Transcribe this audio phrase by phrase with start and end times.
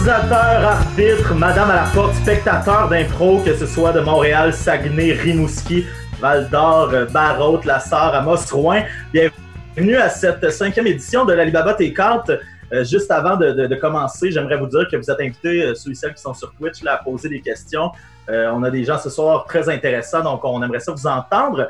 [0.00, 5.84] Improvisateur, arbitre, madame à la porte, spectateur d'impro, que ce soit de Montréal, Saguenay, Rimouski,
[6.18, 8.80] Val d'Or, Barraute, La Sarre, Amos, Rouen.
[9.12, 12.38] Bienvenue à cette cinquième édition de l'Alibaba T4.
[12.72, 15.94] Euh, juste avant de, commencer, j'aimerais vous dire que vous êtes invités, euh, ceux et
[15.94, 17.92] celles qui sont sur Twitch, à poser des questions.
[18.30, 21.68] Euh, on a des gens ce soir très intéressants, donc on aimerait ça vous entendre.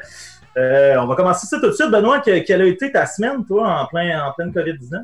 [0.56, 1.90] Euh, on va commencer ça tout de suite.
[1.90, 5.00] Benoît, que- quelle a été ta semaine, toi, en, plein, en pleine COVID-19?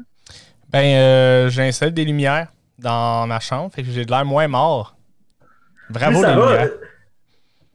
[0.70, 2.46] Ben, euh, j'ai installé des lumières
[2.78, 4.96] dans ma chambre, fait que j'ai de l'air moins mort.
[5.90, 6.68] Bravo, plus les ça va, euh,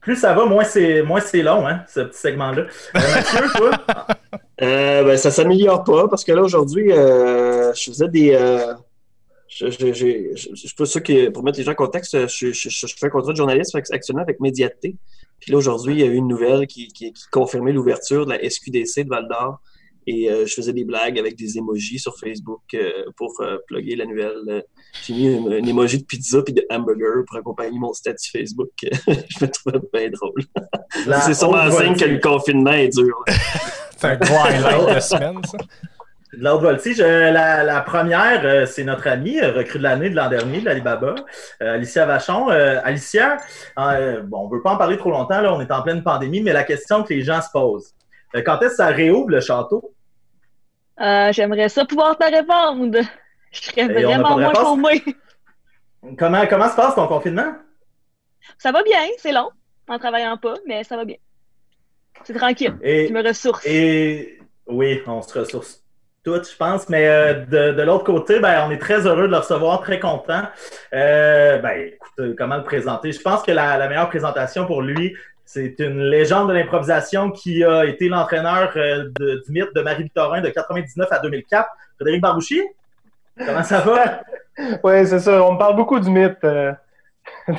[0.02, 2.64] plus ça va, moins c'est moins c'est long, hein, ce petit segment-là.
[2.96, 3.72] Euh, Mathieu, toi?
[4.62, 8.36] Euh, ben, ça s'améliore pas parce que là, aujourd'hui, euh, je faisais des.
[8.36, 8.76] Euh,
[9.48, 12.96] je, je, je, je, je- pour, mettre les gens en contexte, je, je, je, je
[12.96, 14.96] fais un contrat de journaliste que actuellement avec Médiaté.
[15.40, 18.34] Puis là, aujourd'hui, il y a eu une nouvelle qui, qui, qui confirmait l'ouverture de
[18.34, 19.60] la SQDC de Val d'Or.
[20.08, 23.96] Et euh, je faisais des blagues avec des emojis sur Facebook euh, pour euh, plugger
[23.96, 24.64] la nouvelle.
[25.04, 28.70] J'ai mis un, un emoji de pizza puis de hamburger pour accompagner mon statut Facebook.
[28.82, 30.44] je me trouvais bien drôle.
[31.22, 33.24] C'est sûrement un signe que le confinement est dur.
[33.98, 35.58] C'est un gros highlight de semaine, ça.
[36.34, 40.16] De l'autre voltige, la, la première, euh, c'est notre amie, euh, recrue de l'année de
[40.16, 41.16] l'an dernier, de l'Alibaba,
[41.62, 42.50] euh, Alicia Vachon.
[42.50, 43.36] Euh, Alicia,
[43.78, 46.04] euh, bon, on ne veut pas en parler trop longtemps, là, on est en pleine
[46.04, 47.94] pandémie, mais la question que les gens se posent,
[48.34, 49.94] quand est-ce que ça réouvre le château?
[51.00, 53.00] Euh, J'aimerais ça pouvoir te répondre.
[53.52, 54.38] Je serais Et vraiment
[54.78, 54.94] moins.
[56.18, 57.54] Comment, comment se passe ton confinement?
[58.58, 59.50] Ça va bien, c'est long,
[59.88, 61.18] en travaillant pas, mais ça va bien.
[62.24, 63.66] C'est tranquille, Et, je me ressource.
[63.66, 65.84] Et oui, on se ressource
[66.24, 66.90] toutes, je pense.
[66.90, 70.00] Mais euh, de, de l'autre côté, ben, on est très heureux de le recevoir, très
[70.00, 70.44] content.
[70.94, 73.12] Euh, ben, écoute, euh, comment le présenter?
[73.12, 75.16] Je pense que la, la meilleure présentation pour lui,
[75.54, 80.48] c'est une légende de l'improvisation qui a été l'entraîneur euh, du mythe de Marie-Victorin de
[80.48, 81.70] 99 à 2004.
[81.96, 82.64] Frédéric Barbouchier?
[83.38, 84.22] Comment ça va?
[84.84, 85.44] Oui, c'est ça.
[85.44, 86.44] On me parle beaucoup du mythe.
[86.44, 86.72] euh.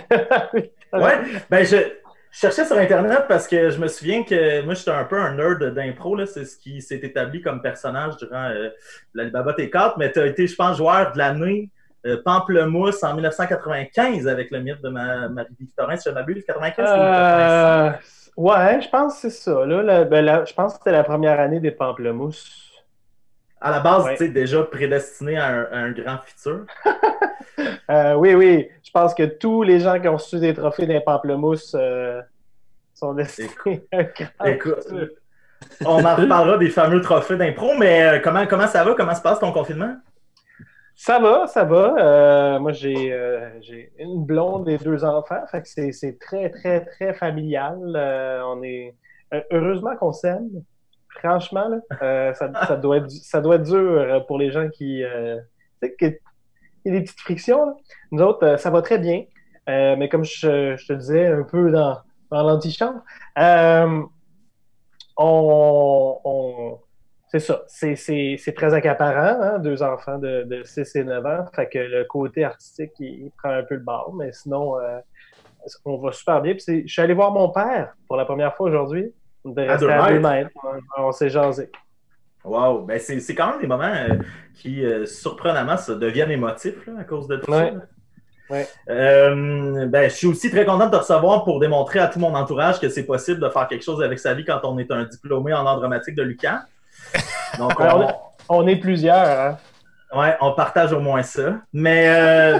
[0.92, 1.20] Ouais,
[1.50, 5.04] ben je, je cherchais sur Internet parce que je me souviens que moi, j'étais un
[5.04, 6.24] peu un nerd d'impro.
[6.24, 8.70] C'est ce qui s'est établi comme personnage durant euh,
[9.12, 9.94] l'Alibaba T4.
[9.98, 11.70] Mais tu as été, je pense, joueur de l'année
[12.24, 16.44] Pamplemousse en 1995 avec le mythe de ma, Marie-Victorin, si je m'abuse.
[16.46, 17.02] 95 ou 85?
[17.04, 17.92] Euh,
[18.36, 19.64] ouais, je pense que c'est ça.
[19.66, 22.70] Là, La- ben, la- je pense que c'était la première année des pamplemousses.
[23.60, 24.16] À la base, ouais.
[24.16, 26.66] tu sais, déjà prédestiné à un, à un grand futur.
[27.90, 28.68] Euh, oui, oui.
[28.82, 32.22] Je pense que tous les gens qui ont reçu des trophées des pamplemousses euh,
[32.94, 33.50] sont destinés
[33.92, 35.08] à un grand Écoute, futur.
[35.84, 38.94] on en reparlera des fameux trophées d'impro, mais euh, comment, comment ça va?
[38.94, 39.94] Comment se passe ton confinement?
[41.04, 41.96] Ça va, ça va.
[41.98, 45.44] Euh, moi, j'ai euh, j'ai une blonde et deux enfants.
[45.50, 47.76] Fait que c'est c'est très, très, très familial.
[47.96, 48.94] Euh, on est
[49.34, 50.48] euh, heureusement qu'on s'aime.
[51.18, 55.02] Franchement, là, euh, ça, ça, doit être, ça doit être dur pour les gens qui.
[55.02, 55.38] Euh,
[55.82, 56.18] tu sais, que-
[56.84, 57.66] il y a des petites frictions.
[57.66, 57.74] là.
[58.12, 59.24] Nous autres, euh, ça va très bien.
[59.68, 61.98] Euh, mais comme je, je te disais un peu dans,
[62.30, 63.00] dans l'antichambre,
[63.38, 64.02] euh,
[65.16, 66.78] on, on-
[67.32, 67.62] c'est ça.
[67.66, 71.44] C'est- C'est c'est très accaparant, hein, deux enfants de, de 6 et 9 ans.
[71.56, 74.14] Fait que le côté artistique, il, il prend un peu le bord.
[74.14, 74.98] Mais sinon, euh,
[75.84, 76.54] on va super bien.
[76.54, 79.12] Puis je suis allé voir mon père pour la première fois aujourd'hui.
[79.44, 80.28] À rester deux à deux mètres.
[80.28, 80.50] mètres.
[80.98, 81.68] On, on s'est jasé.
[82.44, 84.16] Wow, ben c'est c'est quand même des moments euh,
[84.54, 87.72] qui, euh, surprenamment, se deviennent émotifs là, à cause de tout Ouais.
[87.72, 88.54] ça.
[88.54, 88.66] Ouais.
[88.90, 92.34] Euh, ben, je suis aussi très content de te recevoir pour démontrer à tout mon
[92.34, 95.04] entourage que c'est possible de faire quelque chose avec sa vie quand on est un
[95.04, 96.60] diplômé en art dramatique de l'UQAM.
[97.58, 98.14] Donc, on, est,
[98.48, 99.28] on est plusieurs.
[99.28, 99.58] Hein?
[100.14, 101.60] ouais, on partage au moins ça.
[101.72, 102.58] Mais euh,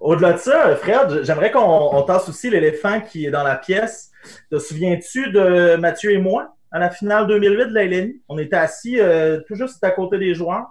[0.00, 4.10] au-delà de ça, Fred, j'aimerais qu'on on tasse aussi l'éléphant qui est dans la pièce.
[4.50, 8.22] Te souviens-tu de Mathieu et moi à la finale 2008 de la LNI?
[8.28, 10.66] On était assis euh, tout juste à côté des joueurs.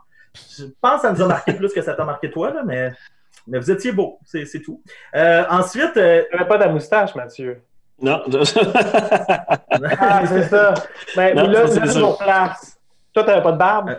[0.58, 2.94] Je pense que ça nous a marqué plus que ça t'a marqué toi, là, mais,
[3.47, 4.82] mais vous étiez beau, c'est tout.
[5.14, 7.62] Euh, ensuite, Tu n'avais pas de moustache, Mathieu.
[8.02, 8.22] Non.
[10.00, 10.74] Ah, c'est ça.
[11.16, 12.80] Ben, Non, oui, là, c'est vous replace.
[13.14, 13.90] Toi, tu n'avais pas de barbe?
[13.90, 13.98] Euh,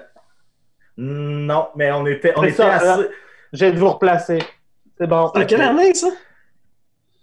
[0.99, 3.03] non, mais on était, on était ça, assis.
[3.53, 4.39] J'ai de vous replacer.
[4.99, 5.31] C'est bon.
[5.35, 6.09] En quelle année, ça?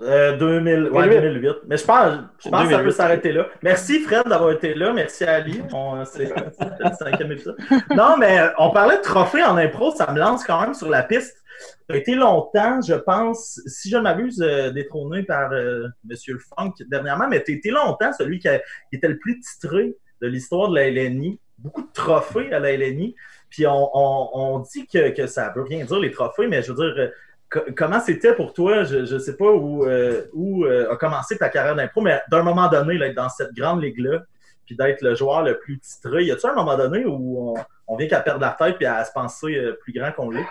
[0.01, 1.21] Euh, 2000, ouais, 2008.
[1.21, 1.55] 2008.
[1.67, 2.91] Mais je pense, je pense que ça peut 2008.
[2.93, 3.47] s'arrêter là.
[3.61, 4.93] Merci Fred d'avoir été là.
[4.93, 5.61] Merci Ali.
[5.73, 7.57] On- C'est le cinquième épisode.
[7.93, 9.91] Non, mais euh, on parlait de trophée en impro.
[9.91, 11.38] Ça me lance quand même sur la piste.
[11.87, 16.37] Ça a été longtemps, je pense, si je ne m'abuse, euh, détrôné par euh, Monsieur
[16.37, 18.47] Funk dernièrement, mais tu été longtemps celui qui,
[18.91, 21.39] était le plus titré de l'histoire de la LNI.
[21.57, 23.15] Beaucoup de trophées à la LNI.
[23.49, 27.09] Puis on, dit que, ça veut rien dire les trophées, mais je veux dire, euh,
[27.49, 28.83] co- comment c'était pour toi?
[28.83, 32.69] Je ne sais pas où, euh, euh, a commencé ta carrière d'impro, mais d'un moment
[32.69, 34.23] donné, là, être dans cette grande ligue-là,
[34.65, 37.55] puis d'être le joueur le plus titré, y a-tu un moment donné où
[37.87, 40.45] on, vient qu'à perdre la tête puis à se penser plus grand qu'on l'est?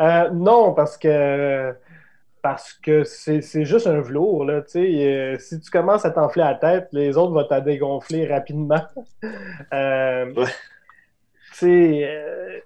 [0.00, 1.74] Euh, non, parce que
[2.40, 4.44] parce que c'est juste un velours.
[4.44, 4.62] Là.
[4.76, 8.80] Euh, si tu commences à t'enfler la tête, les autres vont t'en dégonfler rapidement.
[9.72, 10.32] Euh,
[11.64, 12.60] euh,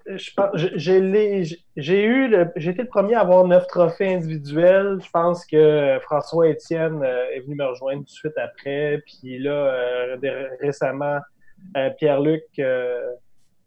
[0.75, 4.99] j'ai- eu été le premier à avoir neuf trophées individuels.
[5.03, 9.01] Je pense que François Étienne euh, est venu me rejoindre tout de suite après.
[9.05, 10.15] Puis là,
[10.61, 11.17] récemment,
[11.97, 12.43] Pierre-Luc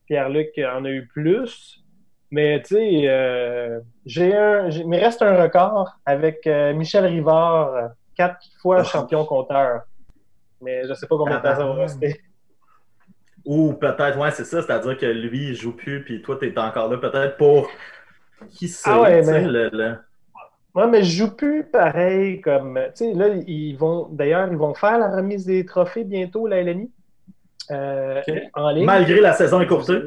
[0.07, 1.85] Pierre-Luc en a eu plus.
[2.31, 7.75] Mais tu sais, euh, j'ai un, il me reste un record avec euh, Michel Rivard,
[7.75, 8.85] euh, quatre fois Ah.
[8.85, 9.83] champion compteur.
[10.61, 11.81] Mais je sais pas combien de temps ça va Ah.
[11.83, 12.21] rester.
[13.45, 16.89] Ou peut-être, ouais, c'est ça, c'est-à-dire que lui, il joue plus, puis toi, t'es encore
[16.91, 17.69] là, peut-être pour.
[18.51, 19.97] Qui sait, Ah ouais, tu sais, mais- le- le-
[20.75, 22.79] Ouais, mais je joue plus pareil comme.
[22.89, 24.09] Tu sais, là, ils vont.
[24.11, 26.91] D'ailleurs, ils vont faire la remise des trophées bientôt, la LNI.
[27.71, 28.35] euh, Ok.
[28.55, 28.85] en ligne.
[28.85, 30.01] Malgré la saison écourtée.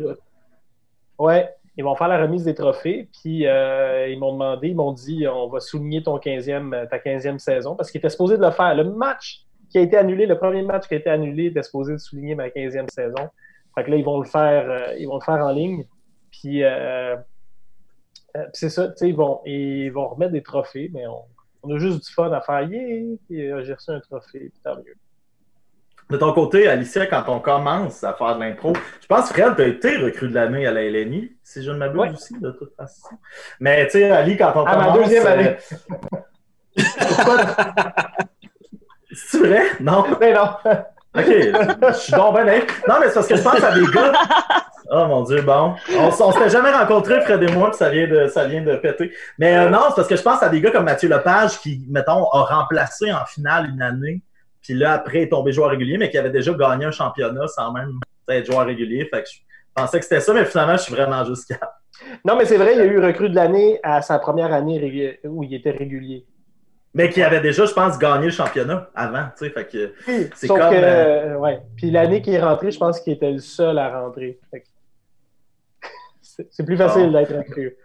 [1.17, 1.49] Ouais,
[1.79, 5.25] ils vont faire la remise des trophées, puis euh, ils m'ont demandé, ils m'ont dit
[5.29, 8.51] on va souligner ton 15e, euh, ta 15e saison, parce qu'ils étaient supposés de le
[8.51, 8.75] faire.
[8.75, 11.93] Le match qui a été annulé, le premier match qui a été annulé, était supposé
[11.93, 13.29] de souligner ma 15e saison.
[13.75, 15.85] Fait que là, ils vont le faire, euh, ils vont le faire en ligne.
[16.31, 16.63] Puis,
[18.51, 22.05] c'est ça, tu sais, ils vont, ils vont remettre des trophées, mais on, a juste
[22.05, 22.61] du fun à faire.
[22.69, 23.15] Yeah!
[23.29, 24.95] J'ai reçu un trophée, puis tant mieux.
[26.09, 29.55] De ton côté, Alicia, quand on commence à faire de l'impro, je pense que Fred,
[29.55, 32.09] tu as été recrue de l'année à la LNI, si je ne m'abuse Ouais.
[32.11, 33.09] aussi, de toute façon.
[33.59, 34.97] Mais tu sais, Ali, quand on À ma commence.
[35.03, 35.57] deuxième euh, année.
[39.13, 39.63] C'est vrai?
[39.79, 40.05] Non?
[40.19, 40.49] Mais non!
[41.15, 42.61] Ok, je suis donc ben.
[42.87, 44.11] Non, mais c'est parce que je pense à des gars.
[44.91, 45.75] Oh mon dieu, bon.
[45.95, 48.75] On, on s'était jamais rencontrés, Fred et moi, puis ça vient de, ça vient de
[48.75, 49.11] péter.
[49.39, 51.83] Mais euh, non, c'est parce que je pense à des gars comme Mathieu Lepage qui,
[51.89, 54.21] mettons, a remplacé en finale une année,
[54.69, 57.73] puis là, après, est tombé joueur régulier, mais qui avait déjà gagné un championnat sans
[57.73, 57.99] même
[58.29, 59.03] être joueur régulier.
[59.11, 59.39] Fait que je
[59.73, 61.71] pensais que c'était ça, mais finalement, je suis vraiment juste capable.
[62.23, 65.19] Non, mais c'est vrai, il y a eu recrue de l'année à sa première année
[65.23, 66.23] où il était régulier.
[66.93, 69.49] Mais qui avait déjà, je pense, gagné le championnat avant, tu sais.
[69.49, 69.91] Fait que
[70.35, 71.61] C'est comme, que, euh, euh, ouais.
[71.75, 74.39] Puis l'année qui est rentré, je pense qu'il était le seul à rentrer.
[74.53, 74.59] Que-
[76.21, 77.75] C'est c'est plus facile d'être recru.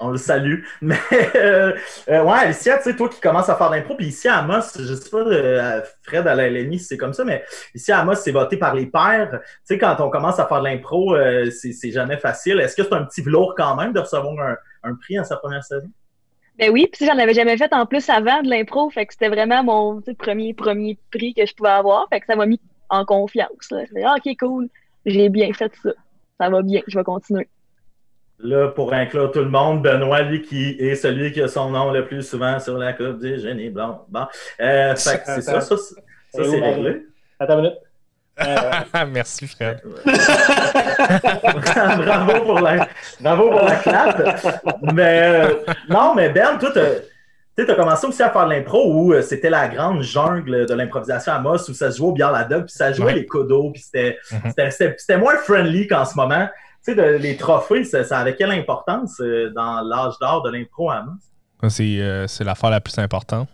[0.00, 0.64] On le salue.
[0.80, 0.98] Mais
[1.34, 1.74] euh,
[2.08, 4.38] euh, ouais, Alicia, tu sais, toi qui commences à faire de l'impro, puis ici à
[4.38, 7.44] Amos, je sais pas, euh, Fred à si c'est comme ça, mais
[7.74, 9.30] ici à Amos, c'est voté par les pairs.
[9.30, 11.16] Tu sais, quand on commence à faire de l'impro,
[11.50, 12.60] c'est jamais facile.
[12.60, 15.64] Est-ce que c'est un petit velours quand même de recevoir un, prix en sa première
[15.64, 15.88] saison?
[16.58, 19.28] Ben oui, puis j'en avais jamais fait en plus avant de l'impro, fait que c'était
[19.28, 22.60] vraiment mon premier premier prix que je pouvais avoir, fait que ça m'a mis
[22.90, 23.48] en confiance.
[23.70, 24.68] Je me dit, ah, ok, cool,
[25.06, 25.90] j'ai bien fait ça.
[26.38, 27.48] Ça va bien, je vais continuer.
[28.42, 31.90] Là, pour inclure tout le monde, Benoît, lui, qui est celui qui a son nom
[31.92, 34.00] le plus souvent sur la coupe des génies blancs.
[34.08, 34.26] Bon.
[34.60, 35.94] Euh, fait que c'est ça, ça, c'est-
[36.32, 37.02] ça, c'est réglé.
[37.38, 37.78] Attends une minute.
[38.40, 39.82] Euh, Merci, Fred.
[41.24, 42.88] bravo pour la,
[43.20, 44.40] bravo pour la clap.
[44.94, 45.54] Mais euh,
[45.88, 49.50] non, mais Ben, toi, tu as commencé aussi à faire de l'impro où euh, c'était
[49.50, 52.64] la grande jungle de l'improvisation à Moss où ça se jouait au bière la dog,
[52.64, 53.14] puis ça jouait Ouais.
[53.14, 54.40] les codos, puis c'était Mhm.
[54.56, 56.48] c'était- c'était moins friendly qu'en ce moment.
[56.84, 60.50] Tu sais, de- les trophées, ça, ça avait quelle importance euh, dans l'âge d'or de
[60.50, 61.04] l'impro à?
[61.62, 63.48] Ça, C'est euh, l'affaire la plus importante.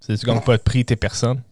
[0.00, 1.42] C'est tu gagnes pas de prix, t'es personne.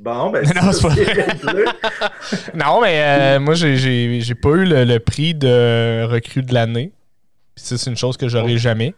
[0.00, 1.22] Bon, ben, Non, c'est pas c'est vrai.
[1.22, 1.64] réglé.
[2.54, 6.92] Non, mais euh, moi, j'ai- pas eu le, le prix de recrue de l'année.
[7.54, 8.94] Puis ça, c'est une chose que j'aurai jamais.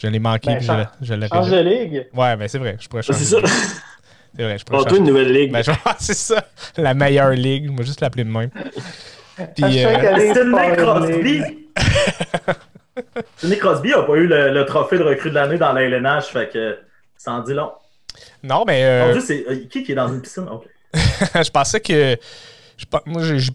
[0.00, 0.66] Je l'ai manqué, Ben, puis
[1.00, 2.06] je, je l'aurai change de ligue.
[2.14, 3.18] Ouais, ben c'est vrai, je pourrais changer.
[3.18, 3.48] C'est ça.
[4.36, 4.98] C'est vrai, je pourrais Oh, changer.
[5.00, 5.50] une nouvelle ligue.
[5.50, 6.44] Ben, je- c'est ça,
[6.76, 7.68] la meilleure ligue.
[7.70, 8.50] Moi, juste l'appeler de même.
[9.54, 11.42] Puis, chaque euh, Sidney Crosby.
[13.36, 16.26] Sidney Crosby a pas eu le, le trophée de recrue de l'année dans la LNH,
[16.26, 16.78] fait que
[17.16, 17.70] ça en dit long.
[18.42, 20.48] non, mais euh, Dieu, c'est euh, qui qui est dans une piscine?
[20.50, 20.64] Ok.
[20.94, 22.16] je pensais que.
[22.76, 23.52] je moi, j'ai-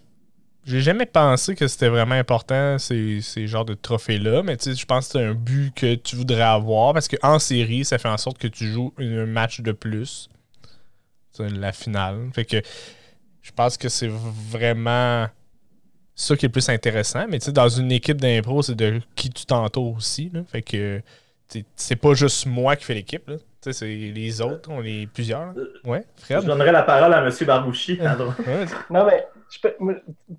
[0.65, 4.79] j'ai jamais pensé que c'était vraiment important ces, ces genres de trophées-là, mais tu sais,
[4.79, 8.07] je pense que c'est un but que tu voudrais avoir parce qu'en série, ça fait
[8.07, 10.29] en sorte que tu joues un match de plus.
[11.39, 12.29] La finale.
[12.33, 12.61] Fait que
[13.41, 15.27] je pense que c'est vraiment
[16.15, 17.25] ça qui est le plus intéressant.
[17.29, 20.29] Mais tu sais, dans une équipe d'impro, c'est de qui tu t'entoures aussi.
[20.33, 20.41] là.
[20.45, 21.01] Fait que
[21.49, 23.27] tu sais, c'est pas juste moi qui fais l'équipe.
[23.27, 23.35] là.
[23.37, 25.53] Tu sais, c'est les autres, on est plusieurs.
[25.53, 25.53] là.
[25.85, 26.45] Ouais, Je Fred?
[26.45, 27.31] donnerai la parole à M.
[27.47, 27.99] Barbouchi.
[28.89, 29.73] Non, mais je peux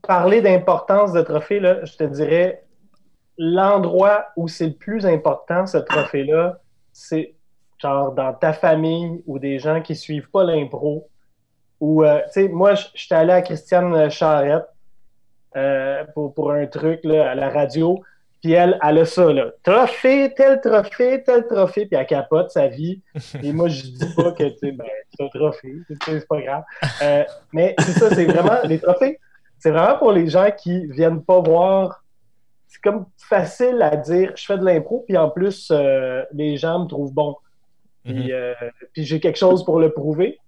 [0.03, 2.63] parler d'importance de trophée, là, je te dirais
[3.39, 6.61] l'endroit où c'est le plus important, ce trophée-là,
[6.93, 7.35] c'est
[7.79, 11.09] genre dans ta famille ou des gens qui suivent pas l'impro.
[11.81, 14.67] Ou, euh, tu sais, moi, je j'étais allé à Christiane Charrette
[15.57, 18.03] euh, pour, pour un truc là, à la radio.
[18.43, 19.53] Puis elle, elle a ça, là.
[19.63, 21.87] Trophée, tel trophée, tel trophée.
[21.87, 23.01] Puis elle capote sa vie.
[23.43, 24.85] Et moi, je dis pas que, tu sais, ben,
[25.17, 25.75] c'est un trophée.
[26.05, 26.63] C'est pas grave.
[27.03, 29.19] Euh, mais c'est ça, c'est vraiment, les trophées,
[29.59, 32.01] c'est vraiment pour les gens qui viennent pas voir
[32.67, 36.81] c'est comme facile à dire, je fais de l'impro, puis en plus, euh, les gens
[36.81, 37.37] me trouvent bon.
[38.05, 38.31] Puis, Mhm.
[38.33, 38.55] euh,
[38.93, 40.39] puis j'ai quelque chose pour le prouver.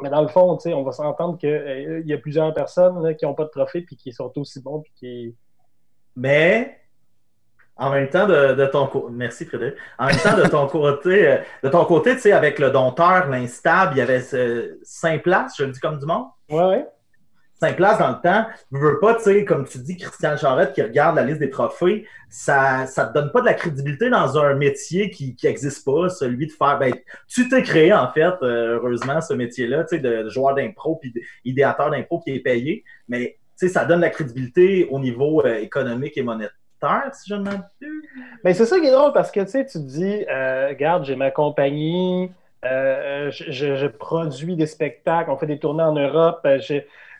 [0.00, 3.34] Mais dans le fond, on va s'entendre qu'il y a plusieurs personnes là, qui n'ont
[3.34, 5.36] pas de trophée puis qui sont aussi bons puis qui.
[6.16, 6.78] Mais
[7.76, 9.74] en même temps de, de ton côté, merci Frédéric.
[9.98, 13.28] En même temps de ton côté, euh, de ton côté, tu sais, avec le dompteur,
[13.28, 16.26] l'instable, il y avait euh, cinq places, je le dis comme du monde.
[16.50, 16.86] Ouais, ouais.
[17.62, 18.44] Cinq places dans le temps.
[18.72, 21.48] Je veux pas, tu sais, comme tu dis, Christian Charette qui regarde la liste des
[21.48, 25.84] trophées, ça, ça te donne pas de la crédibilité dans un métier qui, qui existe
[25.84, 26.80] pas, celui de faire.
[26.80, 26.92] Ben,
[27.28, 31.14] tu t'es créé en fait, euh, heureusement, ce métier-là, tu sais, de joueur d'impro puis
[31.44, 35.46] d'idéateur d'impro qui est payé, mais tu sais, ça donne de la crédibilité au niveau
[35.46, 38.02] euh, économique et monétaire, si je ne m'abuse.
[38.42, 41.04] Mais c'est ça qui est drôle parce que tu sais, tu te dis, euh, regarde,
[41.04, 42.28] j'ai ma compagnie,
[42.64, 46.44] je, produis des spectacles, on fait des tournées en Europe,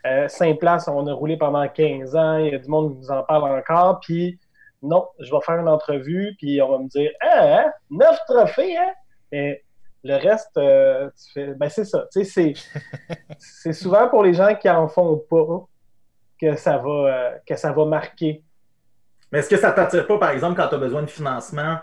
[0.05, 2.99] euh, cinq places, on a roulé pendant 15 ans, il y a du monde qui
[2.99, 4.39] nous en parle encore, puis
[4.81, 8.77] non, je vais faire une entrevue, puis on va me dire, ah, hein, neuf trophées,
[8.77, 8.91] hein?
[9.31, 9.63] Et
[10.03, 12.53] le reste, euh, tu fais, ben c'est ça, tu sais,
[13.39, 15.65] c'est, souvent pour les gens qui en font pas
[16.39, 18.43] que ça va, euh, que ça va marquer.
[19.31, 21.77] Mais est-ce que ça t'attire pas, par exemple, quand tu as besoin de financement,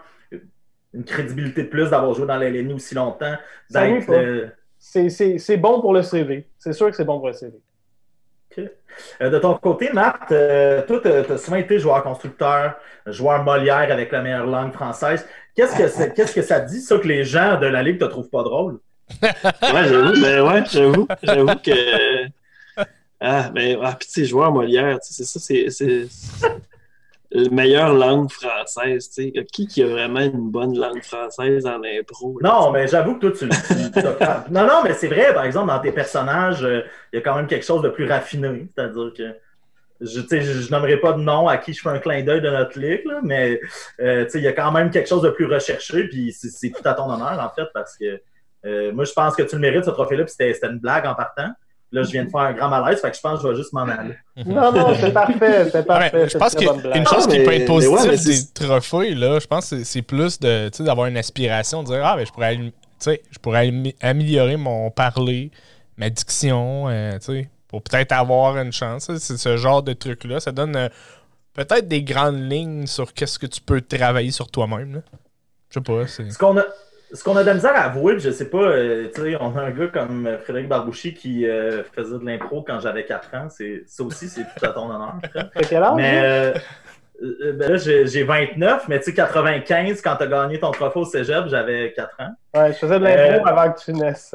[0.92, 3.34] une crédibilité de plus d'avoir joué dans la LNI aussi longtemps,
[3.74, 4.48] euh,
[4.78, 6.48] c'est bon pour le CV.
[6.58, 7.58] C'est sûr que c'est bon pour le CV.
[8.58, 12.74] Euh, de ton côté, Marthe, euh, toi, tu as souvent été joueur-constructeur,
[13.06, 15.26] joueur Molière avec la meilleure langue française.
[15.54, 15.76] Qu'est-ce
[16.34, 18.78] que, ça dit, ça, que les gens de la Ligue te trouvent pas drôle?
[19.22, 19.30] Ouais,
[19.62, 22.26] j'avoue, ben ouais, j'avoue, j'avoue que.
[23.20, 26.08] Ah, ben, ah, puis tu sais, joueur Molière, c'est ça, c'est.
[27.50, 29.44] Meilleure langue française, tu sais.
[29.52, 32.38] Qui qui a vraiment une bonne langue française en impro?
[32.40, 33.48] là, Non, mais j'avoue que toi, tu.
[33.92, 36.82] t'as- non, non, mais c'est vrai, par exemple, dans tes personnages, euh,
[37.12, 38.68] il y a quand même quelque chose de plus raffiné.
[38.74, 39.36] C'est-à-dire que.
[40.02, 42.22] Je, tu sais, je, je nommerai pas de nom à qui je fais un clin
[42.22, 43.60] d'œil de notre ligue, là, mais
[44.00, 46.70] euh, tu sais, il y a quand même quelque chose de plus recherché, puis c'est,
[46.70, 48.18] tout à ton honneur, en fait, parce que
[48.64, 51.04] euh, moi, je pense que tu le mérites, ce trophée-là, puis c'était, c'était une blague
[51.04, 51.50] en partant.
[51.92, 53.56] Là, je viens de faire un grand malaise, fait que je pense que je vais
[53.56, 54.14] juste m'en aller.
[54.46, 55.68] Non, non, c'est parfait.
[55.70, 56.28] C'est Ouais, parfait.
[56.28, 59.38] je pense qu'une chose qui peut être mais ouais, positive mais des c'est- trophées, là,
[59.40, 62.24] je pense que c'est- plus de, tu sais, d'avoir une aspiration, de dire Ah, ben,
[62.24, 63.70] je pourrais, tu sais, je pourrais
[64.00, 65.50] améliorer mon parler,
[65.96, 69.10] ma diction, euh, tu sais, pour peut-être avoir une chance.
[69.18, 70.38] C'est ce genre de truc-là.
[70.40, 70.88] Ça donne euh,
[71.54, 75.02] peut-être des grandes lignes sur qu'est-ce que tu peux travailler sur toi-même.
[75.70, 76.06] Je sais pas.
[76.06, 76.64] c'est- Ce qu'on a,
[77.12, 79.56] ce qu'on a de la misère à avouer, je sais pas, euh, tu sais, on
[79.56, 83.48] a un gars comme Frédéric Barbouchi qui euh, faisait de l'impro quand j'avais 4 ans.
[83.50, 85.14] C'est, ça aussi, c'est tout à ton honneur.
[85.34, 85.94] T'as quel âge?
[85.96, 86.54] Mais là?
[87.22, 90.70] euh, ben là, j'ai, j'ai 29, mais tu sais, 95, quand tu as gagné ton
[90.70, 92.34] trophée au cégep, j'avais 4 ans.
[92.54, 94.34] Ouais, je faisais de l'impro avant que tu naisses.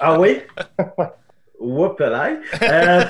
[0.00, 0.42] Ah oui?
[1.60, 2.34] Whoop euh,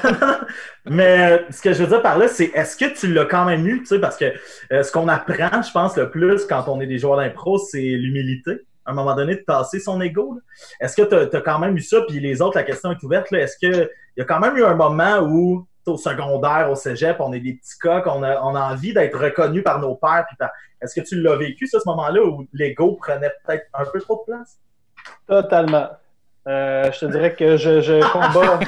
[0.87, 3.45] Mais euh, ce que je veux dire par là, c'est est-ce que tu l'as quand
[3.45, 4.33] même eu, tu sais, parce que
[4.73, 7.81] euh, ce qu'on apprend, je pense, le plus quand on est des joueurs d'impro, c'est
[7.81, 8.53] l'humilité.
[8.87, 10.41] À un moment donné, de tasser son ego.
[10.81, 12.01] Est-ce que tu as, quand même eu ça?
[12.09, 13.31] Puis les autres, la question est ouverte.
[13.35, 17.35] Est-ce qu'il y a quand même eu un moment où, au secondaire, au cégep, on
[17.35, 20.25] est des petits coqs, on a, envie d'être reconnus par nos pères?
[20.81, 24.25] Est-ce que tu l'as vécu, ça, ce moment-là, où l'ego prenait peut-être un peu trop
[24.27, 24.59] de place?
[25.27, 25.91] Totalement.
[26.49, 28.65] Euh, je te dirais que je, je que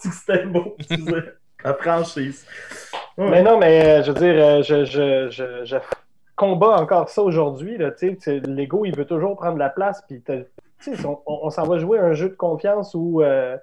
[0.10, 1.22] C'était beau, excusez.
[1.64, 2.46] La franchise.
[3.18, 3.30] Ouais.
[3.30, 5.76] mais non, mais euh, je veux dire, euh, je, je, je, je
[6.36, 7.76] combats encore ça aujourd'hui.
[7.76, 10.02] L'ego, il veut toujours prendre la place.
[10.08, 10.22] Puis
[11.04, 13.58] on, on s'en va jouer un jeu de confiance où euh,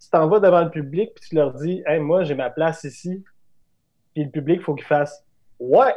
[0.00, 2.84] tu t'en vas devant le public puis tu leur dis Hey, moi, j'ai ma place
[2.84, 3.22] ici.
[4.14, 5.24] Puis le public, il faut qu'il fasse
[5.58, 5.94] Ouais!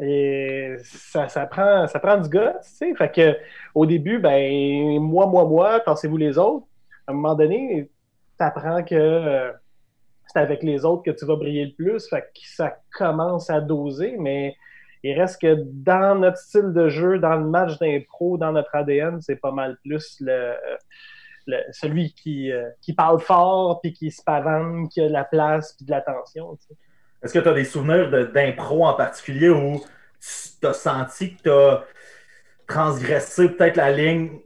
[0.00, 2.94] Et ça, ça, prend, ça prend du gars, tu sais.
[2.94, 3.38] Fait
[3.74, 6.66] au début, ben, moi, moi, moi, pensez-vous les autres?
[7.06, 7.90] À un moment donné,
[8.38, 9.52] tu apprends que euh,
[10.26, 12.08] c'est avec les autres que tu vas briller le plus.
[12.08, 14.54] Fait que ça commence à doser, mais
[15.02, 19.20] il reste que dans notre style de jeu, dans le match d'impro, dans notre ADN,
[19.20, 20.54] c'est pas mal plus le-
[21.72, 25.74] celui qui, euh, qui parle fort, puis qui se pavane, qui a de la place,
[25.74, 26.56] puis de l'attention.
[26.56, 26.74] tu sais.
[27.22, 29.80] Est-ce que tu as des souvenirs de- d'impro en particulier où
[30.60, 31.84] tu as senti que tu as
[32.66, 34.40] transgressé peut-être la ligne,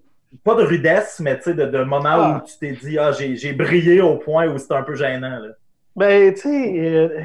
[0.45, 2.43] pas de rudesse, mais tu sais, de, de moments Ah.
[2.43, 5.39] où tu t'es dit, ah, j'ai brillé au point où c'était un peu gênant.
[5.39, 5.49] Là?
[5.97, 7.23] Ben, tu sais, euh,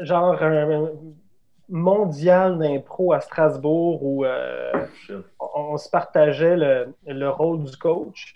[0.00, 0.90] genre un
[1.68, 4.72] mondial d'impro à Strasbourg où euh,
[5.38, 8.34] on, on se partageait le, le rôle du coach.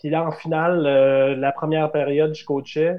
[0.00, 2.96] Puis là, en finale, euh, la première période, je coachais.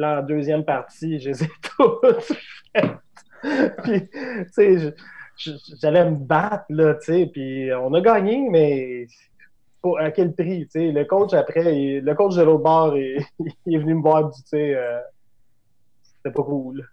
[0.00, 2.32] En deuxième partie, je les ai toutes.
[3.82, 4.94] Puis, tu sais,
[5.80, 7.30] j'allais me battre, là, tu sais.
[7.32, 9.06] Puis on a gagné, mais
[9.82, 10.92] pour, à quel prix, tu sais?
[10.92, 13.24] Le coach, après, le coach de l'autre bord, il,
[13.66, 15.00] est venu me voir, tu sais, euh,
[16.02, 16.88] c'était pas cool.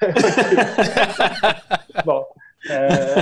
[2.04, 2.24] bon.
[2.70, 3.18] Euh,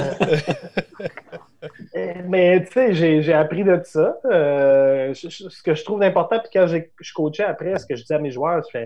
[2.26, 4.18] mais tu sais, j'ai appris de ça.
[4.24, 8.14] Euh, ce que je trouve important, puis quand je coachais après, ce que je disais
[8.14, 8.78] à mes joueurs, je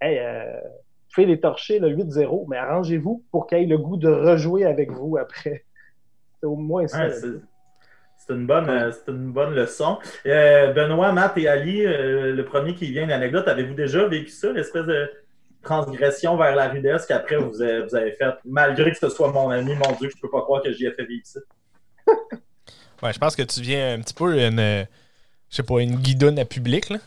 [0.00, 0.58] Hey, euh,
[1.08, 4.90] fais les torcher le 8-0, mais arrangez-vous pour qu'ils aient le goût de rejouer avec
[4.90, 5.64] vous après.
[6.40, 7.08] C'est au moins ça.
[7.10, 8.68] c'est une, bonne,
[9.08, 9.98] une bonne leçon.
[10.24, 15.10] Benoît, Matt et Ali, le premier qui vient d'anecdote, avez-vous déjà vécu ça, l'espèce de
[15.62, 19.48] transgression vers la rudesse qu'après vous avez, vous avez faite, malgré que ce soit mon
[19.48, 21.40] ami, mon Dieu, je peux pas croire que j'y ai fait vivre ça?
[23.02, 24.60] ouais, je pense que tu viens un petit peu une,
[25.50, 26.98] je sais pas, une guidonne à public, là.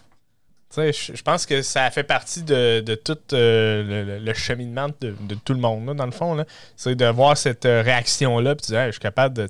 [0.75, 5.59] Je, pense que ça fait partie de, de tout euh, le, cheminement de, tout le
[5.59, 6.43] monde, là, dans le fond.
[6.75, 9.49] C'est de voir cette euh, réaction-là, puis dis, je suis capable de,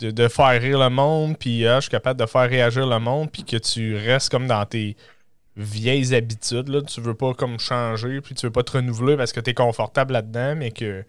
[0.00, 2.98] de, de, faire rire le monde, puis ah, je suis capable de faire réagir le
[2.98, 4.96] monde, puis que tu restes comme dans tes
[5.56, 6.68] vieilles habitudes.
[6.68, 6.80] Là.
[6.80, 9.54] Tu veux pas comme changer, puis tu veux pas te renouveler parce que tu es
[9.54, 11.04] confortable là-dedans, mais que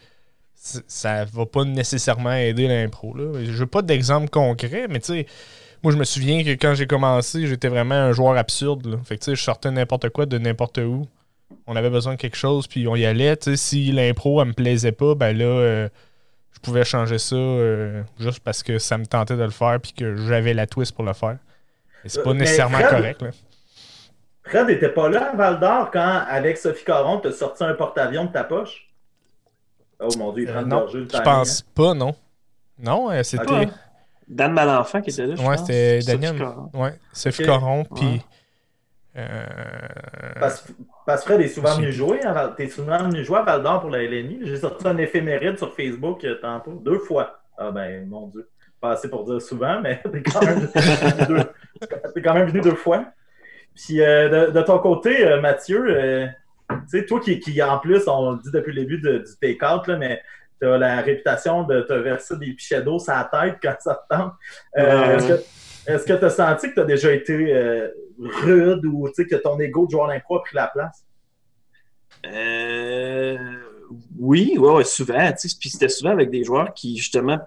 [0.55, 3.15] ça va pas nécessairement aider l'impro.
[3.17, 5.27] Je veux pas d'exemple concret, mais tu sais,
[5.88, 9.00] moi je me souviens que quand j'ai commencé, j'étais vraiment un joueur absurde.
[9.06, 11.08] Fait que tu sais, je sortais n'importe quoi de n'importe où.
[11.65, 13.38] On avait besoin de quelque chose, puis on y allait.
[13.56, 15.88] si l'impro, elle me plaisait pas, ben là, euh,
[16.51, 19.94] je pouvais changer ça euh, juste parce que ça me tentait de le faire, puis
[19.94, 21.38] que j'avais la twist pour le faire.
[22.03, 23.22] Et c'est pas euh, nécessairement correct.
[23.22, 23.29] Là.
[24.44, 27.75] Fred n'était pas là à Val d'Or quand, avec Sophie Caron, tu as sorti un
[27.75, 28.89] porte-avions de ta poche?
[30.01, 31.72] Oh mon Dieu, il prend euh, non, Je pense hein.
[31.74, 32.13] pas, non.
[32.77, 33.70] Non, c'était.
[34.27, 35.36] Dan Malenfant qui était là.
[35.36, 36.36] Ouais, c'était Daniel.
[36.74, 38.22] Ouais, Sophie Caron, puis.
[39.15, 39.46] Euh...
[40.39, 42.19] Parce, que Fred est souvent venu jouer.
[42.24, 44.41] Hein, T'es souvent venu jouer à Val d'Or pour la LNI.
[44.43, 47.39] J'ai sorti un éphéméride sur Facebook euh, tantôt, deux fois.
[47.58, 48.47] Ah ben, mon Dieu.
[48.80, 50.69] Pas assez pour dire souvent, mais t'es quand, même...
[52.23, 53.06] quand même venu deux fois.
[53.78, 56.28] Puis euh, de, ton côté, euh, Mathieu, euh,
[56.69, 59.88] tu sais, toi qui, qui, en plus, on le dit depuis le début du take-out,
[59.99, 60.21] mais
[60.62, 63.96] tu as la réputation de te verser des pichets d'eau sur la tête quand ça
[63.96, 64.34] te tente.
[65.88, 69.86] Est-ce que tu as senti que tu as déjà été rude ou que ton ego
[69.86, 71.06] de joueur d'impro a pris la place?
[74.17, 75.32] oui, ouais, souvent.
[75.32, 77.39] Puis c'était souvent avec des joueurs qui, justement,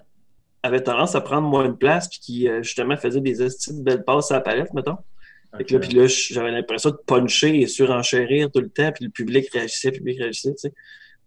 [0.63, 4.31] avaient tendance à prendre moins de place puis qui, justement, faisaient des de belles passes
[4.31, 4.99] à la palette, mettons.
[5.59, 9.49] Puis là, là j'avais l'impression de puncher et surenchérir tout le temps, puis le public
[9.53, 10.73] réagissait, le public réagissait, tu sais.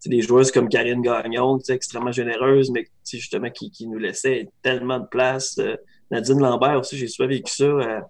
[0.10, 5.58] Des joueuses comme Karine Gagnon, extrêmement généreuse, mais justement qui, nous laissait tellement de place.
[5.60, 5.76] Euh,
[6.12, 7.64] Nadine Lambert aussi, j'ai souvent vécu ça.
[7.66, 8.02] Euh,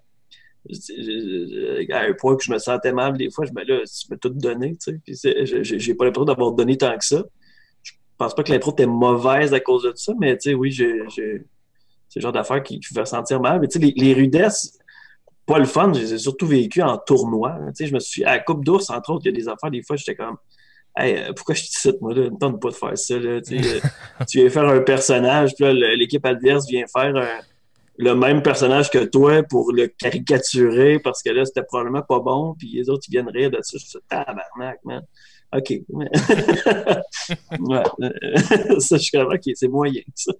[1.91, 3.83] à un point que je me sentais mal des fois, je me là,
[4.21, 5.45] tout donné, tu sais.
[5.45, 7.23] j'ai pas l'impression d'avoir donné tant que ça.
[7.81, 10.73] Je pense pas que l'impro était mauvaise à cause de ça, mais tu sais, oui,
[10.73, 13.59] c'est le genre d'affaires qui, qui fait sentir mal.
[13.59, 14.79] Mais tu sais, les, les rudesses,
[15.45, 17.57] pas le fun, j'ai surtout vécu en tournoi.
[17.67, 19.49] Tu sais, je me suis à la Coupe d'ours, entre autres, il y a des
[19.49, 20.37] affaires, des fois, j'étais comme
[20.95, 22.29] Hey, euh, pourquoi je te cite, moi, là?
[22.29, 23.17] Ne tente pas de faire ça.
[23.17, 23.79] Là, tu, euh,
[24.27, 27.13] tu viens faire un personnage, puis là, l'équipe adverse vient faire
[27.97, 32.55] le même personnage que toi pour le caricaturer parce que là, c'était probablement pas bon,
[32.57, 33.77] puis les autres, ils viennent rire de ça.
[33.79, 35.03] Je suis tabarnak, man.
[35.55, 35.69] OK.
[37.59, 37.83] ouais.
[38.79, 40.33] ça, je suis comme, OK, c'est moyen, ça.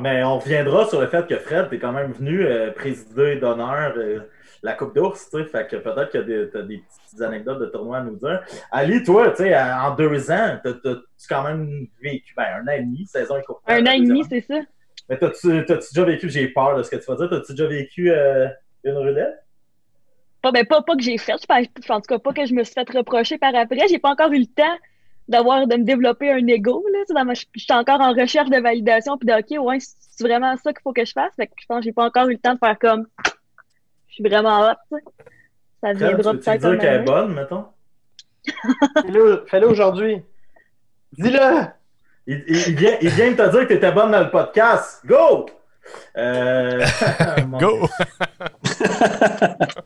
[0.00, 3.94] Mais on reviendra sur le fait que Fred, t'es quand même venu euh, présider d'honneur
[3.96, 4.20] euh,
[4.66, 5.44] la Coupe d'ours, tu sais.
[5.44, 8.42] Fait que peut-être que tu as des petites anecdotes de tournoi à nous dire.
[8.72, 12.80] Ali, toi, tu sais, en deux ans, t'as-tu quand même vécu, ben, un an et
[12.80, 13.62] demi, saison courte.
[13.68, 14.60] Un an et demi, c'est ça.
[15.08, 18.10] Mais t'as-tu déjà vécu, j'ai peur de ce que tu vas dire, t'as-tu déjà vécu
[18.10, 18.48] euh,
[18.82, 19.36] une rudette?
[20.42, 22.74] Pas, ben, pas, pas que j'ai fait, en tout cas pas que je me suis
[22.74, 23.86] fait reprocher par après.
[23.88, 24.76] J'ai pas encore eu le temps
[25.28, 29.26] d'avoir de me développer un ego là je suis encore en recherche de validation puis
[29.26, 31.78] de ok ouais c'est vraiment ça qu'il faut que je fasse fait que je pense
[31.78, 33.08] que j'ai pas encore eu le temps de faire comme
[34.16, 34.98] suis vraiment hot
[35.82, 37.66] ça viendra peut-être dire qu'elle est bonne mettons?
[39.46, 40.22] Fais-le aujourd'hui.
[41.12, 41.66] Dis-le!
[42.26, 45.00] Il, il, vient, il vient de te dire que tu étais bonne dans le podcast.
[45.04, 45.46] Go!
[46.16, 46.84] Euh,
[47.60, 47.88] Go!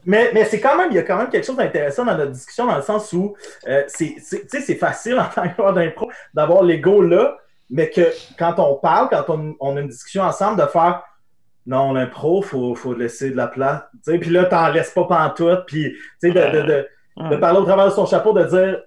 [0.07, 2.33] mais mais c'est quand même, il y a quand même quelque chose d'intéressant dans notre
[2.33, 3.35] discussion, dans le sens où
[3.69, 7.37] euh, c'est facile en tant que joueur d'impro d'avoir l'ego là,
[7.69, 11.03] mais que quand on parle, quand on, on, a une discussion ensemble, de faire
[11.67, 13.83] non, l'impro, il faut, faut laisser de la place.
[14.05, 16.89] Puis là, t'en laisses pas pantoute, puis de, de, de,
[17.31, 18.83] de, parler au travers de son chapeau, de dire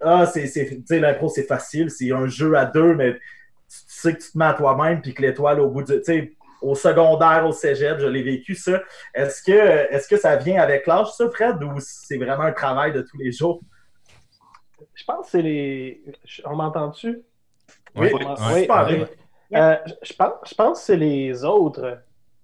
[0.00, 3.20] Ah, c'est l'impro, c'est facile, c'est un jeu à deux, mais tu
[3.68, 7.46] sais que tu te mets à toi-même, puis que l'étoile au bout du au secondaire,
[7.46, 8.82] au cégep, je l'ai vécu ça.
[9.14, 12.92] Est-ce que, est que ça vient avec l'âge, ça, Fred, ou c'est vraiment un travail
[12.92, 13.60] de tous les jours?
[14.94, 16.02] Je pense que c'est les.
[16.44, 17.22] On m'entend-tu?
[17.94, 19.06] Oui, oui,
[19.54, 21.98] euh, je, pense, je pense que c'est les autres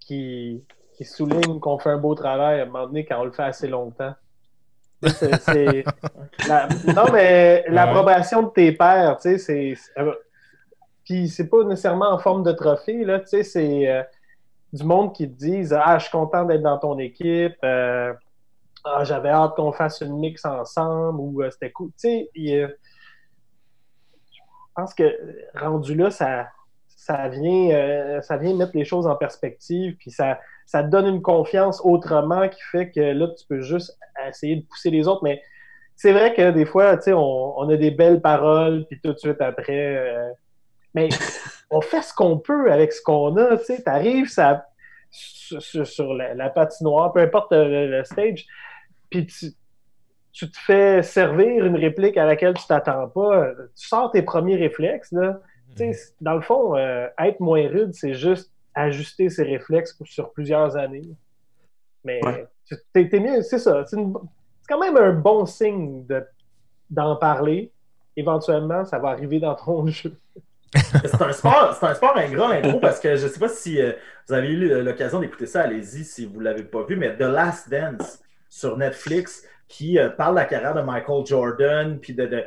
[0.05, 0.63] qui,
[0.95, 3.43] qui soulignent qu'on fait un beau travail à un moment donné quand on le fait
[3.43, 4.13] assez longtemps.
[6.47, 9.75] La- non, mais l'approbation de tes pairs, tu sais, c'est.
[9.75, 10.01] c'est-
[11.03, 14.03] Puis c'est pas nécessairement en forme de trophée, là, tu sais, c'est euh,
[14.73, 18.13] du monde qui te disent Ah, je suis content d'être dans ton équipe, euh,
[18.83, 21.89] Ah, j'avais hâte qu'on fasse une mix ensemble, ou euh, c'était cool.
[21.89, 22.67] Tu sais, il, euh,
[24.31, 24.39] je
[24.75, 25.03] pense que
[25.57, 26.47] rendu là, ça,
[27.05, 31.05] ça, vient, euh, ça vient mettre les choses en perspective, puis ça, ça te donne
[31.05, 33.95] une confiance autrement qui fait que là, tu peux juste
[34.27, 35.23] essayer de pousser les autres.
[35.23, 35.39] Mais
[35.95, 39.13] c'est vrai que des fois, tu sais, on, on a des belles paroles, puis tout
[39.13, 39.97] de suite après.
[39.97, 40.31] euh,
[40.95, 41.09] mais
[41.69, 43.83] on fait ce qu'on peut avec ce qu'on a, tu sais.
[43.83, 44.65] T'arrives ça,
[45.11, 48.45] sur, sur- sur la, la patinoire, peu importe le, le stage,
[49.11, 49.51] puis tu,
[50.31, 53.51] tu te fais servir une réplique à laquelle tu t'attends pas.
[53.79, 55.39] Tu sors tes premiers réflexes, là.
[55.77, 60.07] Tu sais, dans le fond, euh, être moins rude, c'est juste ajuster ses réflexes pour-
[60.07, 61.07] sur plusieurs années.
[62.03, 62.47] Mais Ouais.
[62.93, 63.83] t'es, t'es mieux, c'est ça.
[63.85, 64.13] C'est, une-
[64.61, 66.23] c'est quand même un bon signe de,
[66.89, 67.71] d'en parler.
[68.17, 70.15] Éventuellement, ça va arriver dans ton jeu.
[71.05, 73.93] C'est un sport, c'est un sport ingrat parce que je sais pas si euh,
[74.27, 77.69] vous avez eu l'occasion d'écouter ça, allez-y si vous l'avez pas vu, mais The Last
[77.69, 82.43] Dance sur Netflix qui euh, parle de la carrière de Michael Jordan, puis de,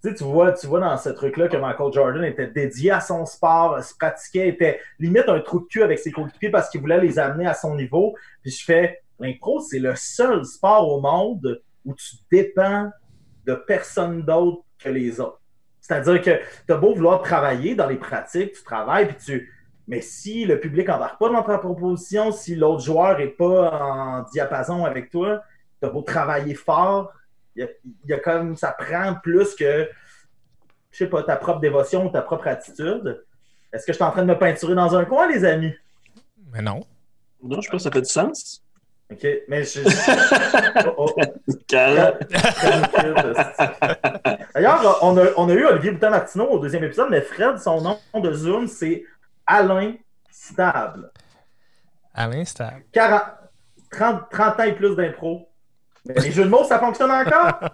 [0.00, 3.00] tu sais, tu vois, tu vois dans ce truc-là que Michael Jordan était dédié à
[3.00, 6.80] son sport, se pratiquait, était limite un trou de cul avec ses coéquipiers parce qu'il
[6.80, 8.14] voulait les amener à son niveau.
[8.42, 12.90] Puis je fais, l'impro, c'est le seul sport au monde où tu dépends
[13.44, 15.40] de personne d'autre que les autres.
[15.80, 19.52] C'est-à-dire que tu as beau vouloir travailler dans les pratiques, tu travailles, puis tu.
[19.88, 24.22] Mais si le public n'embarque pas dans ta proposition, si l'autre joueur n'est pas en
[24.30, 25.42] diapason avec toi,
[25.80, 27.10] tu as beau travailler fort,
[27.60, 27.68] y a,
[28.04, 29.88] il y a comme ça prend plus que
[30.90, 33.24] je sais pas, ta propre dévotion ou ta propre attitude.
[33.72, 35.74] Est-ce que je suis en train de me peinturer dans un coin, les amis?
[36.52, 36.80] Mais non.
[37.42, 38.62] Non, je pense que ça fait du sens.
[39.10, 39.26] OK.
[39.48, 39.80] Mais je.
[40.96, 41.22] oh, oh.
[41.68, 42.18] Calme.
[44.54, 47.98] D'ailleurs, on a, on a eu Olivier Boutin-Martineau au deuxième épisode, mais Fred, son nom
[48.14, 49.04] de Zoom, c'est
[49.46, 49.94] Alain
[50.30, 51.10] Stable.
[52.14, 52.84] Alain Stable.
[52.92, 53.22] 40,
[53.90, 55.47] 30, 30 ans et plus d'impro.
[56.06, 57.60] Mais les jeux de mots, ça fonctionne encore?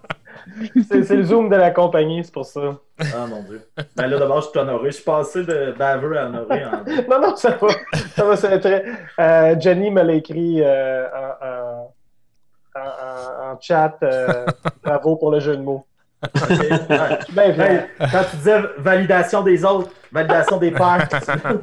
[0.90, 2.60] C'est, le zoom de la compagnie, c'est pour ça.
[3.00, 3.66] Ah mon Dieu.
[3.96, 4.90] Ben là, d'abord, je suis honoré.
[4.90, 7.68] Je suis passé de baveux à honoré en Non, non, ça va.
[8.14, 8.84] Ça va, c'est très.
[9.20, 11.06] Euh, Jenny me l'a écrit euh,
[11.44, 11.88] en,
[12.78, 13.96] en- en- chat.
[14.02, 14.44] euh,
[14.82, 15.86] bravo pour le jeu de mots.
[16.22, 16.68] Ouais.
[17.32, 21.08] Ben, Ben, quand tu disais validation des autres, validation des pairs,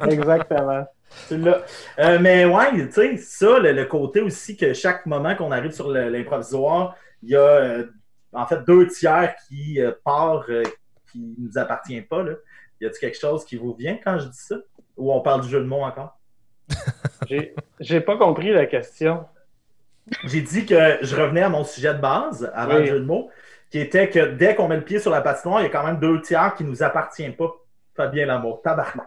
[0.08, 0.84] exactement.
[1.30, 1.62] L'as.
[1.98, 5.72] Euh, mais ouais, tu sais, ça, le, le côté aussi que chaque moment qu'on arrive
[5.72, 7.84] sur l'improvisoire, il y a euh,
[8.32, 10.62] en fait deux tiers qui euh, part, euh,
[11.10, 12.22] qui nous appartient pas.
[12.22, 12.32] Là.
[12.80, 14.56] Y a-t-il quelque chose qui vous vient quand je dis ça?
[14.96, 16.18] Ou on parle du jeu de mots encore?
[17.80, 19.24] J'ai, pas compris la question.
[20.24, 22.80] J'ai dit que je revenais à mon sujet de base avant Oui.
[22.80, 23.30] le jeu de mots,
[23.70, 25.84] qui était que dès qu'on met le pied sur la patinoire, il y a quand
[25.84, 27.52] même deux tiers qui nous appartiennent pas.
[27.94, 29.06] Fabien Lamour, tabarnak.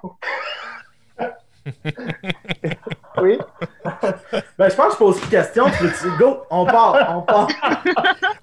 [3.21, 3.37] Oui.
[4.57, 5.65] Ben, je pense que je pose une question.
[5.77, 7.47] Tu veux- Go, on part, on part.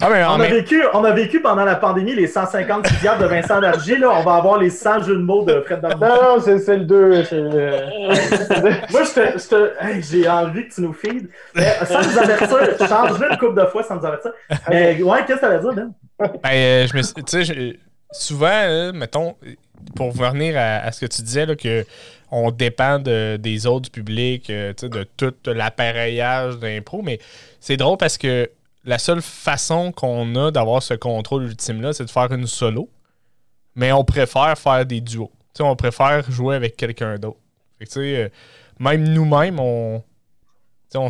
[0.01, 3.19] Ah, mais On a, même vécu, on a vécu pendant la pandémie les 150 milliards
[3.19, 3.97] de Vincent Dargy.
[3.99, 6.01] Là, on va avoir les 100 jeux de mots de Fred Darby.
[6.03, 7.25] Non, non, c'est, c'est le 2.
[7.25, 7.71] C'est le...
[8.91, 11.29] Moi, je te, je te- hey, j'ai envie que tu nous feeds.
[11.55, 14.33] Mais sans nous avertir, change-le une couple de fois sans nous avertir.
[14.71, 15.93] Mais ouais, qu'est-ce que ça veut dire, Ben?
[16.43, 17.77] Ben, euh, je me suis- tu sais, je-
[18.11, 19.37] souvent, mettons,
[19.97, 21.85] pour revenir à, à ce que tu disais, là, que
[22.33, 27.21] on dépend de- des autres, du public, euh, de tout l'appareillage d'impro, mais
[27.61, 28.51] c'est drôle parce que
[28.85, 32.89] la seule façon qu'on a d'avoir ce contrôle ultime-là, c'est de faire une solo,
[33.77, 35.31] mais on préfère faire des duos.
[35.61, 37.39] On préfère jouer avec quelqu'un d'autre.
[37.99, 38.29] Euh,
[38.81, 40.03] même nous-mêmes, on,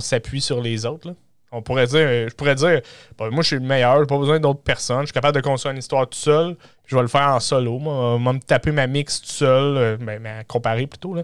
[0.01, 1.15] s'appuie sur les autres.
[1.55, 2.81] On pourrait dire, je pourrais dire,
[3.19, 5.43] ben, moi je suis le meilleur, j'ai pas besoin d'autres personnes, je suis capable de
[5.43, 7.79] construire une histoire tout seul, je vais le faire en solo.
[7.79, 11.15] Moi, moi me taper ma mix tout seul, euh, ben, ben, comparer plutôt.
[11.15, 11.23] Là.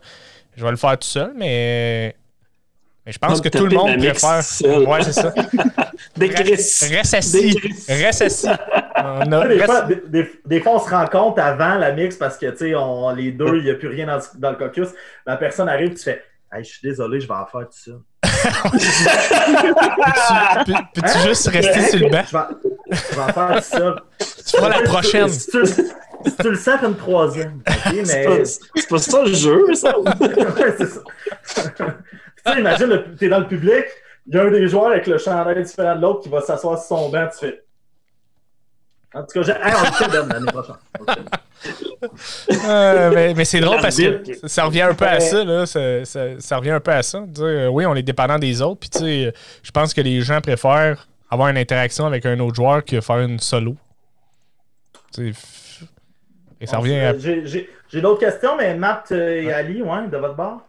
[0.57, 2.15] Je vais le faire tout seul, mais,
[3.07, 4.43] mais je pense que tout le monde préfère.
[4.43, 4.87] seul.
[4.87, 5.33] Ouais, c'est ça.
[6.17, 6.51] Des Chris.
[6.53, 7.55] Reste assis.
[7.55, 7.85] Des Chris.
[7.89, 8.49] Reste assis.
[8.97, 11.93] On a- Des reste- fois, des, des- des fois, on se rend compte avant la
[11.93, 14.51] mix parce que, tu sais, on- les deux, il n'y a plus rien dans, dans
[14.51, 14.89] le caucus.
[15.25, 17.93] La personne arrive, tu fais Hey, je suis désolé, je vais en faire tout ça.
[20.95, 22.23] Peux-tu peux- juste rester sur le banc?
[22.27, 23.97] Je vais, je vais en faire ça.
[24.19, 25.29] Tu feras la prochaine.
[25.29, 27.63] Si tu, si tu le sens, une troisième.
[27.93, 28.25] Mais.
[28.25, 29.95] pas, c'est pas ça le jeu, ça.
[30.01, 31.01] Ouais, c'est ça.
[31.45, 31.85] tu
[32.53, 33.85] sais, imagine, t'es dans le public,
[34.27, 36.79] il y a un des joueurs avec le chandail différent de l'autre qui va s'asseoir
[36.79, 37.63] sur son banc, tu fais.
[39.15, 40.77] En tout cas, j'ai- hey, on le fait Ben, l'année prochaine.
[42.69, 45.67] Euh, mais mais c'est drôle parce que ça revient un peu à ça, là.
[45.67, 47.21] Ça, ça- ça revient un peu à ça.
[47.27, 48.81] Dire, euh, oui, on est dépendant des autres.
[48.81, 49.31] Puis, tu sais, euh,
[49.63, 53.19] je pense que les gens préfèrent avoir une interaction avec un autre joueur que faire
[53.21, 53.77] une solo.
[55.19, 57.15] Et ça revient à...
[57.19, 60.61] J'ai d'autres questions, mais Matt euh, et Ali, ouais, de votre bord?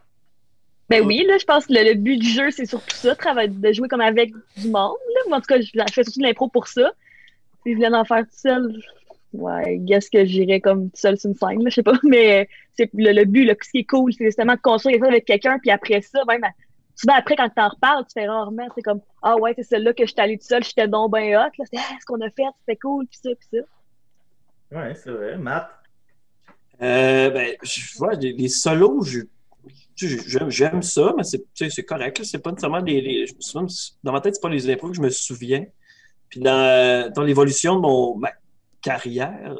[0.89, 3.49] Ben oui, là, je pense que le, le but du jeu, c'est surtout ça, travailler,
[3.49, 4.95] de jouer comme avec du monde.
[5.29, 5.35] Là.
[5.35, 6.91] En tout cas, je, je fais surtout de l'impro pour ça.
[7.63, 8.73] Si je voulais en faire tout seul,
[9.33, 11.99] ouais, guess que j'irais comme tout seul sur une scène, là, je sais pas.
[12.03, 15.03] Mais c'est le, le but, là, ce qui est cool, c'est justement de construire quelque
[15.05, 16.51] chose avec quelqu'un, puis après ça, même, à-
[16.95, 20.05] souvent après, quand t'en reparles, tu fais rarement, c'est comme, ah ouais, c'est celle-là que
[20.05, 22.43] j'étais allé tout seul, j'étais donc ben hot, là, c'est ah, ce qu'on a fait,
[22.61, 24.77] c'était cool, puis ça, puis ça.
[24.77, 25.37] Ouais, c'est vrai.
[25.37, 25.69] Matt?
[26.81, 29.21] Euh, ben, je vois, les, les solos, je-
[29.95, 32.23] tu j'aime, j'aime ça, mais c'est, tu correct.
[32.23, 33.01] C'est pas nécessairement les.
[33.01, 33.67] les- je me souviens-
[34.03, 35.65] dans ma tête, c'est pas les impôts que je me souviens.
[36.29, 38.29] Puis dans, dans l'évolution de mon, ma
[38.81, 39.55] carrière,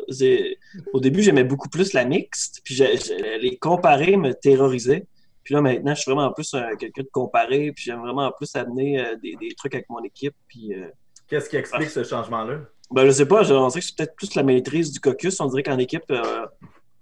[0.93, 2.61] au début, j'aimais beaucoup plus la mixte.
[2.63, 5.05] Puis j'ai- j'ai- les comparer me terrorisait.
[5.43, 7.71] Puis là, maintenant, je suis vraiment plus un- quelqu'un de comparé.
[7.73, 10.35] Puis j'aime vraiment plus amener euh, des, des trucs avec mon équipe.
[10.47, 10.73] Puis.
[10.73, 10.87] euh,
[11.27, 12.59] Qu'est-ce qui explique ce changement-là?
[12.91, 15.39] ben, je sais pas, je- on dirait que c'est peut-être plus la maîtrise du caucus.
[15.41, 16.45] On dirait qu'en équipe, euh,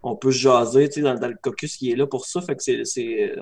[0.03, 2.41] on peut se jaser, tu sais, dans, dans le caucus qui est là pour ça.
[2.41, 3.31] Fait que c'est.
[3.31, 3.41] euh,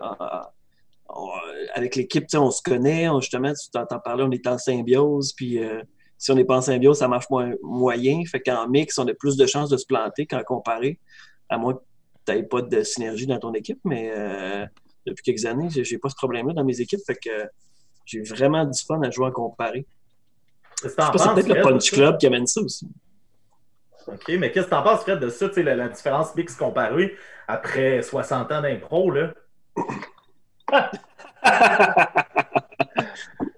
[1.74, 4.58] avec l'équipe, tu sais, on se connaît, on- justement, tu t'entends parler, on est en
[4.58, 5.82] symbiose, puis euh,
[6.17, 8.23] si on n'est pas en symbiose, ça marche moins, moyen.
[8.25, 10.99] Fait qu'en mix, on a plus de chances de se planter qu'en comparé,
[11.49, 11.80] à moins que
[12.25, 14.65] tu n'aies pas de synergie dans ton équipe, mais euh,
[15.06, 17.47] depuis quelques années, j'ai pas ce problème-là dans mes équipes, fait que
[18.06, 19.86] j'ai vraiment du fun à jouer en comparé.
[20.82, 21.91] Que c'est peut-être le Punch?
[21.91, 22.88] Club qui amène ça aussi.
[24.08, 26.56] OK, mais qu'est-ce que t'en penses, Fred, de ça, tu sais, la, la différence mix
[26.56, 27.15] comparée
[27.47, 29.34] après 60 ans d'impro, là?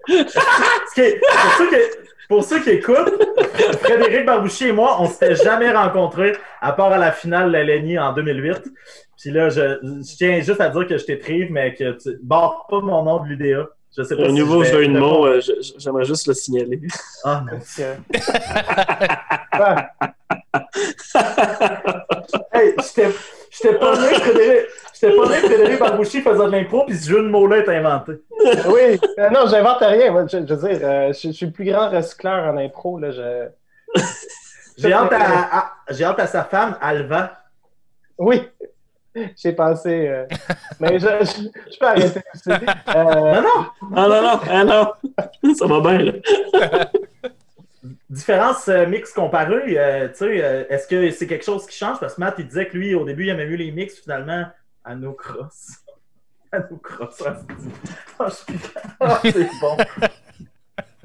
[0.08, 1.74] Ce qui est- pour, qui,
[2.28, 3.12] pour ceux qui écoutent,
[3.82, 7.64] Frédéric Barbouchi et moi, on s'était jamais rencontrés, à part à la finale de la
[7.64, 8.62] Lenny en 2008.
[9.20, 12.66] Puis là, je, je tiens juste à dire que je t'étrive, mais que tu barres
[12.68, 13.66] pas mon nom de l'UDA.
[13.96, 15.40] Je sais pas Un si nouveau je jeu de mots, euh,
[15.78, 16.80] j'aimerais juste le signaler.
[17.24, 17.42] Ah.
[17.50, 17.96] Parce que-
[19.58, 20.08] Ouais.
[22.52, 23.08] Hey, j'étais
[23.50, 24.66] j'étais pas né, Frédéric.
[24.94, 25.36] J'étais pas né,
[25.98, 28.12] Barbouchi faisait de l'impro, puis ce jeu de mots-là est inventé.
[28.68, 30.10] Oui, Euh, non, j'invente rien.
[30.12, 32.98] Moi, je, je veux dire, euh, je, je suis le plus grand recycleur en impro.
[32.98, 33.48] Là, je...
[34.78, 37.32] J'ai hâte à, à- j'ai hâte à sa femme, Alva.
[38.16, 38.42] Oui,
[39.36, 40.06] j'ai pensé.
[40.08, 40.24] euh,
[40.80, 42.48] Mais je, je, je peux arrêter aussi.
[42.50, 42.54] Euh,
[42.94, 43.66] Non, non!
[43.90, 45.54] Non, non, non, ah non.
[45.56, 46.88] Ça va bien, là.
[48.08, 51.98] Différence euh, mix comparé, euh, tu sais, euh, est-ce que c'est quelque chose qui change?
[52.00, 54.44] Parce que Matt, il disait que lui, au début, il aimait mieux les mix, finalement,
[54.84, 55.72] à nos crosses.
[56.52, 57.70] À nos crosses, ça se dit.
[58.18, 58.60] Ah, je suis-
[59.00, 59.76] Ah, c'est bon.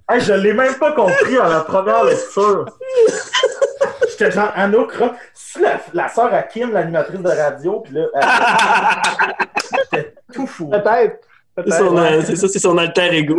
[0.10, 2.65] Hey, je l'ai même pas compris à la première lecture.
[4.10, 4.51] J'étais genre,
[4.86, 5.12] crosses.
[5.34, 10.69] C'est la, la sœur à Kim, l'animatrice de radio, puis là, elle- j'étais tout fou.
[10.69, 11.27] Peut-être.
[11.67, 12.13] C'est ouais.
[12.13, 13.38] euh, ça, c'est son alter ego.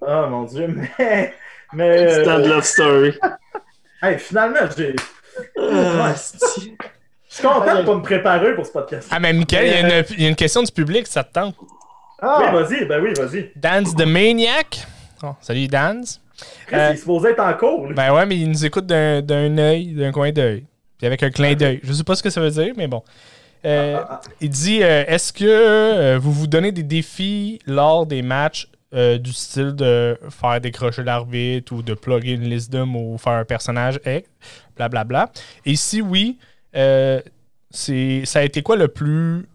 [0.00, 1.34] Oh mon dieu, mais.
[1.72, 3.18] mais C'est un euh, love story.
[4.02, 4.94] hey, finalement, j'ai.
[6.16, 6.72] C'est-
[7.36, 9.08] Je suis content de pas me préparer pour ce podcast.
[9.10, 11.22] Ah, mais Michael, il y, a une- il y a une question du public, ça
[11.22, 11.54] te tente?
[12.22, 13.50] Ah, Oui, vas-y, ben oui, vas-y.
[13.54, 14.86] Dance the Maniac?
[15.22, 16.20] Oh, salut, Dance.
[16.66, 17.86] Chris, Euh, il est supposé être en cours.
[17.88, 17.94] lui.
[17.94, 20.64] Ben ouais, mais il nous écoute d'un d'un œil, d'un coin d'œil.
[20.96, 21.80] Puis avec un clin d'œil.
[21.82, 23.02] Je sais pas ce que ça veut dire, mais bon.
[23.66, 28.06] Euh, Ah, ah, Il dit euh, Est-ce que euh, vous vous donnez des défis lors
[28.06, 32.80] des matchs euh, du style de faire décrocher l'arbitre ou de plugger une liste de
[32.82, 34.24] mots, faire un personnage, et
[34.76, 35.30] blablabla?
[35.66, 36.38] Et si oui,
[36.76, 37.20] euh,
[37.70, 39.46] c'est ça a été quoi le plus,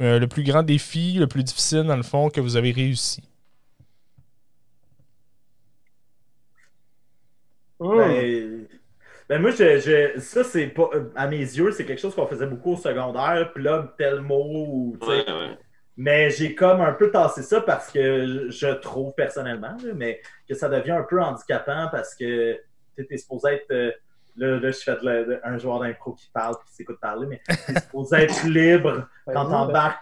[0.00, 3.22] euh, le plus grand défi, le plus difficile dans le fond que vous avez réussi?
[7.80, 7.98] Hum.
[7.98, 8.68] Ben,
[9.28, 10.88] ben moi, je, je- ça, c'est pas.
[10.94, 14.66] euh, À mes yeux, c'est quelque chose qu'on faisait beaucoup au secondaire, plug tel mot,
[14.68, 14.98] ou.
[15.00, 15.58] Ouais, ouais.
[15.96, 20.68] Mais j'ai comme un peu tassé ça parce que je, trouve personnellement, mais que ça
[20.68, 22.60] devient un peu handicapant parce que
[22.96, 23.94] tu es supposé être.
[24.36, 27.26] Là, là, je fais de la- de- un joueur d'impro qui parle qui s'écoute parler,
[27.26, 30.00] mais t'es supposé être libre quand t'embarques.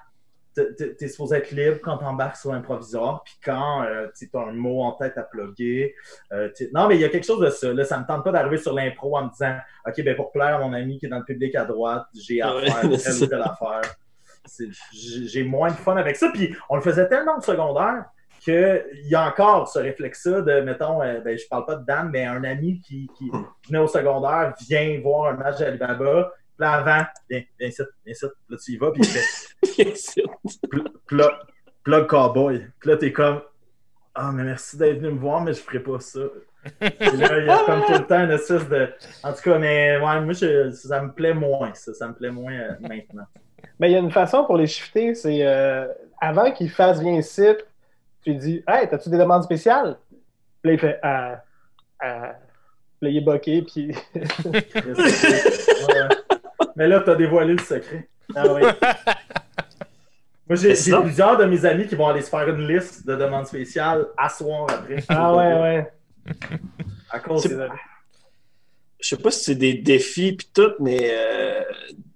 [0.54, 4.82] t'es- supposé être libre quand t'embarques sur l'improviseur, puis quand euh, tu as un mot
[4.82, 5.94] en tête à plugger.
[6.32, 7.72] euh, non, mais il y a quelque chose de ça.
[7.72, 10.56] Là, ça me tente pas d'arriver sur l'impro en me disant OK, ben pour plaire
[10.56, 13.22] à mon ami qui est dans le public à droite, j'ai à Ouais, faire telle
[13.22, 13.80] ou telle affaire.
[14.92, 16.28] J'ai j'ai moins de fun avec ça.
[16.34, 18.04] Puis on le faisait tellement au secondaire
[18.42, 22.10] qu'il y a encore ce réflexe-là de, mettons, euh, ben, je parle pas de Dan,
[22.12, 23.30] mais un ami qui, qui
[23.68, 26.32] venait au secondaire vient voir un match d'Alibaba.
[26.34, 28.26] Puis là, avant, viens, viens ici, viens ici.
[28.26, 30.22] Puis là, tu y vas, puis il fait
[31.06, 31.30] plug,
[31.84, 32.66] plug cowboy.
[32.80, 33.40] Puis là, t'es comme,
[34.14, 36.20] ah, mais merci d'être venu me voir, mais je ferai pas ça.
[36.80, 38.88] Là, il y a comme tout le temps une espèce de.
[39.24, 41.92] En tout cas, mais ouais, moi, je- ça me plaît moins, ça.
[41.94, 43.24] Ça me plaît moins euh, maintenant.
[43.80, 45.86] Mais il y a une façon pour les shifter, c'est euh,
[46.20, 47.46] avant qu'ils fassent bien ici,
[48.22, 49.96] tu dis Hey, as-tu des demandes spéciales?
[50.62, 51.42] Puis là, il fait Ah,
[52.00, 52.32] ah.
[53.00, 53.94] Puis là, il est boqué, puis.
[54.44, 56.08] Ouais.
[56.76, 58.08] Mais là, t'as dévoilé le secret.
[58.34, 58.62] ah oui.
[60.48, 63.46] Moi, j'ai plusieurs de mes amis qui vont aller se faire une liste de demandes
[63.46, 65.02] spéciales à soir après.
[65.08, 65.92] Ah ouais, ouais.
[67.10, 67.68] À cause C'est- de...
[69.00, 71.62] je sais pas si c'est des défis puis tout, mais euh,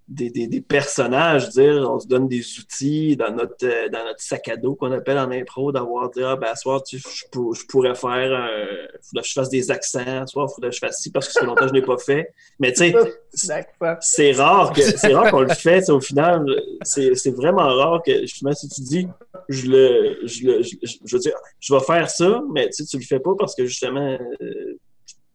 [0.08, 4.20] des, des, des personnages, dire, on se donne des outils dans notre, euh, dans notre
[4.20, 7.24] sac à dos qu'on appelle en impro, d'avoir dire, ah, ben, à soir, tu, je,
[7.32, 10.76] pour- je pourrais faire, euh, faudrait que je fasse des accents, à soir, faudrait que
[10.76, 12.32] je fasse ci parce que ça fait longtemps que je l'ai pas fait.
[12.60, 12.92] Mais tu sais,
[14.00, 15.82] c'est rare que c'est rare qu'on le fait.
[15.82, 16.44] tu Au final,
[16.82, 19.08] c'est c'est vraiment rare que justement si tu dis
[19.48, 22.96] je le je le je, je- veux dire je vais faire ça, mais tu tu
[22.96, 24.78] le fais pas parce que justement euh,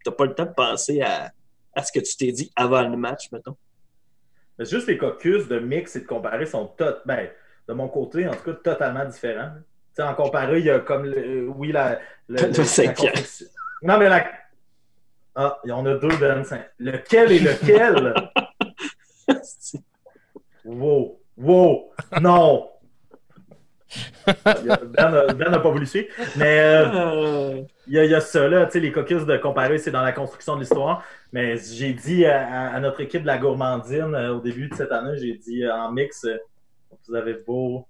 [0.06, 1.30] t'as pas le temps de penser à,
[1.76, 3.56] à ce que tu t'es dit avant le match, mettons.
[4.62, 6.98] Mais juste les caucus de mix et de comparer sont tot...
[7.08, 7.28] ben,
[7.68, 9.54] de mon côté, en tout cas, totalement différents.
[9.56, 9.64] Tu
[9.96, 11.48] sais, en comparé, il y a comme le...
[11.50, 11.98] oui, la.
[12.30, 12.38] le-
[13.82, 14.24] Le Non, mais la.
[15.34, 16.44] Ah, il y en a deux, Ben.
[16.78, 18.14] Lequel est lequel?
[20.66, 21.20] wow.
[21.38, 21.92] Wow.
[22.22, 22.70] Non.
[24.36, 26.08] Ben n'a pas voulu suivre.
[26.38, 28.66] Mais euh, il y, a, il y a ça, là.
[28.66, 31.04] Tu sais, les caucus de comparer, c'est dans la construction de l'histoire.
[31.34, 35.18] Mais j'ai dit à, notre équipe de la gourmandine euh, au début de cette année,
[35.18, 36.26] j'ai dit euh, en mix,
[37.08, 37.88] vous avez beau.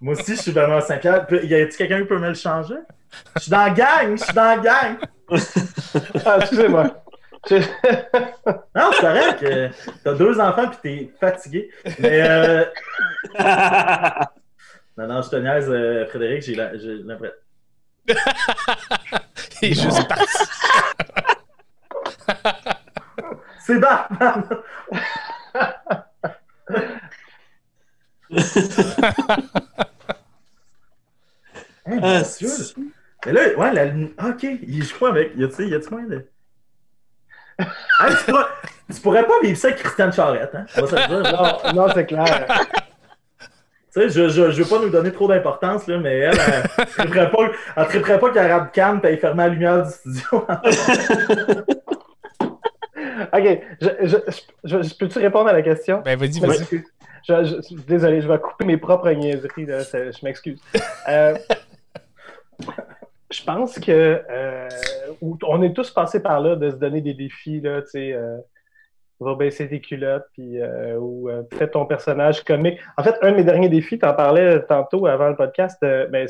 [0.00, 1.26] Moi aussi, je suis Benoît Saint-Pierre.
[1.30, 2.76] Y a-t-il quelqu'un qui peut me le changer?
[3.36, 4.16] Je suis dans la gang!
[4.16, 4.96] Je suis dans la gang!
[6.24, 7.02] Ah, excusez-moi.
[7.50, 9.42] Non, c'est correct.
[9.42, 9.68] euh,
[10.04, 11.70] T'as deux enfants puis t'es fatigué.
[11.98, 12.64] Mais euh,
[14.98, 17.36] non, non, je te niaise, euh, Frédéric, j'ai la- j'ai l'impression.
[19.62, 20.24] Il est juste parti.
[23.60, 24.44] C'est Batman!
[31.86, 32.22] Hein, Ah.
[33.26, 35.32] Mais là, ouais, la lune- Ok, il joue pas avec?
[35.36, 36.28] Y a-tu moyen de.
[37.58, 38.44] Hey, tu, pourrais...
[38.94, 40.66] tu pourrais pas vivre ça avec Christiane Charette, hein?
[40.76, 41.72] On va se le dire.
[41.74, 42.46] Non, non, c'est clair.
[43.98, 46.62] Tu sais, je, je, je veux pas nous donner trop d'importance, là, mais elle, elle,
[46.78, 50.22] elle triperait pas, elle triperait pas qu'elle rate Cam et fermer la lumière du studio.
[53.32, 53.60] OK.
[53.80, 54.16] Je, je,
[54.64, 56.02] je, je- peux-tu répondre à la question?
[56.04, 56.50] Ben, vas-y, Je vas-y.
[56.58, 56.84] m'excuse.
[57.28, 59.66] Je, je- je- désolé, je vais couper mes propres niaiseries.
[59.66, 60.60] Là, je m'excuse.
[61.08, 61.36] Euh,
[63.30, 64.68] je pense que euh,
[65.42, 67.60] on est tous passés par là de se donner des défis.
[67.60, 68.38] Là, tu sais, euh,
[69.20, 72.78] va baisser tes culottes, puis, euh, ou euh, ton personnage comique.
[72.96, 76.06] En fait, un de mes derniers défis, tu en parlais tantôt avant le podcast, euh,
[76.06, 76.28] ben,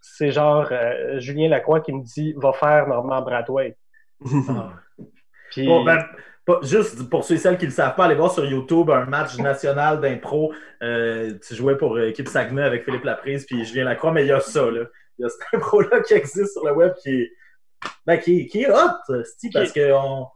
[0.00, 3.76] c'est- genre euh, Julien Lacroix qui me dit va faire Normand Brathwaite.
[5.50, 6.04] Puis, Bon, ben,
[6.62, 9.04] juste pour ceux et celles qui ne le savent pas, allez voir sur YouTube un
[9.06, 10.52] match national d'impro.
[10.80, 14.40] Tu jouais pour équipe Saguenay avec Philippe Laprise puis Julien Lacroix, mais il y a
[14.40, 14.84] ça, là.
[15.18, 17.32] Il y a cette impro-là qui existe sur le web qui est,
[18.06, 19.14] ben, qui, est- qui est hot,
[19.52, 20.26] parce que on...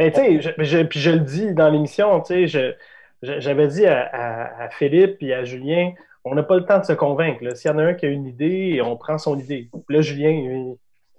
[0.00, 2.76] Mais tu sais, je, je- puis je le dis dans l'émission, tu sais,
[3.22, 5.92] j'avais dit à, à- à Philippe et à Julien,
[6.24, 7.54] on n'a pas le temps de se convaincre.
[7.54, 9.68] S'il y en a un qui a une idée, on prend son idée.
[9.86, 10.76] Puis Là, Julien, il-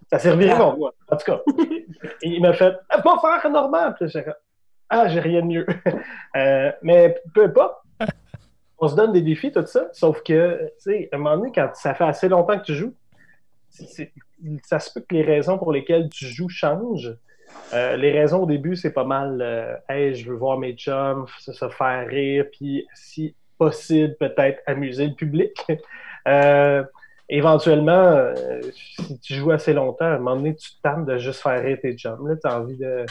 [0.09, 0.93] ça servirait contre moi.
[1.11, 1.41] En tout cas,
[2.23, 3.93] il m'a fait Ah, Va faire normal.
[3.99, 4.25] Puis j'ai
[4.89, 5.65] Ah, j'ai rien de mieux.
[6.35, 7.75] Euh, mais peu importe.
[8.79, 9.89] On se donne des défis, tout ça.
[9.93, 12.73] Sauf que, tu sais, à un moment donné, quand ça fait assez longtemps que tu
[12.73, 12.95] joues,
[14.63, 17.15] ça se peut que les raisons pour lesquelles tu joues changent.
[17.73, 21.25] Euh, les raisons au début, c'est pas mal euh, Hey, je veux voir mes chums,
[21.39, 25.53] se, se faire rire, puis si possible, peut-être amuser le public.
[26.27, 26.83] Euh,
[27.29, 28.31] éventuellement,
[28.71, 31.79] si tu joues assez longtemps, à un moment donné, tu te de juste faire rire
[31.81, 32.37] tes chums.
[32.39, 33.07] Tu as envie de.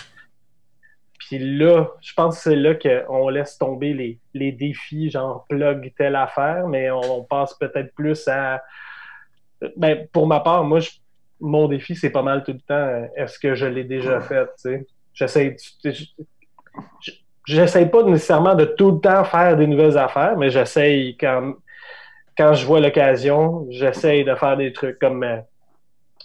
[1.18, 5.92] Puis là, je pense que c'est là qu'on laisse tomber les, les défis, genre plug
[5.98, 8.62] telle affaire, mais on, on passe peut-être plus à.
[9.76, 10.90] Ben, pour ma part, moi, je-
[11.40, 12.74] mon défi, c'est pas mal tout le temps.
[12.74, 14.48] euh, Est-ce que je l'ai déjà fait?
[15.14, 15.56] J'essaie.
[17.46, 21.54] J'essaie pas nécessairement de tout le temps faire des nouvelles affaires, mais j'essaye quand,
[22.36, 25.38] quand je vois l'occasion, j'essaye de faire des trucs comme euh,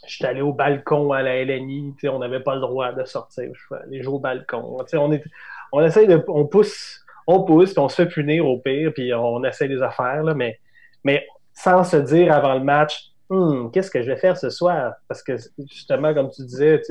[0.07, 3.49] je suis allé au balcon à la LNI, on n'avait pas le droit de sortir,
[3.53, 4.78] je suis allé jouer au balcon.
[4.93, 5.24] On, est,
[5.72, 6.24] on essaye de.
[6.28, 9.82] On pousse, on pousse, puis on se fait punir au pire, puis on essaie des
[9.82, 10.59] affaires, là, mais,
[11.03, 14.94] mais sans se dire avant le match Hum, qu'est-ce que je vais faire ce soir?
[15.08, 15.34] Parce que
[15.72, 16.82] justement, comme tu disais,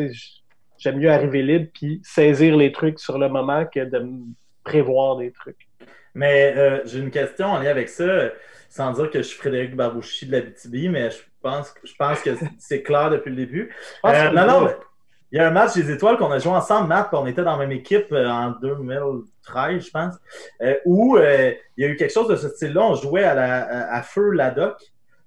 [0.79, 4.25] j'aime mieux arriver libre puis saisir les trucs sur le moment que de me
[4.65, 5.69] prévoir des trucs.
[6.15, 8.31] Mais euh, j'ai une question en lien avec ça,
[8.69, 12.21] sans dire que je suis Frédéric Barbouchi de la BTB, mais je pense, je pense
[12.21, 13.75] que c'est clair depuis le début.
[14.07, 14.77] Euh, non, non, mais
[15.33, 17.43] il y a un match des étoiles qu'on a joué ensemble, Matt, puis on était
[17.43, 20.15] dans la même équipe euh, en 2013, je pense,
[20.85, 22.83] où il y a eu quelque chose de ce style-là.
[22.83, 24.77] On jouait à, la, à, à feu Ladoc.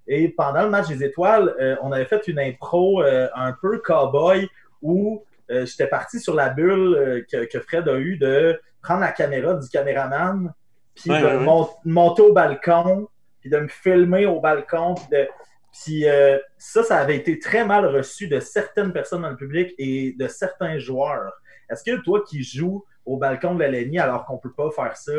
[0.07, 3.79] Et pendant le match des étoiles, euh, on avait fait une impro euh, un peu
[3.79, 4.47] cowboy
[4.81, 9.11] où euh, j'étais parti sur la bulle que, que Fred a eu de prendre la
[9.11, 10.53] caméra du caméraman,
[10.95, 11.43] puis Ouais, de ouais, ouais.
[11.43, 13.07] mon- monter au balcon,
[13.41, 15.27] puis de me filmer au balcon, puis de.
[15.83, 16.05] Puis
[16.57, 20.27] ça, ça avait été très mal reçu de certaines personnes dans le public et de
[20.27, 21.33] certains joueurs.
[21.69, 25.11] Est-ce que toi qui joues au balcon de la alors qu'on peut pas faire ça,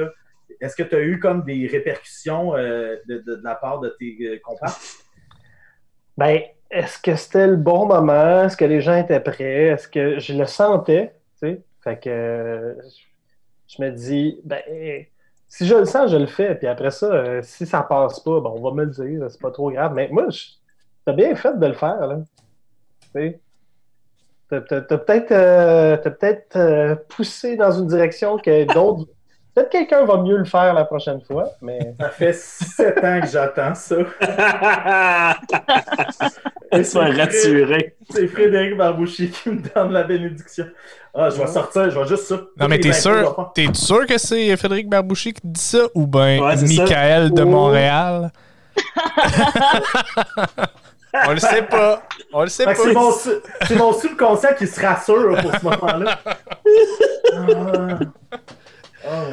[0.61, 4.39] est-ce que tu as eu comme des répercussions euh, de, la part de tes euh,
[4.43, 4.99] comparses?
[6.17, 8.43] Ben, est-ce que c'était le bon moment?
[8.43, 9.67] Est-ce que les gens étaient prêts?
[9.69, 11.15] Est-ce que je le sentais?
[11.39, 12.77] Fait que
[13.69, 14.61] je me dis, ben,
[15.47, 16.55] si je le sens, je le fais.
[16.55, 19.31] Puis après ça, euh, si ça passe pas, ben, on va me le dire.
[19.31, 19.95] C'est pas trop grave.
[19.95, 20.27] Mais moi,
[21.05, 22.19] t'as bien fait de le faire, là.
[23.01, 23.41] Tu sais?
[24.51, 29.11] T'as peut-être euh, poussé dans une direction que d'autres.
[29.59, 31.95] Peut-être quelqu'un va mieux le faire la prochaine fois, mais.
[32.01, 33.97] Ça fait sept ans que j'attends ça.
[36.73, 37.97] Ils sont rassurés.
[38.11, 40.67] C'est Frédéric Barbouchi qui me donne la bénédiction.
[41.13, 42.37] Ah, je vais sortir, je vais juste ça.
[42.61, 46.07] Non, mais t'es vais sûr, t'es sûr que c'est Frédéric Barbouchi qui dit ça ou
[46.07, 46.65] ben Ouais, ça.
[46.65, 47.43] Michael de.
[47.43, 48.31] Montréal?
[51.27, 52.03] On le sait pas.
[52.33, 52.83] On le sait Fait pas.
[52.85, 56.19] c'est mon, su- c'est mon subconscient qui se rassure pour ce moment-là.
[57.35, 57.99] Ah.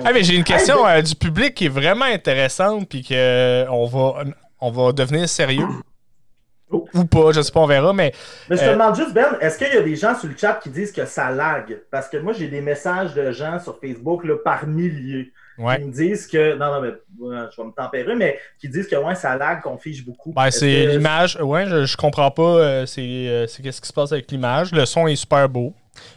[0.04, 3.66] Ah, mais j'ai une question euh, du public qui est vraiment intéressante puis que euh,
[3.70, 4.24] on va
[4.62, 5.66] on va devenir sérieux.
[6.72, 6.88] Oh.
[6.96, 8.12] Ou pas, je sais pas, on verra, mais
[8.50, 10.36] Mais je te Euh, demande juste, Ben, est-ce qu'il y a des gens sur le
[10.36, 11.78] chat qui disent que ça lag?
[11.92, 15.78] Parce que moi, j'ai des messages de gens sur Facebook là, par milliers ouais.
[15.78, 16.56] qui me disent que.
[16.58, 19.78] Non, non, mais je vais me tempérer, mais qui disent que ouais, ça lag, qu'on
[19.78, 20.34] fiche beaucoup.
[20.34, 21.38] Ben, c'est que- l'image.
[21.40, 22.86] Ouais, je, je comprends pas.
[22.88, 24.72] c'est euh, c'est qu'est-ce qui se passe avec l'image.
[24.72, 25.72] Le son est super beau.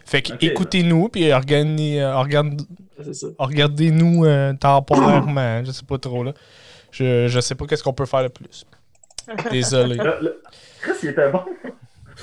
[0.04, 2.16] Fait que écoutez-nous puis regardez, euh,
[3.38, 5.64] regardez-nous euh, temporairement.
[5.64, 6.32] je sais pas trop là.
[6.90, 8.64] Je, je sais pas qu'est-ce qu'on peut faire de plus.
[9.50, 9.96] Désolé.
[9.96, 10.42] Le- le-
[10.80, 11.42] Chris, il était bon.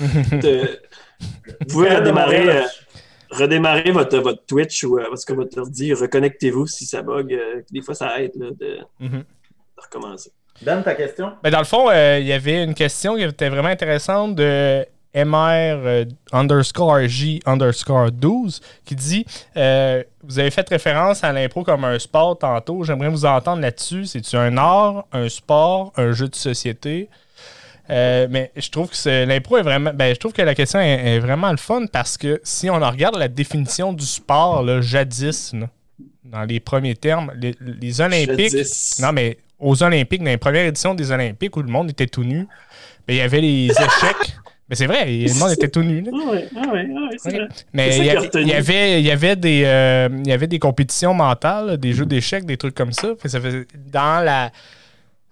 [1.60, 2.62] Vous pouvez redémarrer, euh,
[3.30, 5.92] redémarrer votre, votre Twitch ou euh, votre, votre ordi.
[5.94, 7.32] Reconnectez-vous si ça bug.
[7.32, 9.18] euh, des fois, ça aide là, de, Mhm.
[9.20, 9.24] de
[9.82, 10.32] recommencer.
[10.62, 11.32] Ben, ta question?
[11.42, 14.84] Ben, dans le fond, euh, il y avait une question qui était vraiment intéressante de
[15.16, 19.24] MR euh, underscore J underscore 12 qui dit
[19.56, 22.84] euh, Vous avez fait référence à l'impro comme un sport tantôt.
[22.84, 24.04] J'aimerais vous entendre là-dessus.
[24.06, 27.08] C'est-tu un art, un sport, un jeu de société?
[27.88, 29.92] Euh, mais je trouve que c'est- l'impro est vraiment.
[29.94, 32.74] Ben, je trouve que la question est, est vraiment le fun parce que si on
[32.82, 35.68] en regarde la définition du sport, là, jadis, là,
[36.24, 38.50] dans les premiers termes, les, les Olympiques.
[38.50, 38.98] Jadis.
[39.00, 42.24] Non, mais aux Olympiques, dans les premières éditions des Olympiques où le monde était tout
[42.24, 42.48] nu,
[43.06, 44.36] ben, il y avait les échecs.
[44.68, 46.00] Mais c'est vrai, le monde était tout nu.
[46.02, 46.10] là.
[46.12, 47.48] Ah ouais, ah ouais, ah ouais, vrai.
[47.72, 50.48] Mais il y, avait- il y avait, il y, avait des, euh, il y avait
[50.48, 53.10] des compétitions mentales, des jeux d'échecs, des trucs comme ça.
[53.26, 54.50] Ça faisait- dans la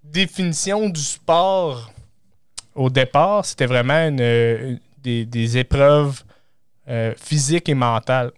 [0.04, 1.90] définition du sport
[2.76, 6.22] au départ, c'était vraiment une- une- des, des épreuves
[6.88, 8.30] euh, physiques et mentales.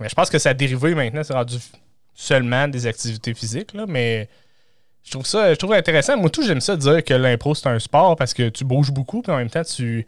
[0.00, 1.56] Mais je pense que ça a dérivé maintenant, c'est rendu
[2.14, 4.28] seulement des activités physiques, là, mais
[5.08, 6.18] je trouve ça je trouve intéressant.
[6.18, 9.22] Moi, tout, j'aime ça dire que l'impro, c'est un sport parce que tu bouges beaucoup,
[9.22, 10.06] puis en même temps, tu,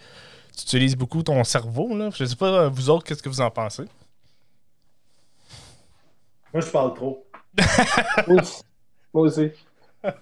[0.55, 1.97] tu utilises beaucoup ton cerveau.
[1.97, 2.11] Là.
[2.15, 3.85] Je sais pas, vous autres, qu'est-ce que vous en pensez?
[6.53, 7.25] Moi, je parle trop.
[8.29, 8.43] Moi
[9.15, 9.51] aussi.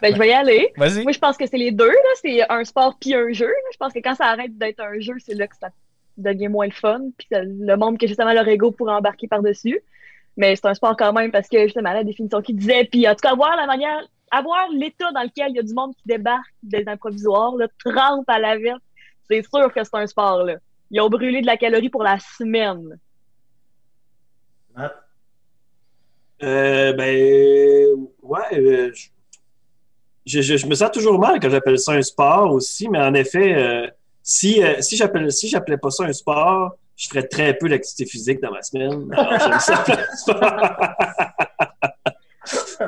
[0.00, 0.72] Ben, je vais y aller.
[0.76, 1.02] Vas-y.
[1.02, 1.90] Moi, je pense que c'est les deux.
[1.90, 2.10] là.
[2.22, 3.48] C'est un sport puis un jeu.
[3.48, 3.70] là.
[3.72, 5.68] Je pense que quand ça arrête d'être un jeu, c'est là que ça
[6.16, 7.00] devient moins le fun.
[7.18, 9.82] Puis le monde que justement leur ego pour embarquer par-dessus.
[10.38, 12.84] Mais c'est un sport quand même parce que justement, la définition qu'il disait.
[12.84, 14.00] Puis en tout cas, voir la manière,
[14.30, 18.28] avoir l'état dans lequel il y a du monde qui débarque des improvisoires, là, trempe
[18.28, 18.82] à la verte,
[19.30, 20.44] c'est sûr que c'est un sport.
[20.44, 20.56] Là.
[20.90, 22.98] Ils ont brûlé de la calorie pour la semaine.
[24.76, 24.94] Matt?
[26.42, 28.60] Euh, ben, ouais.
[28.60, 28.92] euh,
[30.24, 33.54] je, je- me sens toujours mal quand j'appelle ça un sport aussi, mais en effet,
[33.54, 33.88] euh,
[34.22, 38.40] si, si j'appelle si j'appelais pas ça un sport, je ferais très peu d'activité physique
[38.40, 39.10] dans ma semaine.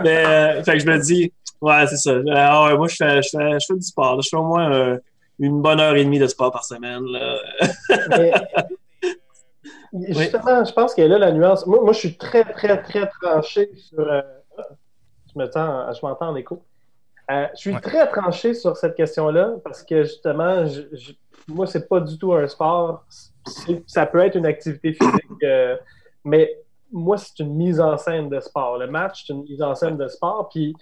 [0.03, 2.12] mais, euh, fait que je me dis, ouais, c'est ça.
[2.32, 4.16] Ah ouais, moi, je fais, je, fais, je fais du sport.
[4.16, 4.20] là.
[4.22, 4.99] Je fais au moins euh,
[5.38, 7.03] une bonne heure et demie de sport par semaine.
[7.07, 7.36] Là.
[8.11, 8.32] Mais,
[10.12, 11.66] justement, je pense que là, la nuance.
[11.66, 14.01] Moi, moi, je suis très, très, très tranché sur.
[14.01, 14.22] euh,
[15.34, 16.62] je me sens, je m'entends en écho.
[17.30, 17.80] Euh, je suis Ouais.
[17.80, 21.12] très tranché sur cette question-là parce que justement, je, je-
[21.47, 23.05] moi, c'est pas du tout un sport.
[23.86, 25.76] Ça peut être une activité physique, euh,
[26.24, 26.59] mais
[26.93, 28.78] moi, c'est une mise en scène de sport.
[28.78, 30.49] Le match, c'est une mise en scène de sport.
[30.49, 30.74] Puis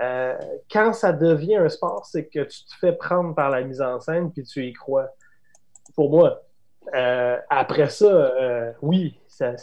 [0.00, 0.36] euh,
[0.70, 4.00] quand ça devient un sport, c'est que tu te fais prendre par la mise en
[4.00, 5.08] scène puis tu y crois.
[5.94, 6.42] Pour moi.
[6.94, 9.54] Euh, après ça, euh, oui, ça,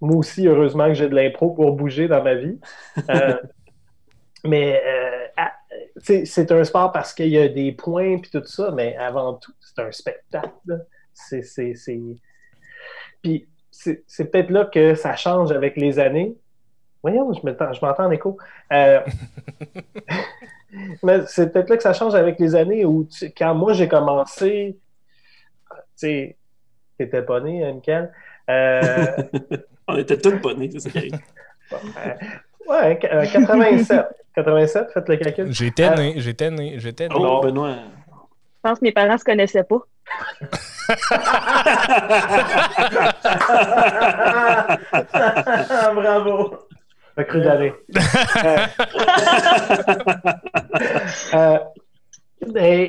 [0.00, 2.60] moi aussi, heureusement que j'ai de l'impro pour bouger dans ma vie.
[4.44, 4.82] Mais
[5.96, 9.52] c'est un sport parce qu'il y a des points puis tout ça, mais avant tout,
[9.60, 10.84] c'est un spectacle.
[11.14, 11.40] c'est...
[13.22, 16.36] Puis c'est, c'est peut-être là que ça change avec les années.
[17.02, 18.36] Voyons, je, m'entends- je m'entends en écho.
[18.72, 19.00] Euh,
[21.02, 23.88] mais c'est peut-être là que ça change avec les années où, tu- quand moi j'ai
[23.88, 24.78] commencé,
[25.70, 26.36] tu sais,
[26.98, 28.12] t'étais pas né, hein, Michael?
[28.50, 29.06] Euh,
[29.88, 31.10] On était tous pas nés, c'est ça qui
[31.72, 32.14] euh,
[32.68, 34.06] ouais, euh, 87.
[34.34, 35.52] 87, faites le calcul.
[35.52, 37.14] J'étais Euh, né, j'étais né, j'étais né.
[37.18, 37.40] Oh.
[37.42, 37.76] Benoît.
[38.64, 39.80] Je pense que mes parents se connaissaient pas.
[45.94, 46.58] Bravo.
[47.16, 47.72] Pas cru d'année.
[51.34, 51.58] Euh,
[52.56, 52.88] euh,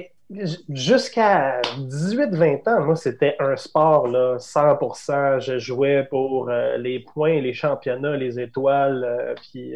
[0.69, 5.39] Jusqu'à 18-20 ans, moi, c'était un sport là, 100%.
[5.39, 9.73] Je jouais pour euh, les points, les championnats, les étoiles, euh, puis,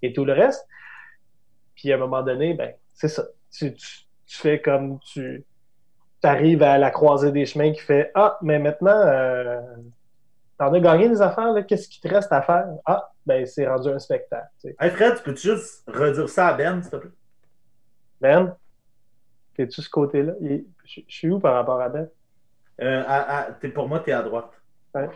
[0.00, 0.66] et tout le reste.
[1.74, 3.24] Puis à un moment donné, ben, c'est ça.
[4.26, 5.44] Tu fais comme tu
[6.22, 9.60] arrives à la croisée des chemins qui fait Ah, mais maintenant, euh,
[10.58, 12.66] t'en as gagné des affaires, là, qu'est-ce qui te reste à faire?
[12.84, 14.48] Ah, ben, c'est rendu un spectacle.
[14.60, 14.76] tu sais.
[14.80, 17.10] Hey Fred, tu peux juste redire ça à Ben, s'il te plaît?
[18.20, 18.56] Ben,
[19.56, 20.32] t'es-tu ce côté-là?
[20.84, 22.08] Je suis où par rapport à Ben?
[22.82, 24.50] Euh, à- à- t'es- pour moi, t'es à droite.
[24.94, 25.08] Ouais.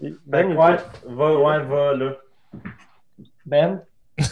[0.00, 0.76] Ben, Ben, ouais,
[1.06, 2.12] va, ouais, va là.
[3.44, 3.84] Ben?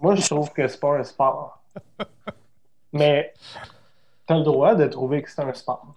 [0.00, 1.57] Moi, je trouve que c'est pas un sport.
[2.92, 3.32] Mais
[4.26, 5.94] t'as le droit de trouver que c'est un sport.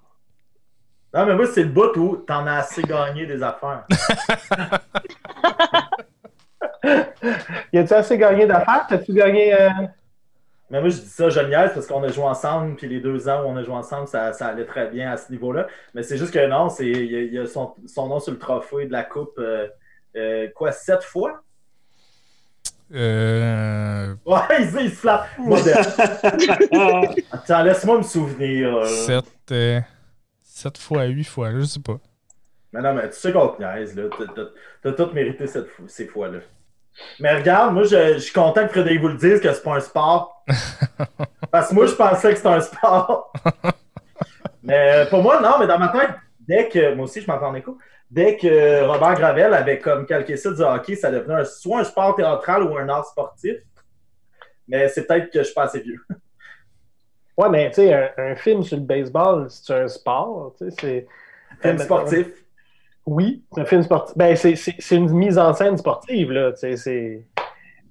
[1.13, 3.85] Non, mais moi, c'est le bout où t'en as assez gagné des affaires.
[7.73, 8.85] Y a-tu assez gagné d'affaires?
[8.87, 9.53] T'as-tu gagné.
[9.53, 9.69] euh,
[10.69, 13.27] Mais moi, je dis ça, je niaise parce qu'on a joué ensemble, puis les deux
[13.27, 15.67] ans où on a joué ensemble, ça, ça allait très bien à ce niveau-là.
[15.93, 18.19] Mais c'est juste que non, c'est il y a, il y a son, son nom
[18.19, 19.67] sur le trophée de la Coupe, euh,
[20.15, 21.41] euh, quoi, sept fois?
[22.93, 25.07] Euh, Ouais, il, se-.
[25.39, 25.77] Modèle.
[27.31, 28.75] Attends, laisse-moi me souvenir.
[28.77, 28.85] euh.
[28.85, 29.79] 7, euh,
[30.41, 31.97] 7 fois 8 fois, je sais pas.
[32.73, 34.03] Mais non, mais tu sais qu'on te niaise, là.
[34.83, 36.39] T'as- tout mérité cette fois- ces fois-là.
[37.19, 39.75] Mais regarde, moi, je, je suis content que Frédéric vous le dise que c'est pas
[39.75, 40.43] un sport.
[41.51, 43.31] Parce que moi, je pensais que c'était un sport.
[44.63, 46.93] mais euh, pour moi, non, mais dans ma tête, dès que.
[46.95, 47.77] Moi aussi, je m'entends en écho.
[48.11, 51.83] Dès que Robert Gravel avait comme calqué ça du hockey, ça devenait un- soit un
[51.85, 53.55] sport théâtral ou un art sportif.
[54.67, 55.99] Mais c'est peut-être que je suis pas assez vieux.
[57.37, 60.53] Ouais, mais tu sais, un, un film sur le baseball, c'est un sport.
[60.57, 61.07] Tu sais, c'est.
[61.61, 62.27] Film sportif.
[63.05, 64.15] Oui, c'est un film sportif.
[64.17, 66.51] Ben, c'est- une mise en scène sportive, là.
[66.55, 67.25] C'est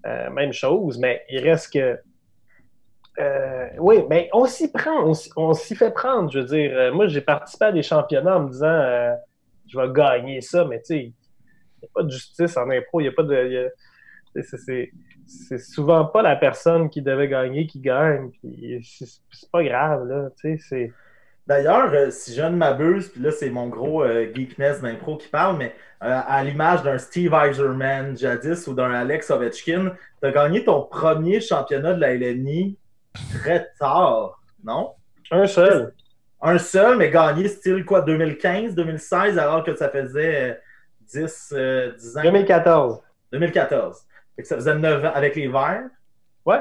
[0.07, 1.99] euh, même chose, mais il reste que.
[3.19, 5.03] Euh, oui, mais on s'y prend,
[5.37, 6.31] on, s'y- fait prendre.
[6.31, 9.15] Je veux dire, euh, moi, j'ai participé à des championnats en me disant, euh,
[9.71, 11.15] je vais gagner ça, mais tu sais, il
[11.83, 13.71] n'y a pas de justice en impro, il n'y a pas de.
[14.35, 14.91] c'est-
[15.59, 20.31] souvent pas la personne qui devait gagner qui gagne, puis c'est c'est pas grave, là.
[20.41, 20.93] Tu sais, c'est.
[21.47, 25.29] D'ailleurs, euh, si je ne m'abuse, puis là, c'est mon gros euh, geekness d'impro qui
[25.29, 29.93] parle, mais euh, à l'image d'un Steve Eiserman jadis ou d'un Alex Ovechkin,
[30.23, 32.79] tu as gagné ton premier championnat de la LNI
[33.41, 34.95] très tard, non?
[35.33, 35.93] Un seul.
[36.43, 40.55] Un seul, mais gagné style quoi, 2015, 2016, alors que ça faisait euh,
[41.13, 42.23] 10, euh, 10 ans.
[42.23, 43.01] 2014.
[43.33, 43.99] 2014.
[44.37, 45.89] Fait que ça faisait 9 ans avec les Verts.
[46.47, 46.61] Ouais.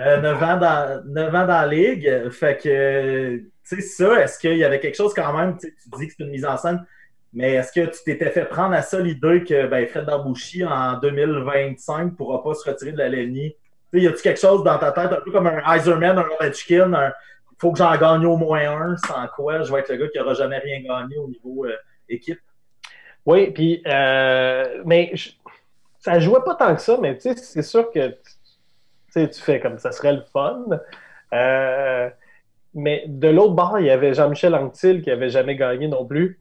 [0.00, 2.06] Euh, 9, ans dans, 9 ans dans la ligue.
[2.06, 5.72] Euh, Fait que, tu sais, ça, est-ce qu'il y avait quelque chose quand même, tu
[5.98, 6.84] dis que c'est une mise en scène,
[7.32, 10.98] mais est-ce que tu t'étais fait prendre à ça l'idée que ben, Fred Darbouchy, en
[10.98, 13.54] 2025, ne pourra pas se retirer de la LNI?
[13.92, 16.24] Tu sais, y a-tu quelque chose dans ta tête, un peu comme un Eiserman, un
[16.38, 17.12] Ovechkin, un
[17.60, 20.18] faut que j'en gagne au moins un, sans quoi je vais être le gars qui
[20.18, 21.76] n'aura jamais rien gagné au niveau euh,
[22.08, 22.40] équipe?
[23.26, 25.30] Oui, puis, euh, mais je-
[25.98, 28.16] ça jouait pas tant que ça, mais tu sais, c'est sûr que
[29.14, 30.64] tu fais comme ça serait le fun.
[31.34, 32.08] Euh,
[32.72, 36.40] mais de l'autre bord, il y avait Jean-Michel Anctil qui avait jamais gagné non plus.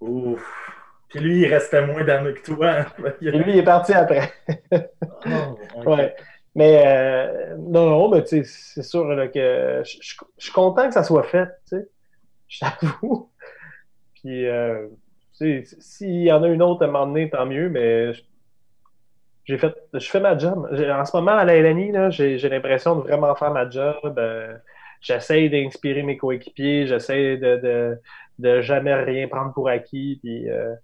[0.00, 0.72] Ouf.
[1.08, 2.70] Puis lui, il restait moins d'années que toi.
[2.70, 2.86] hein.
[3.22, 4.32] Et lui, il est parti après.
[5.26, 5.86] Oh, ok.
[5.86, 6.16] Ouais.
[6.56, 11.24] Mais euh, non, non, mais c'est sûr là, que je suis content que ça soit
[11.24, 11.88] fait, tu sais.
[12.48, 13.30] Je t'avoue.
[14.14, 14.88] Puis, euh,
[15.32, 18.12] s'il y en a une autre à m'emmener, tant mieux, mais
[19.44, 20.68] j'ai fait, je fais ma job.
[20.72, 24.18] En ce moment, à la LNI, j'ai l'impression de vraiment faire ma job.
[24.18, 24.56] Euh,
[25.00, 28.00] j'essaie d'inspirer mes coéquipiers, j'essaie de, de,
[28.38, 30.18] de jamais rien prendre pour acquis.
[30.22, 30.74] Puis, euh,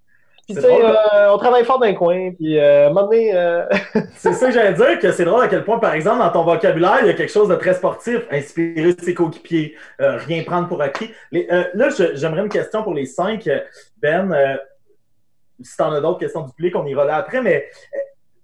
[0.44, 2.32] puis, tu sais, drôle, euh, on travaille fort dans le coin.
[2.32, 3.64] Puis, euh, à un moment donné, euh,
[4.16, 6.44] C'est ça que j'allais dire, que c'est drôle à quel point, par exemple, dans ton
[6.44, 10.68] vocabulaire, il y a quelque chose de très sportif, inspirer ses coéquipiers, euh, rien prendre
[10.68, 11.10] pour acquis.
[11.30, 13.48] Les- euh, là, je- j'aimerais une question pour les cinq.
[13.98, 14.56] Ben, euh,
[15.60, 17.98] si tu en as d'autres questions du public, on ira là après, mais euh,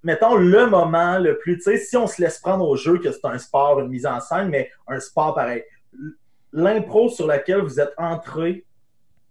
[0.04, 3.10] mettons, le moment le plus, tu sais, si on se laisse prendre au jeu que
[3.10, 5.64] c'est un sport, une mise en scène, mais un sport pareil,
[6.52, 8.64] l'impro sur laquelle vous êtes entré,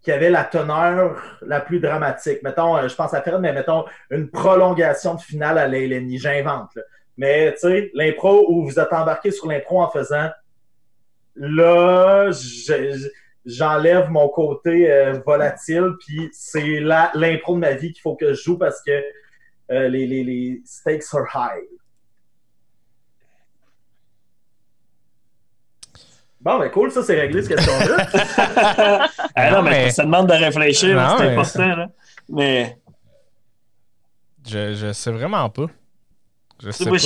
[0.08, 2.41] qui avait la teneur la plus dramatique.
[2.41, 6.80] Mettons, euh, je pense à faire, mais mettons, une prolongation de finale à Leilani, j'invente.
[7.18, 10.30] Mais, tu sais, l'impro où vous êtes embarqué sur l'impro en faisant,
[11.36, 12.32] là,
[13.45, 18.41] j'enlève mon côté euh, volatile, puis c'est l'impro de ma vie qu'il faut que je
[18.41, 19.03] joue parce que
[19.72, 21.68] euh, les, les, les stakes are high.
[26.48, 28.08] Bon, ben cool, ça, c'est réglé, cette question-là.
[29.36, 31.76] ah non, mais, ça demande de réfléchir, c'est important.
[31.76, 31.89] Là.
[32.30, 32.78] Mais.
[34.48, 35.66] Je, je sais vraiment pas.
[36.64, 36.98] Je sais moi,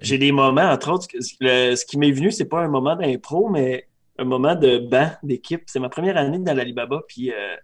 [0.00, 3.88] j'ai des moments, entre autres, ce qui m'est venu, c'est pas un moment d'impro, mais
[4.18, 5.64] un moment de banc d'équipe.
[5.66, 7.56] C'est ma première année dans l'Alibaba, puis euh,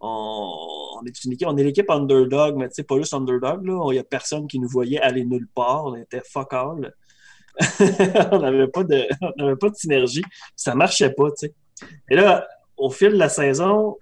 [0.00, 3.90] on, est une équipe, on est l'équipe underdog, mais tu sais, pas juste underdog, là.
[3.90, 5.86] Il y a personne qui nous voyait aller nulle part.
[5.86, 6.94] On était fuck all.
[8.32, 10.24] on n'avait pas, de, pas de synergie.
[10.56, 11.54] Ça marchait pas, tu sais.
[12.10, 12.46] Et là,
[12.76, 13.96] au fil de la saison,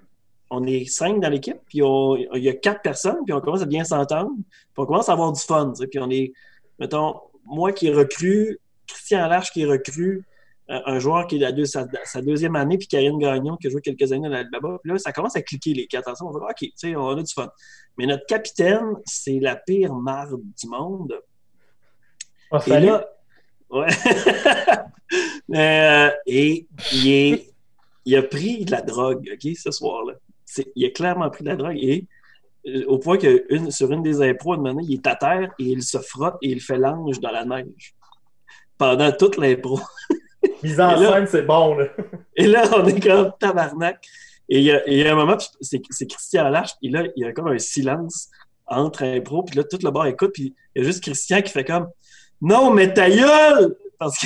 [0.51, 3.67] on est cinq dans l'équipe, puis il y a quatre personnes, puis on commence à
[3.67, 5.87] bien s'entendre, puis on commence à avoir du fun, tu sais.
[5.87, 6.33] Puis on est,
[6.79, 10.25] mettons, moi qui est recru, Christian Larche qui est recru,
[10.69, 14.29] un joueur qui est sa, deuxième année, puis Karine Gagnon qui a joué quelques années
[14.29, 14.79] dans l'Albaba.
[14.83, 16.31] Puis là, ça commence à cliquer les quatre ensemble.
[16.31, 17.51] On va dire, OK, tu sais, on a du fun.
[17.99, 21.21] Mais notre capitaine, c'est la pire marde du monde.
[22.51, 23.07] Oh, et là,
[23.73, 23.87] ouais.
[25.55, 27.43] Euh, et il,
[28.07, 30.15] il a pris de la drogue, OK, ce soir-là.
[30.75, 32.07] Il a clairement pris de la drogue et
[32.67, 35.65] euh, au point que une, sur une des impros, de il est à terre et
[35.65, 37.95] il se frotte et il fait l'ange dans la neige
[38.79, 39.81] pendant toute l'impro.
[40.63, 41.75] Mise en scène, c'est bon.
[41.77, 41.87] Là.
[42.37, 44.05] et là, on est comme tabarnak.
[44.49, 47.49] Et il y, a un moment, c'est Christian Larche, puis là, il y a comme
[47.49, 48.29] un silence
[48.67, 51.53] entre impro, puis là, tout le bord écoute, puis il y a juste Christian qui
[51.53, 51.89] fait comme
[52.43, 53.77] Non, mais ta gueule!
[53.99, 54.19] Parce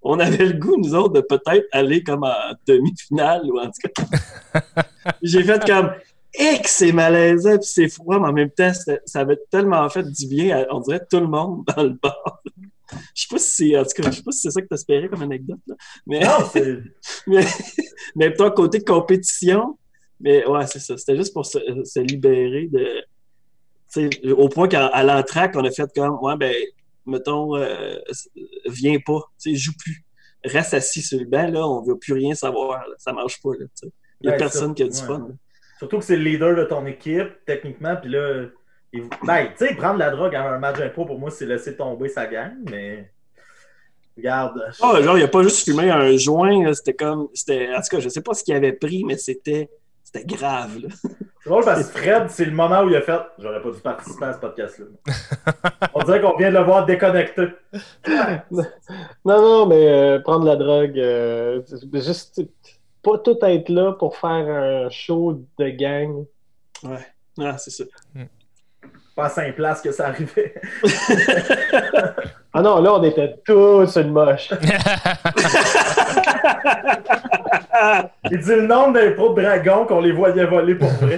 [0.00, 3.88] qu'on avait le goût, nous autres, de peut-être aller comme en demi-finale, ou en tout
[3.94, 4.82] cas.
[5.22, 5.92] J'ai fait comme
[6.34, 8.72] et que c'est malaisant, puis c'est froid, mais en même temps,
[9.04, 12.42] ça avait tellement fait du bien, à, on dirait, tout le monde dans le bar.
[13.14, 14.66] Je sais pas si c'est, en tout cas, je sais pas si c'est ça que
[14.66, 15.74] tu espérais comme anecdote, là.
[16.06, 16.38] Mais, non,
[17.26, 17.44] mais,
[18.16, 19.78] mais plutôt côté compétition,
[20.20, 20.96] mais ouais, c'est ça.
[20.96, 26.18] C'était juste pour se, se libérer de, au point qu'à l'entraque, on a fait comme,
[26.22, 26.54] ouais, ben,
[27.06, 27.96] mettons, euh,
[28.66, 30.04] viens pas, tu sais, joue plus.
[30.44, 32.94] Reste assis sur le banc, là, on veut plus rien savoir, là.
[32.98, 33.66] ça marche pas, là,
[34.20, 35.28] Il y a personne qui a du fun.
[35.78, 38.46] Surtout que c'est le leader de ton équipe, techniquement, puis là,
[38.92, 42.08] ben, tu sais, prendre la drogue à un match d'impro, pour moi, c'est laisser tomber
[42.08, 43.10] sa gang, mais.
[44.16, 44.60] Regarde.
[44.82, 47.28] Oh, genre, il a pas juste fumé un joint, c'était comme.
[47.32, 49.70] C'était, en tout cas, je sais pas ce qu'il avait pris, mais c'était.
[50.12, 50.88] C'était grave, là.
[51.40, 53.80] C'est drôle parce que Fred, c'est le moment où il a fait J'aurais pas dû
[53.80, 54.86] participer à ce podcast-là.
[55.94, 57.48] On dirait qu'on vient de le voir déconnecté.
[58.50, 58.62] non,
[59.24, 61.62] non, mais euh, prendre la drogue, euh,
[61.94, 62.42] juste
[63.02, 66.26] pas tout être là pour faire un show de gang.
[66.84, 67.06] Ouais,
[67.40, 67.84] ah, c'est ça.
[68.14, 68.24] Hmm
[69.14, 70.54] pas à cinq places que ça arrivait.
[72.52, 74.50] ah non, là, on était tous une moche.
[78.30, 81.16] Il dit le nombre d'impôts de dragons qu'on les voyait voler pour vrai.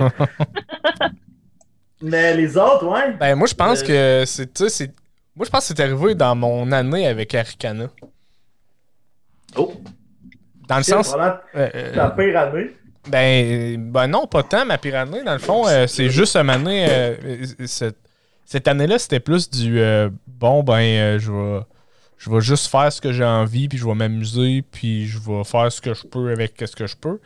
[2.02, 3.12] Mais les autres, ouais.
[3.18, 4.92] Ben, moi, je pense euh, que c'est.
[5.36, 7.86] Moi, je pense que c'est arrivé dans mon année avec Arcana.
[9.56, 9.72] Oh!
[10.68, 11.14] Dans le sens.
[11.14, 12.70] Euh, euh, la pire année.
[13.08, 15.22] Ben, ben non, pas tant, ma pire année.
[15.22, 16.86] Dans le fond, euh, c'est juste une année.
[16.88, 17.44] Euh,
[18.44, 19.80] cette, année-là, c'était plus du
[20.26, 21.60] bon, ben, je vais.
[22.16, 25.44] Je vais juste faire ce que j'ai envie, puis je vais m'amuser, puis je vais
[25.44, 27.20] faire ce que je peux avec ce que je peux.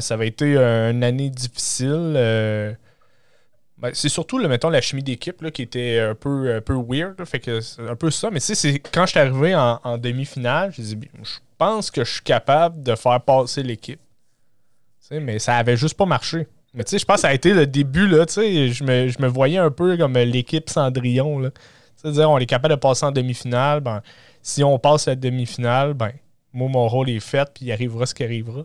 [0.00, 2.76] ça va été une année difficile.
[3.78, 7.24] Ben, c'est surtout, le, mettons, la chimie d'équipe qui était un peu, un peu weird.
[7.24, 8.30] fait que c'est un peu ça.
[8.30, 12.12] Mais tu sais, quand je suis arrivé en, en demi-finale, je je pense que je
[12.12, 14.00] suis capable de faire passer l'équipe
[15.10, 16.46] mais ça avait juste pas marché.
[16.74, 18.84] Mais tu sais, je pense que ça a été le début, là, tu sais, je
[18.84, 21.50] me, je me voyais un peu comme l'équipe Cendrillon, là.
[21.96, 24.02] C'est-à-dire, on est capable de passer en demi-finale, ben,
[24.40, 26.12] si on passe la demi-finale, ben,
[26.52, 28.64] moi, mon rôle est fait, puis il arrivera ce qui arrivera.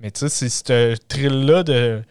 [0.00, 2.02] Mais tu sais, c'est ce thrill-là de...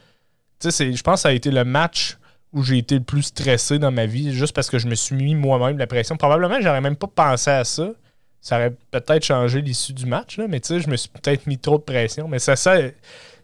[0.59, 2.17] Tu sais, je pense que ça a été le match
[2.51, 5.15] où j'ai été le plus stressé dans ma vie, juste parce que je me suis
[5.15, 6.17] mis moi-même la pression.
[6.17, 7.91] Probablement, j'aurais même pas pensé à ça.
[8.41, 11.45] Ça aurait peut-être changé l'issue du match, là, mais tu sais, je me suis peut-être
[11.45, 12.27] mis trop de pression.
[12.27, 12.77] Mais ça, ça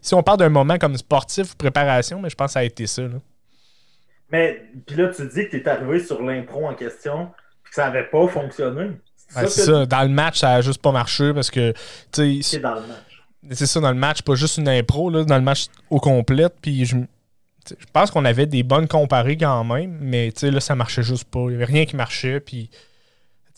[0.00, 2.64] si on parle d'un moment comme sportif ou préparation, mais je pense que ça a
[2.64, 3.02] été ça.
[3.02, 3.18] Là.
[4.30, 7.74] Mais puis là, tu dis que tu es arrivé sur l'impro en question et que
[7.74, 8.92] ça n'avait pas fonctionné.
[9.28, 11.74] C'est ça, Dans le match, ça n'a juste pas marché parce que.
[12.12, 13.24] C'est dans le match.
[13.52, 16.46] C'est ça, dans le match, pas juste une impro, là, dans le match au complet.
[16.62, 16.96] Puis je,
[17.68, 21.40] je pense qu'on avait des bonnes comparées quand même, mais là, ça marchait juste pas.
[21.40, 22.40] Il n'y avait rien qui marchait.
[22.40, 22.70] Puis,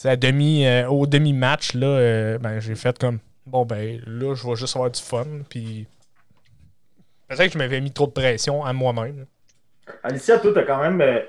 [0.04, 4.46] à demi, euh, au demi-match, là, euh, ben, j'ai fait comme bon, ben là, je
[4.46, 5.24] vais juste avoir du fun.
[5.48, 5.86] Puis,
[7.26, 9.26] peut-être que je m'avais mis trop de pression à moi-même.
[10.02, 11.20] Alicia, toi, tu as quand même euh,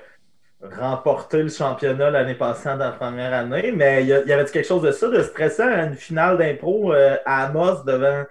[0.78, 4.82] remporté le championnat l'année passée dans la première année, mais il y, avait quelque chose
[4.82, 8.24] de ça, de stresser à une finale d'impro à Amos devant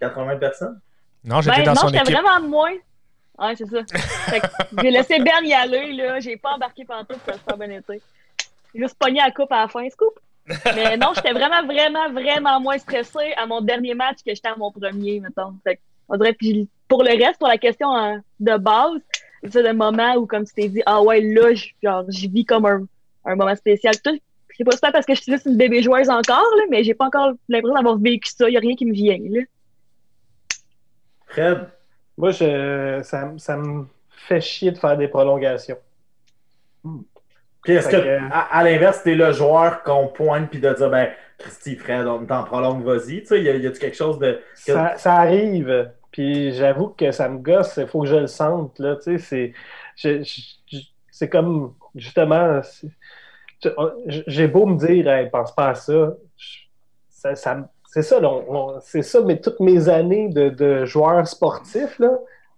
[0.00, 0.80] 80 personnes?
[1.24, 2.10] Non, j'étais ben, dans son équipe.
[2.10, 2.74] Non, vraiment moins.
[3.38, 3.80] Ouais, c'est ça.
[4.82, 6.20] j'ai laissé Ben y aller, là.
[6.20, 8.00] J'ai pas embarqué pantoute, ça se bien été.
[8.74, 10.18] J'ai juste pogné la coupe à la fin, scoop.
[10.74, 14.56] Mais non, j'étais vraiment, vraiment, vraiment moins stressée à mon dernier match que j'étais à
[14.56, 15.54] mon premier, mettons.
[15.64, 19.00] Fait on dirait, puis pour le reste, pour la question hein, de base,
[19.50, 22.86] c'est le moment où, comme tu t'es dit, ah ouais, là, je vis comme un,
[23.24, 23.94] un moment spécial.
[24.56, 26.94] C'est pas ça parce que je suis juste une bébé joueuse encore, là, mais j'ai
[26.94, 28.48] pas encore l'impression d'avoir vécu ça.
[28.48, 29.40] Il a rien qui me vient, là.
[31.26, 31.68] Fred?
[32.16, 35.78] Moi, je, ça, ça me fait chier de faire des prolongations.
[36.84, 37.00] Hmm.
[37.72, 41.08] Est-ce que, à, l'inverse, t'es le joueur qu'on pointe puis de dire, ben,
[41.38, 43.20] Christy, Fred, on t'en prolonge, vas-y.
[43.20, 44.40] Tu sais, y a-tu quelque chose de.
[44.54, 45.90] Ça, ça, arrive.
[46.10, 48.78] Puis j'avoue que ça me gosse, il faut que je le sente.
[48.78, 49.52] Là, tu sais,
[51.10, 52.60] c'est comme, justement,
[54.06, 56.14] j'ai beau me dire, hey, pense pas à ça.
[57.08, 58.20] ça, ça c'est ça,
[58.82, 62.10] c'est ça, mais toutes mes années de, de joueurs sportifs, là,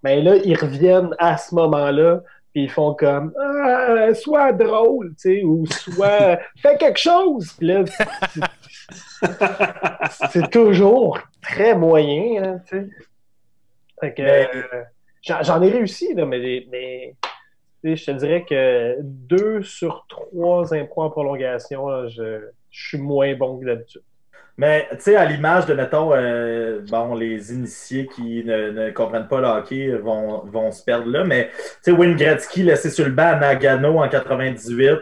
[0.02, 2.22] mais ben là, ils reviennent à ce moment-là,
[2.56, 7.52] puis ils font comme ah, soit drôle, tu sais, ou soit fais quelque chose.
[7.58, 7.84] Puis là,
[10.32, 12.90] c'est toujours très moyen, hein, tu
[14.02, 14.14] sais.
[14.20, 14.84] Euh,
[15.20, 17.14] j'en ai réussi, là, mais, mais
[17.84, 22.40] je te dirais que deux sur trois impôts en prolongation, je,
[22.70, 24.02] je suis moins bon que d'habitude.
[24.58, 29.28] Mais tu sais, à l'image de, mettons, euh, bon, les initiés qui ne, ne, comprennent
[29.28, 33.04] pas le hockey vont, vont se perdre là, mais tu sais, Wayne Gretzky laissé sur
[33.04, 34.98] le banc à Nagano en 98.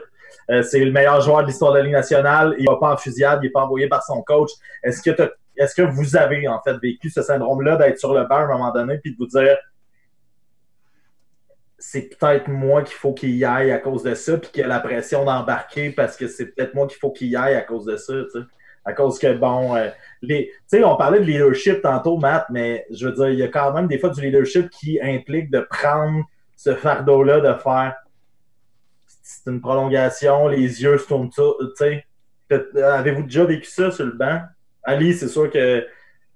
[0.50, 2.56] Euh, c'est le meilleur joueur de l'histoire de la Ligue nationale.
[2.58, 4.50] Il va pas en fusillade, il n'est pas envoyé par son coach.
[4.82, 8.36] Est-ce que, est-ce que vous avez en fait vécu ce syndrome-là d'être sur le banc
[8.36, 9.56] à un moment donné puis de vous dire
[11.78, 14.64] c'est peut-être moi qu'il faut qu'il y aille à cause de ça, puis qu'il y
[14.64, 17.60] a la pression d'embarquer parce que c'est peut-être moi qu'il faut qu'il y aille à
[17.60, 18.46] cause de ça, tu sais?
[18.84, 19.88] À cause que, bon, euh,
[20.22, 23.42] les, tu sais, on parlait de leadership tantôt, Matt, mais je veux dire, il y
[23.42, 26.24] a quand même des fois du leadership qui implique de prendre
[26.56, 27.94] ce fardeau-là, de faire
[29.24, 32.04] c'est une prolongation, les yeux se tournent tout, tu sais.
[32.50, 34.40] Avez-vous déjà vécu ça sur le banc?
[34.82, 35.86] Ali, c'est sûr que.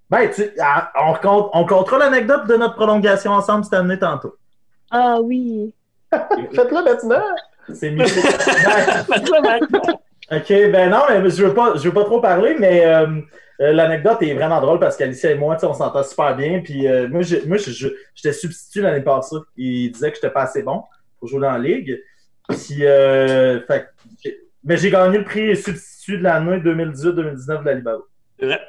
[0.09, 4.37] Ben, tu, ah, on, compte, on comptera l'anecdote de notre prolongation ensemble cette année tantôt.
[4.91, 5.75] Ah oui.
[6.11, 7.23] Faites-le maintenant.
[7.75, 8.07] C'est mieux.
[8.07, 10.01] Faites-le maintenant.
[10.31, 13.07] OK, ben non, mais je veux pas, je veux pas trop parler, mais euh,
[13.61, 16.61] euh, l'anecdote est vraiment drôle parce qu'Alicia et moi, on s'entend super bien.
[16.61, 19.37] Puis euh, moi, moi j'étais substitut l'année passée.
[19.57, 20.83] Il disait que j'étais pas assez bon
[21.19, 21.99] pour jouer dans la ligue.
[22.49, 23.89] Puis, fait,
[24.65, 28.07] mais j'ai gagné le prix substitut de l'année 2018-2019 de la Libao.
[28.43, 28.61] Ouais,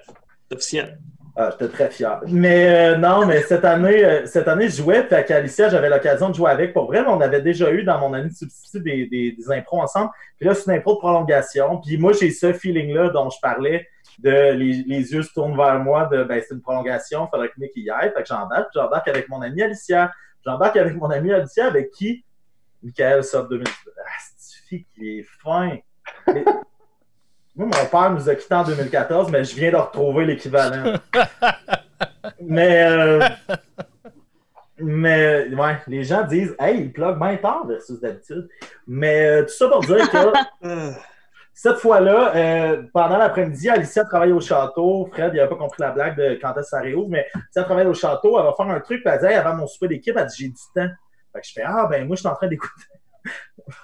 [0.51, 0.97] officiel.
[1.41, 2.19] Ah, j'étais très fier.
[2.27, 5.03] Mais non, mais cette année, cette année, je jouais.
[5.03, 6.73] Fait qu'Alicia, j'avais l'occasion de jouer avec.
[6.73, 9.81] Pour vrai, on avait déjà eu dans mon année de substitut des, des, des impros
[9.81, 10.11] ensemble.
[10.37, 11.77] Puis là, c'est une impro de prolongation.
[11.77, 13.87] Puis moi, j'ai ce feeling-là dont je parlais,
[14.17, 17.47] de les, les, yeux se tournent vers moi, de ben, c'est une prolongation, il faudrait
[17.47, 18.11] que Nick y aille.
[18.13, 18.67] Fait que j'embarque.
[18.73, 20.11] J'embarque avec mon ami Alicia.
[20.45, 22.25] J'embarque avec mon ami Alicia, avec qui
[22.83, 23.65] Michael sort 2000.
[23.65, 25.77] Ah, qui est fin?
[27.59, 30.93] Moi, mon père nous a quittés en 2014, mais je viens de retrouver l'équivalent.
[32.41, 32.87] mais.
[32.87, 33.27] Euh,
[34.81, 38.47] mais ouais, les gens disent Hey, il plug bien tard versus d'habitude.
[38.87, 40.31] Mais euh, tout ça pour dire que
[41.53, 45.09] cette fois-là, euh, pendant l'après-midi, Alicia travaille au château.
[45.11, 47.63] Fred, il n'avait pas compris la blague de quand est-ce que ça réouvre, mais Alicia
[47.63, 49.89] travaille au château, elle va faire un truc, puis elle dit hey, avant mon souper
[49.89, 50.93] d'équipe, elle dit J'ai du temps.
[51.33, 52.85] Fait que je fais Ah ben moi, je suis en train d'écouter.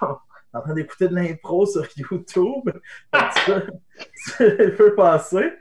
[0.56, 2.70] en train d'écouter de l'impro sur YouTube.
[3.12, 3.60] ça
[4.76, 5.52] peut passer.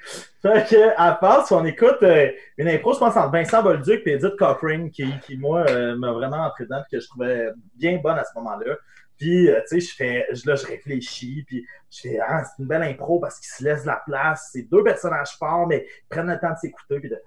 [0.42, 4.02] Fait que, à part, si on écoute euh, une impro, je pense, entre Vincent Bolduc
[4.06, 8.00] et Edith Cochrane, qui, qui moi, euh, m'a vraiment entré dedans, que je trouvais bien
[8.02, 8.76] bonne à ce moment-là.
[9.18, 12.68] Puis, euh, tu sais, je fais, là, je réfléchis, puis je fais, ah, c'est une
[12.68, 14.50] belle impro parce qu'ils se laissent la place.
[14.52, 17.00] C'est deux personnages forts, mais ils prennent le temps de s'écouter.
[17.00, 17.18] Puis de...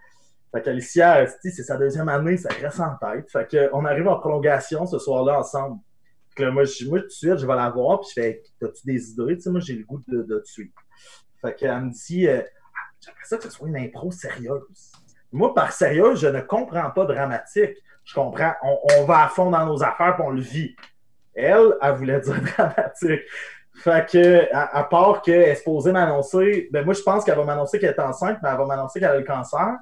[0.52, 3.30] Fait qu'Alicia, c'est sa deuxième année, ça reste en tête.
[3.30, 5.78] Fait qu'on arrive en prolongation ce soir-là ensemble
[6.44, 9.36] moi, moi, tout de suite, je vais la voir, puis je fais T'as-tu des idées?
[9.36, 10.72] Tu sais, moi, j'ai le goût de, de te suivre.
[11.40, 14.92] Fait qu'elle me dit euh, ah, ça que ce soit une impro sérieuse.
[15.32, 17.76] Moi, par sérieuse, je ne comprends pas dramatique.
[18.04, 20.74] Je comprends, on, va à fond dans nos affaires, puis on le vit.
[21.34, 23.20] Elle, elle voulait dire dramatique.
[23.74, 27.78] Fait que, à, part qu'elle est supposée m'annoncer, ben moi, je pense qu'elle va m'annoncer
[27.78, 29.76] qu'elle est enceinte, mais elle va m'annoncer qu'elle a le cancer.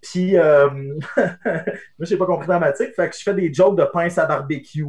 [0.00, 0.68] Puis, euh,
[1.16, 2.94] moi, j'ai pas compris la thématique.
[2.96, 4.84] Fait que je fais des jokes de pince à barbecue,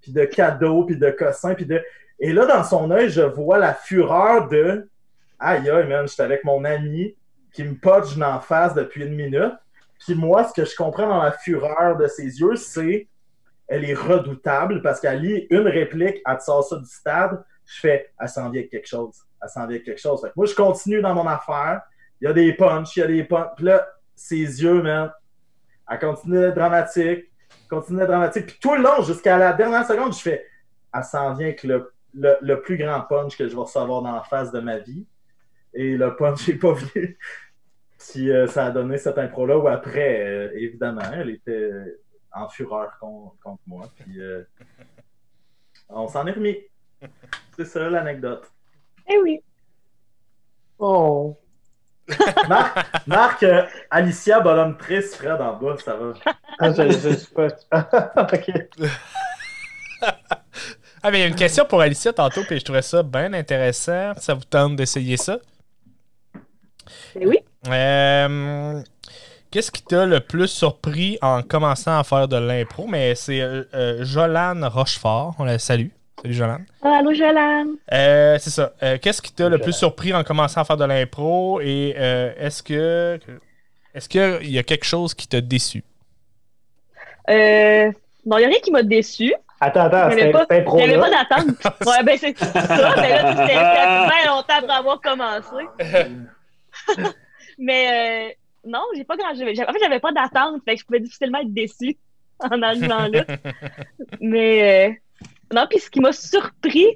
[0.00, 1.82] puis de cadeaux, puis de cossins, puis de...
[2.18, 4.88] Et là, dans son œil, je vois la fureur de...
[5.38, 7.16] Aïe, aïe, man, j'étais avec mon ami
[7.52, 9.54] qui me poche en face depuis une minute.
[9.98, 13.08] Puis moi, ce que je comprends dans la fureur de ses yeux, c'est...
[13.68, 17.42] Elle est redoutable parce qu'elle lit une réplique, elle te sort ça du stade.
[17.64, 19.14] Je fais, elle s'en vient avec quelque chose.
[19.40, 20.28] Elle s'en vient avec quelque chose.
[20.34, 21.82] Moi, je continue dans mon affaire.
[22.20, 23.50] Il y a des punchs, il y a des punchs.
[23.56, 23.86] Puis là,
[24.16, 25.12] ses yeux, man.
[25.88, 27.29] Elle continue d'être dramatique,
[27.70, 28.46] continue d'être dramatique.
[28.46, 30.46] Puis tout le long, jusqu'à la dernière seconde, je fais
[30.94, 34.22] Elle s'en vient avec le, le, plus grand punch que je vais recevoir dans la
[34.22, 35.06] face de ma vie.
[35.72, 37.18] Et le punch n'est pas venu.
[37.98, 41.70] Puis euh, ça a donné cette impro-là où après, euh, évidemment, elle était
[42.32, 43.90] en fureur contre, contre moi.
[43.94, 44.42] Puis euh,
[45.88, 46.58] on s'en est remis.
[47.56, 48.50] C'est ça l'anecdote.
[49.08, 49.42] Eh oui.
[50.78, 51.36] Oh.
[52.48, 56.12] Marc, Marc euh, Alicia, bonhomme triste, Fred en bas, ça va.
[56.58, 58.22] Ah, je, je, pas.
[58.22, 58.50] ok.
[61.02, 63.32] ah, mais il y a une question pour Alicia tantôt, puis je trouvais ça bien
[63.32, 64.12] intéressant.
[64.16, 65.38] Ça vous tente d'essayer ça?
[67.14, 67.38] Eh oui.
[67.68, 68.82] Euh,
[69.50, 72.86] Qu'est-ce qui t'a le plus surpris en commençant à faire de l'impro?
[72.86, 75.34] Mais c'est euh, euh Jolane Rochefort.
[75.40, 75.88] On la salue.
[76.22, 76.66] Salut Jolane.
[76.82, 77.76] Ah, allô Jolane.
[77.92, 78.72] Euh, c'est ça.
[78.82, 81.60] Euh, Qu'est-ce qui t'a le plus surpris en commençant à faire de l'impro?
[81.60, 83.18] Et euh, est-ce que
[83.94, 85.82] est-ce qu'il y a quelque chose qui t'a déçu?
[87.30, 87.90] Euh,
[88.26, 89.32] non, il n'y a rien qui m'a déçu.
[89.60, 91.56] Attends, attends, Il n'y avait c'était pas, c'était pro il y avait pas d'attente.
[91.86, 95.64] Ouais, ben c'est ça, mais là, c'était bien longtemps après avoir commencé.
[97.58, 98.32] Mais euh,
[98.66, 99.30] non, j'ai pas grand.
[99.32, 101.98] En fait, j'avais pas d'attente, fait que je pouvais difficilement être déçue
[102.40, 103.24] en arrivant là.
[104.20, 104.92] Mais euh,
[105.52, 106.86] non, puis ce qui m'a surpris,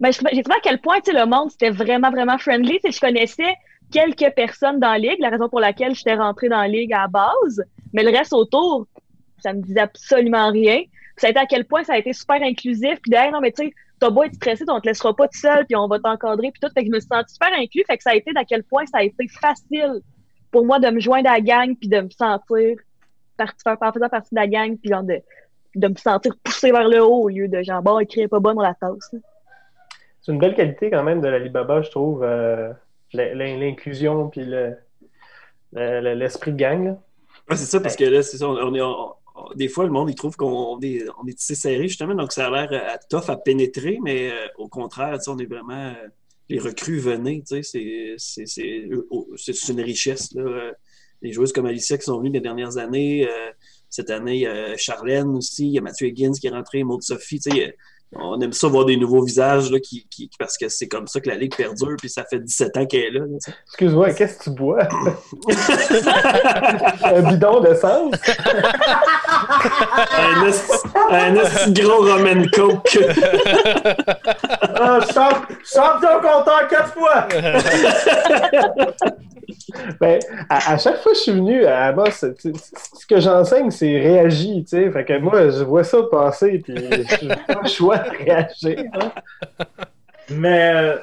[0.00, 2.78] ben, j'ai trouvé à quel point le monde c'était vraiment, vraiment friendly.
[2.84, 3.54] Je connaissais
[3.92, 7.02] quelques personnes dans la ligue, la raison pour laquelle j'étais rentrée dans la ligue à
[7.02, 8.86] la base, mais le reste autour,
[9.38, 10.78] ça me disait absolument rien.
[10.78, 12.98] Puis ça a été à quel point ça a été super inclusif.
[13.00, 15.38] Puis derrière, non, mais tu sais, t'as beau être stressé, on te laissera pas tout
[15.38, 16.72] seul, puis on va t'encadrer, puis tout.
[16.74, 17.84] Fait que je me suis sentie super inclus.
[17.86, 20.00] Fait que ça a été d'à quel point ça a été facile
[20.50, 22.76] pour moi de me joindre à la gang, puis de me sentir
[23.36, 25.20] partie, faire, partie de la gang, puis genre de,
[25.74, 28.54] de me sentir poussé vers le haut au lieu de genre, bon, écrire pas bon
[28.54, 29.14] dans la tasse.
[30.22, 32.22] C'est une belle qualité quand même de l'Alibaba, je trouve.
[32.24, 32.72] euh,
[33.12, 34.74] l'in- l'in- L'inclusion puis le-
[35.72, 36.96] le- l'esprit de gang.
[37.50, 39.84] Ouais, c'est ça, parce que là, c'est ça, on, on est, on- on- des fois,
[39.84, 42.68] le monde, il trouve qu'on est, on est tissé serré, justement, donc ça a l'air
[42.72, 45.74] euh, tough à pénétrer, mais euh, au contraire, tu sais, on est vraiment.
[45.88, 46.08] euh,
[46.48, 50.42] les recrues venaient, tu sais, c'est- c'est- c'est oh, c'est- c'est une richesse, là.
[50.42, 50.72] euh,
[51.22, 53.50] Les joueuses comme Alicia qui sont venues les dernières années, euh,
[53.94, 56.82] cette année, il y a Charlène aussi, il y a Mathieu Higgins qui est rentré,
[56.82, 57.70] Maud Sophie, tu sais, a-
[58.16, 61.18] on aime ça voir des nouveaux visages, là, qui, qui- parce que c'est comme ça
[61.20, 63.24] que la Ligue perdure, puis ça fait 17 ans qu'elle est là.
[63.66, 64.82] Excuse-moi, qu'est-ce que tu bois?
[67.04, 68.14] Un bidon d'essence?
[71.10, 72.98] un un gros Roman Coke?
[74.76, 77.26] Ah, champ- champion compteur quatre fois!
[80.00, 82.04] Ben, à, chaque fois que je suis venu à Amos,
[82.40, 85.04] tu ce que j'enseigne, c'est réagir, tu sais.
[85.04, 88.84] Que moi, je vois ça passer, puis je pas le choix de réagir.
[88.94, 89.12] hein.
[90.30, 90.96] Mais euh,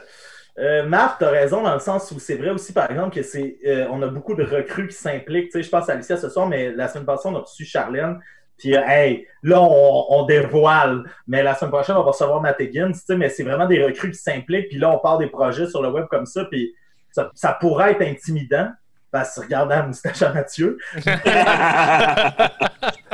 [0.60, 3.58] euh, Marc, t'as raison dans le sens où c'est vrai aussi, par exemple, que c'est
[3.66, 5.52] euh, on a beaucoup de recrues qui s'impliquent.
[5.52, 8.20] Tu je pense à Alicia ce soir, mais la semaine passée, on a reçu Charlène.
[8.58, 11.04] Puis, euh, hey, là, on, dévoile.
[11.28, 14.12] Mais la semaine prochaine, on va recevoir Matt Higgins, tu mais c'est vraiment des recrues
[14.12, 14.70] qui s'impliquent.
[14.70, 16.46] Puis là, on part des projets sur le web comme ça.
[16.46, 16.76] Puis
[17.12, 18.70] ça, ça pourrait être intimidant.
[19.12, 20.78] Parce que regarde la moustache à Mathieu.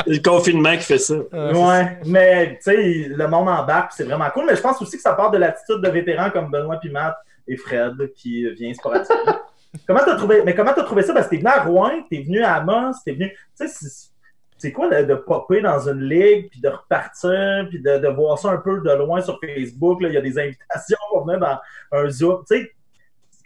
[0.06, 1.16] le confinement qui fait ça.
[1.16, 4.45] Ouais, mais tu sais, le monde embarque, puis c'est vraiment cool.
[4.45, 7.16] Mais je pense aussi que ça part de l'attitude de vétérans comme Benoît puis Matt
[7.48, 9.39] et Fred qui vient sporadiquement.
[9.88, 11.14] comment t'as trouvé, mais comment t'as trouvé ça?
[11.14, 13.30] Parce que t'es venu à Rouen, t'es venu à Amos, t'es venu.
[13.30, 14.12] Tu sais, c'est-
[14.60, 18.39] c'est quoi de, de popper dans une ligue, puis de repartir, puis de, de voir
[18.39, 20.02] ça un peu de loin sur Facebook?
[20.02, 20.08] là.
[20.10, 21.60] Il y a des invitations pour venir dans
[21.91, 22.43] un Zoom.
[22.50, 22.72] Tu sais,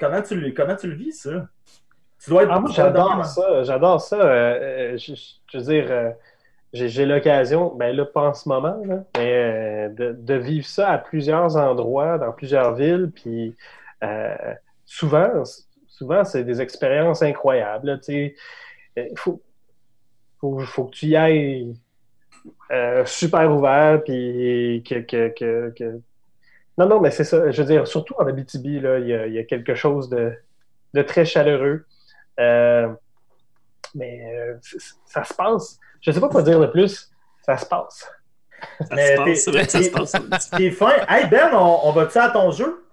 [0.02, 1.48] comment tu, le- comment tu le vis, ça?
[2.22, 3.64] Tu dois être Ah, moi, j'adore ça.
[3.64, 4.18] J'adore ça.
[4.18, 5.14] Euh, euh, je,
[5.52, 6.12] je veux dire, euh,
[6.74, 10.90] j'ai l'occasion, ben là, pas en ce moment, là, mais euh, de, de vivre ça
[10.90, 13.12] à plusieurs endroits, dans plusieurs villes.
[13.16, 13.56] Puis
[14.86, 15.44] souvent,
[15.88, 18.00] souvent c'est des expériences incroyables.
[18.10, 18.30] Euh,
[19.16, 19.42] faut,
[20.40, 21.74] faut, faut que tu y ailles
[22.72, 26.00] euh, super ouvert, puis que, que, que, que-
[26.82, 27.52] Non, non, mais c'est ça.
[27.52, 30.10] Je veux dire, surtout en Abitibi, là, il y a, il y a quelque chose
[30.10, 30.34] de,
[30.96, 31.86] de très chaleureux.
[32.40, 32.88] Euh,
[33.94, 34.56] mais euh,
[35.06, 35.80] ça se passe.
[36.02, 37.12] Je ne sais pas quoi dire de plus.
[37.46, 38.10] Ça se passe.
[38.80, 39.90] Ça Mais se passe, t'es- c'est vrai que ça se
[40.28, 40.52] passe.
[40.60, 40.94] Est fin.
[41.08, 42.84] Hey Ben, on, on va-tu à ton jeu?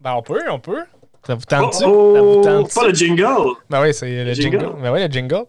[0.00, 0.82] Ben, on peut, on peut.
[1.26, 1.84] Ça vous tente-tu?
[1.86, 2.74] Oh, ça vous oh, tente-tu?
[2.74, 3.54] pas le jingle!
[3.70, 4.60] Ben oui, c'est le Jingle.
[4.60, 4.82] jingle.
[4.82, 5.44] Ben oui, le jingle.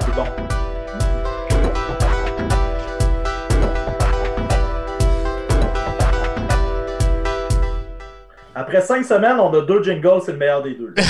[0.00, 0.45] c'est bon.
[8.58, 10.94] Après cinq semaines, on a deux jingles, c'est le meilleur des deux.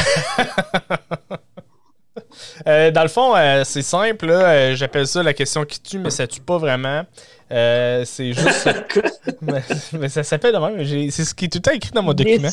[2.66, 4.28] Euh, dans le fond, euh, c'est simple.
[4.28, 7.02] euh, J'appelle ça la question qui tue, mais ça tue pas vraiment.
[7.52, 8.68] Euh, c'est juste.
[9.42, 11.10] mais, mais ça s'appelle de même.
[11.10, 12.48] C'est ce qui est tout le temps écrit dans mon document.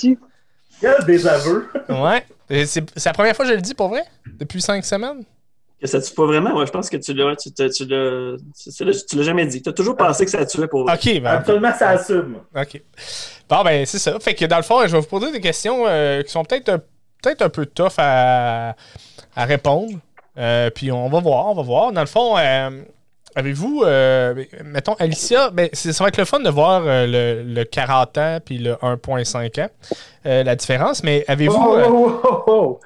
[0.80, 1.68] Quel désaveu!
[1.90, 2.26] Ouais.
[2.66, 4.04] C'est la première fois que je le dis pour vrai?
[4.40, 5.24] Depuis cinq semaines?
[5.84, 6.56] Que ça tue pas vraiment?
[6.56, 7.86] Ouais, je pense que tu l'as, tu, tu tu
[9.18, 9.62] l'as jamais dit.
[9.62, 10.94] Tu as toujours pensé que ça tuait pour vrai.
[10.96, 12.38] Ok, ben, Absolument, ça assume.
[12.56, 12.82] ok.
[13.50, 14.18] Bon, ben, c'est ça.
[14.22, 16.70] Fait que dans le fond, je vais vous poser des questions euh, qui sont peut-être
[16.70, 16.78] un,
[17.22, 18.78] peut-être un peu tough à,
[19.36, 19.92] à répondre.
[20.38, 21.92] Euh, puis on va voir, on va voir.
[21.92, 22.70] Dans le fond, euh,
[23.36, 27.06] avez-vous, euh, mettons, Alicia, ben, c'est- ça va être le fun de voir euh,
[27.44, 29.70] le, le 40 ans puis le 1.5 ans,
[30.28, 31.56] euh, la différence, mais avez-vous.
[31.62, 32.80] Oh, euh, oh, oh,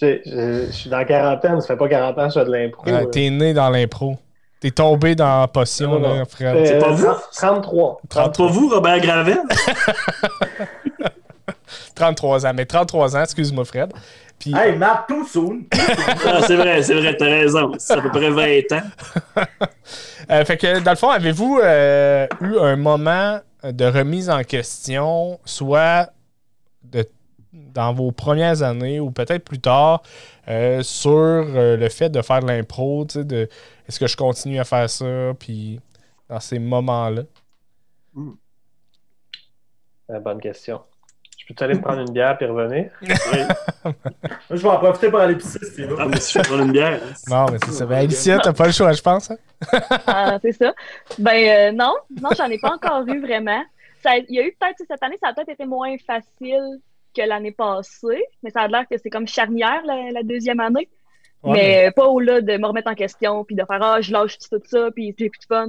[0.00, 2.82] Je suis dans la quarantaine, ça fait pas 40 ans que je fais de l'impro.
[2.88, 3.04] euh, euh.
[3.06, 4.16] T'es né dans l'impro.
[4.60, 6.14] T'es tombé dans la potion, Non, non.
[6.18, 6.54] là, frère.
[6.56, 7.06] Euh, C'est pas vous?
[7.36, 8.00] 33.
[8.08, 9.38] Pas vous, Robert Gravel?
[11.94, 13.92] 33 ans, mais 33 ans, excuse-moi, Fred.
[14.38, 15.62] Puis, Hey, Marc, too soon!
[16.26, 17.72] Ah, c'est vrai, c'est vrai, t'as raison.
[17.78, 18.82] C'est à peu près 20 ans.
[20.30, 25.38] Euh, fait que, dans le fond, avez-vous euh, eu un moment de remise en question,
[25.44, 26.08] soit
[27.54, 30.02] dans vos premières années ou peut-être plus tard,
[30.48, 33.48] euh, sur euh, le fait de faire de l'impro, tu sais, de
[33.88, 35.80] est-ce que je continue à faire ça, puis
[36.28, 37.22] dans ces moments-là?
[40.10, 40.80] Euh, bonne question.
[41.46, 42.90] Je peux aller me prendre une bière puis revenir?
[43.02, 43.94] Moi,
[44.50, 45.96] je vais en profiter pour aller pisser, si tu veux.
[45.98, 47.00] Ah, mais si je vais prendre une bière.
[47.28, 47.84] Non, mais c'est ça.
[47.84, 49.30] Ben, Alicia, t'as pas le choix, je pense.
[49.30, 49.36] hein?
[50.06, 50.74] Ah, c'est ça.
[51.18, 53.62] Ben euh, non, non, j'en ai pas encore eu vraiment.
[54.02, 56.80] Ça, il y a eu peut-être cette année, ça a peut-être été moins facile
[57.14, 60.88] que l'année passée, mais ça a l'air que c'est comme charnière la, la deuxième année.
[61.42, 64.38] Ouais, mais pas au-delà de me remettre en question puis de faire ah je lâche
[64.38, 65.66] tout ça puis j'ai plus de fun.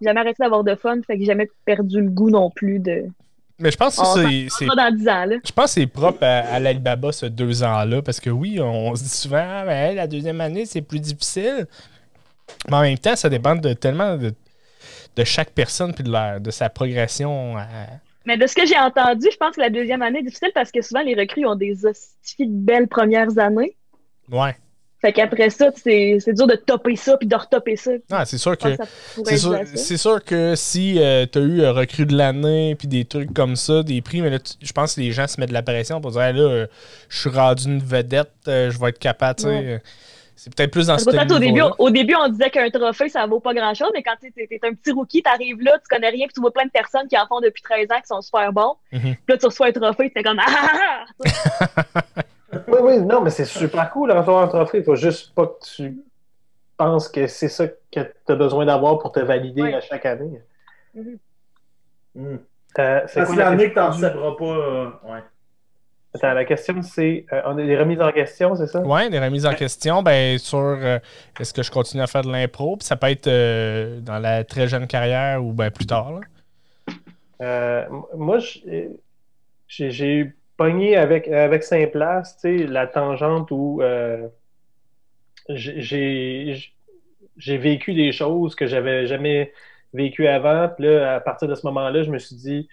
[0.00, 2.78] J'ai jamais arrêté d'avoir de fun, fait que j'ai jamais perdu le goût non plus
[2.78, 3.04] de.
[3.58, 5.36] mais je pense que On c'est- c'est Pas dans 10 ans là.
[5.44, 8.94] Je pense que c'est propre à, à l'Alibaba, ce deux ans-là, parce que oui, on
[8.94, 11.66] se dit souvent, ah, ben, la deuxième année, c'est plus difficile.
[12.68, 14.34] Mais en même temps, ça dépend de tellement de,
[15.16, 17.56] de chaque personne puis de, de sa progression.
[17.56, 17.64] à-
[18.26, 20.70] Mais de ce que j'ai entendu, je pense que la deuxième année est difficile parce
[20.70, 23.76] que souvent les recrues ont des hostifies de belles premières années.
[24.30, 24.56] Ouais.
[25.00, 27.90] Fait qu'après ça, c'est dur de topper ça puis de retopper ça.
[28.10, 28.68] Ah, c'est sûr que.
[29.76, 30.94] C'est sûr, que si
[31.30, 34.30] tu as eu un recrue de l'année puis des trucs comme ça, des prix, mais
[34.30, 36.32] là, tu- je pense que les gens se mettent de la pression pour dire Hey,
[36.32, 36.66] là, euh,
[37.10, 39.48] je suis rendu une vedette, euh, je vais être capable, tu sais.
[39.48, 39.82] Ouais.
[40.36, 43.26] C'est peut-être plus dans ce peut-être au début, au début, on disait qu'un trophée, ça
[43.26, 46.08] vaut pas grand-chose, mais quand tu es, un petit rookie, tu arrives là, tu connais
[46.08, 48.20] rien, puis tu vois plein de personnes qui en font depuis 13 ans qui sont
[48.20, 48.74] super bons.
[48.92, 49.00] Mhm.
[49.00, 50.68] Puis là, tu reçois un trophée, tu comme Ah!
[51.24, 52.22] ah, ah!
[52.68, 54.78] Oui, oui, non, mais c'est super cool de recevoir un trophée.
[54.78, 55.96] Il faut juste pas que tu
[56.76, 59.74] penses que c'est ça que tu as besoin d'avoir pour te valider Ouais.
[59.74, 60.40] à chaque année.
[60.94, 62.36] Hmm.
[62.78, 63.90] Euh, c'est c'est l'année que t'en
[64.36, 64.44] pas.
[64.44, 65.22] euh, ouais.
[66.14, 68.80] Attends, la question, c'est euh, on a des remises en question, c'est ça?
[68.82, 70.98] Ouais, des remises en question, ben sur euh,
[71.40, 74.44] est-ce que je continue à faire de l'impro, puis ça peut être euh, dans la
[74.44, 76.12] très jeune carrière ou ben plus tard.
[77.40, 77.88] là.
[78.14, 78.38] Moi,
[79.68, 83.82] j'ai- pogné avec, avec Saint-Place, tu sais, la tangente où
[85.48, 86.72] j'ai- j'ai
[87.36, 89.52] j'ai vécu des choses que j'avais jamais
[89.92, 90.68] vécues avant.
[90.68, 92.68] Puis là, à partir de ce moment-là, je me suis dit,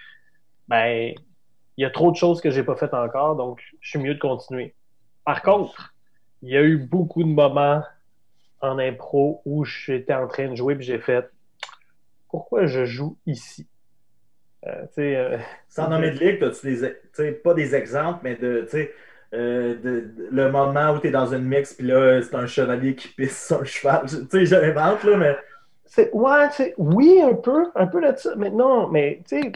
[0.67, 1.15] ben,
[1.77, 4.13] il y a trop de choses que j'ai pas faites encore, donc je suis mieux
[4.15, 4.75] de continuer.
[5.25, 5.93] Par contre,
[6.41, 7.83] il y a eu beaucoup de moments
[8.61, 11.29] en impro où j'étais en train de jouer puis j'ai fait,
[12.29, 13.67] pourquoi je joue ici?
[14.67, 15.37] Euh, euh,
[15.69, 18.67] Sans nommer de ligue, des, tu sais, pas des exemples, mais de,
[19.33, 22.45] euh, de, de- le moment où tu es dans une mix, puis là, c'est un
[22.47, 24.05] chevalier qui pisse sur un cheval.
[24.07, 25.37] Tu sais, j'invente, là, mais
[25.85, 28.35] C'est, ouais, c'est, oui, un peu, un peu de ça.
[28.35, 29.51] Mais non, mais tu sais,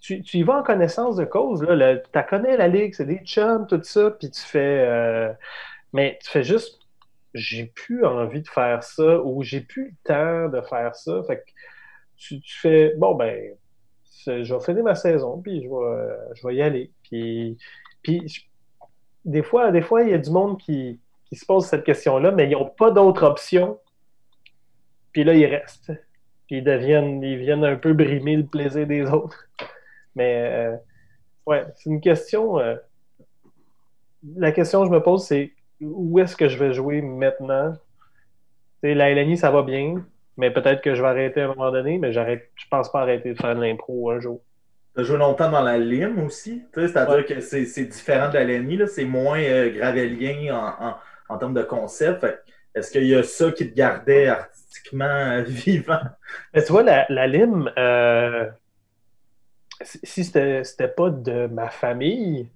[0.00, 1.62] tu, tu y vas en connaissance de cause.
[1.62, 4.84] Là, tu connais la ligue, c'est des chums, tout ça, puis tu fais.
[4.86, 5.32] euh,
[5.92, 6.80] mais tu fais juste.
[7.34, 11.22] J'ai plus envie de faire ça ou j'ai plus le temps de faire ça.
[11.26, 11.50] Fait que
[12.16, 12.94] tu, fais.
[12.96, 13.54] Bon, ben,
[14.26, 16.90] je vais finir ma saison, puis je vais, je y aller.
[17.04, 17.58] Puis,
[18.02, 18.48] puis
[19.24, 22.30] des fois, des fois, il y a du monde qui, qui se pose cette question-là,
[22.32, 23.78] mais ils n'ont pas d'autre option
[25.12, 25.92] puis là, ils restent.
[26.46, 29.48] Puis deviennent, ils viennent un peu brimer le plaisir des autres.
[30.18, 30.44] Mais
[30.74, 30.76] euh,
[31.46, 32.58] ouais, c'est une question.
[32.60, 32.76] euh,
[34.36, 37.74] la question que je me pose, c'est où est-ce que je vais jouer maintenant?
[38.82, 40.04] Tu sais, la LNI, ça va bien,
[40.36, 43.00] mais peut-être que je vais arrêter à un moment donné, mais j'arrête, je pense pas
[43.02, 44.40] arrêter de faire de l'impro un jour.
[44.94, 46.64] tu as joué longtemps dans la lime aussi?
[46.72, 47.24] Tu sais, C'est-à-dire Ouais.
[47.24, 50.96] que c'est c'est différent de la LNI, là, c'est moins euh, gravélien en, en,
[51.28, 52.20] en termes de concept.
[52.20, 52.40] Fait,
[52.74, 56.00] Est-ce qu'il y a ça qui te gardait artistiquement vivant?
[56.54, 58.46] Mais tu vois, la, la lime, euh,
[59.82, 62.48] si c'était c'était pas de ma famille,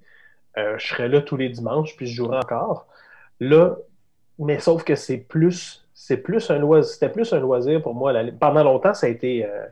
[0.59, 2.87] euh, je serais là tous les dimanches, puis je jouerais encore.
[3.41, 3.77] Là,
[4.39, 8.13] mais sauf que c'est plus, c'est plus un loisir, c'était plus un loisir pour moi.
[8.41, 9.67] pendant longtemps, ça a été, euh,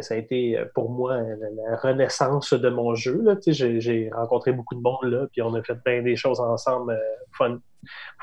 [0.00, 3.20] ça, a été euh, pour moi la, renaissance de mon jeu.
[3.22, 3.34] Là.
[3.46, 6.92] J'ai j'ai rencontré beaucoup de monde là, puis on a fait bien des choses ensemble,
[6.92, 6.98] euh,
[7.36, 7.58] fun,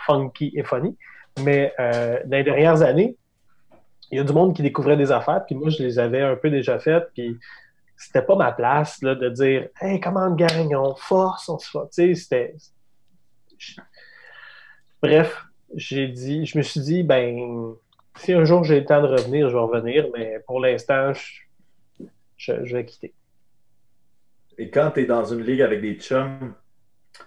[0.06, 0.98] funky et funny.
[1.44, 3.18] Mais euh, dans les dernières années,
[4.12, 6.36] il y a du monde qui découvrait des affaires, puis moi, je les avais un
[6.36, 7.38] peu déjà faites, puis
[8.00, 11.70] c'était pas ma place là, de dire Hey, comment on gagne, on force, on se
[11.70, 11.90] force.
[11.92, 12.56] C'était.
[15.04, 15.44] Bref,
[15.76, 17.76] j'ai dit, je me suis dit, ben,
[18.16, 22.04] si un jour j'ai le temps de revenir, je vais revenir, mais pour l'instant, je,
[22.38, 23.14] je- vais quitter.
[24.58, 26.54] Et quand tu es dans une ligue avec des chums,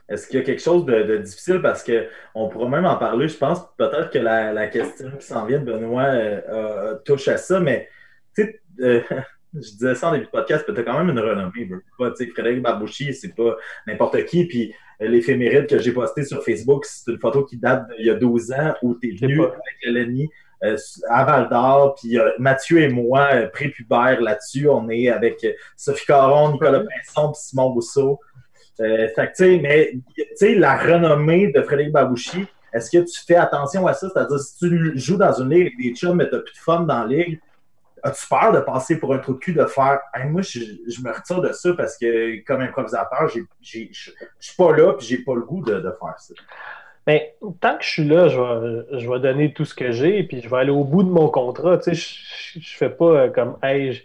[0.08, 1.60] est-ce qu'il y a quelque chose de, difficile?
[1.62, 3.60] Parce que on pourra même en parler, je pense.
[3.76, 7.60] Peut-être que la, la question qui s'en vient de Benoît euh, euh, touche à ça,
[7.60, 7.88] mais
[8.34, 9.02] tu sais, euh,
[9.54, 11.68] je disais ça en début de podcast, tu as quand même une renommée.
[11.98, 14.46] Pas, tu sais, Frédéric Barbouchi, c'est pas n'importe qui.
[14.46, 18.10] Puis euh, l'éphéméride que j'ai posté sur Facebook, c'est une photo qui date d'il y
[18.10, 19.44] a 12 ans où tu es sais venu pas.
[19.46, 20.30] avec Eleni
[20.64, 20.76] euh,
[21.08, 21.96] à Val d'Or.
[21.96, 26.80] Puis euh, Mathieu et moi, euh, prépubères là-dessus, on est avec euh, Sophie Caron, Nicolas
[26.80, 28.20] Pinson, puis Simon Rousseau.
[28.78, 33.20] Fait que, tu sais, mais, tu sais, la renommée de Frédéric Babouchi, est-ce que tu
[33.24, 34.08] fais attention à ça?
[34.08, 36.80] C'est-à-dire, si tu joues dans une ligue avec des chums, mais t'as plus de fun
[36.80, 37.38] dans la ligue,
[38.02, 40.58] as-tu peur de passer pour un trou de cul, de faire, moi, je,
[41.02, 45.34] me retire de ça parce que, comme improvisateur, je suis pas là, puis j'ai pas
[45.34, 46.34] le goût de, de faire ça.
[47.06, 50.22] Mais tant que je suis là, je vais, je vais donner tout ce que j'ai,
[50.22, 51.78] puis je vais aller au bout de mon contrat.
[51.78, 54.02] Tu sais, je, je fais pas euh, comme, hey, je,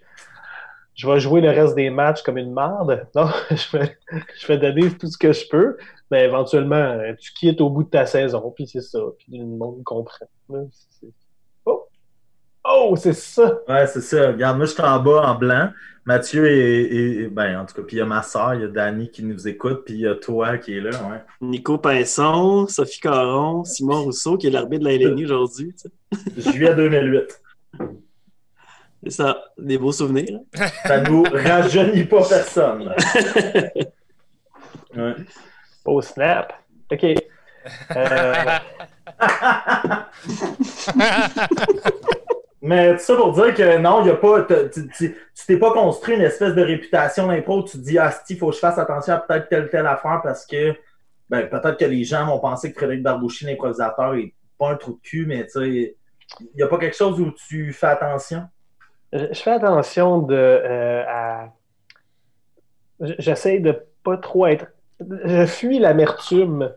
[0.98, 3.08] je vais jouer le reste des matchs comme une merde.
[3.16, 3.98] Non, je vais,
[4.40, 5.78] je vais donner tout ce que je peux,
[6.12, 9.00] mais éventuellement, euh, tu quittes au bout de ta saison, puis c'est ça.
[9.20, 10.26] Puis le monde comprend.
[12.70, 13.60] Oh, c'est ça!
[13.68, 14.28] Ouais, c'est ça.
[14.28, 15.70] Regarde, moi, je suis en bas en blanc.
[16.06, 18.64] Mathieu et, et- ben, en tout cas, puis il y a ma soeur, il y
[18.64, 21.22] a Dani qui nous écoute, puis il y a toi qui est là, ouais.
[21.42, 25.74] Nico Pinson, Sophie Caron, Simon Rousseau, qui est l'arbitre de la LNI aujourd'hui.
[25.74, 25.90] tu
[26.42, 26.52] sais.
[26.52, 27.42] Juillet 2008.
[29.04, 30.40] C'est ça, des beaux souvenirs.
[30.86, 32.94] Ça nous rajeunit pas personne.
[34.96, 35.14] Ouais.
[35.86, 36.54] Oh, snap!
[36.92, 37.06] OK.
[37.96, 38.34] Euh,
[42.62, 44.46] Mais tout ça pour dire que non, y a pas.
[44.72, 48.38] Tu t'es pas construit une espèce de réputation d'impro où tu te dis Ah, il
[48.38, 50.76] faut que je fasse attention à peut-être telle telle affaire parce que
[51.30, 54.94] ben, peut-être que les gens vont penser que Frédéric Barbouchi, l'improvisateur, est pas un trou
[54.94, 55.96] de cul, mais tu sais,
[56.40, 58.44] il n'y a pas quelque chose où tu fais attention?
[59.14, 61.54] je fais attention de euh, à.
[63.00, 64.68] J'essaie de pas trop être.
[65.00, 66.72] Je fuis l'amertume.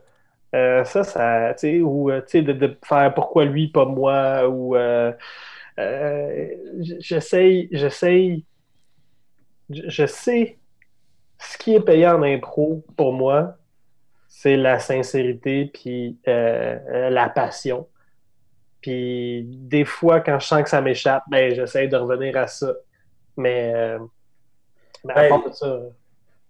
[0.53, 4.75] Euh, ça, ça, tu sais, ou euh, de, de faire pourquoi lui, pas moi, ou
[4.75, 5.13] euh,
[5.81, 6.47] euh,
[6.99, 8.45] j'essaye, j'essaye,
[9.69, 10.57] je sais
[11.41, 13.55] ce qui est payant en impro pour moi,
[14.27, 17.87] c'est la sincérité puis euh, euh, la passion.
[18.81, 22.73] Puis des fois, quand je sens que ça m'échappe, ben j'essaie de revenir à ça.
[23.37, 23.99] Mais, euh,
[25.03, 25.29] mais à Hey.
[25.29, 25.79] part de ça,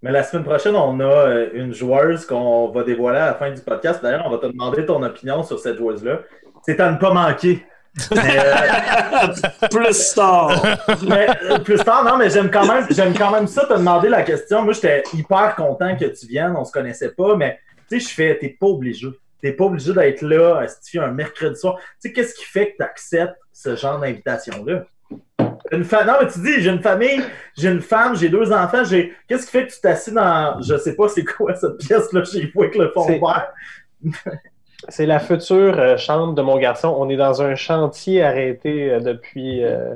[0.02, 3.62] Mais la semaine prochaine, on a une joueuse qu'on va dévoiler à la fin du
[3.62, 4.02] podcast.
[4.02, 6.22] D'ailleurs, on va te demander ton opinion sur cette joueuse-là.
[6.64, 7.64] C'est à ne pas manquer.
[8.12, 10.64] Mais, euh, Plus star!
[11.08, 14.10] mais, euh, plus tard, non, mais j'aime quand même, j'aime quand même ça te demander
[14.10, 14.64] la question.
[14.64, 16.56] Moi, j'étais hyper content que tu viennes.
[16.58, 17.60] On se connaissait pas, mais
[17.90, 19.08] tu sais, je fais, t'es pas obligé.
[19.42, 21.78] T'es pas obligé d'être là, si tu fais un mercredi soir.
[21.78, 24.86] Tu sais, qu'est-ce qui fait que tu acceptes ce genre d'invitation-là?
[25.72, 26.04] Une fa...
[26.06, 27.22] Non, mais tu dis, j'ai une famille,
[27.58, 29.14] j'ai une femme, j'ai deux enfants, j'ai.
[29.28, 30.62] Qu'est-ce qui fait que tu t'assis dans.
[30.62, 33.52] Je sais pas c'est quoi cette pièce-là, j'ai vu avec le fond vert?
[34.90, 36.94] C'est la future euh, chambre de mon garçon.
[36.98, 39.64] On est dans un chantier arrêté euh, depuis.
[39.64, 39.96] euh,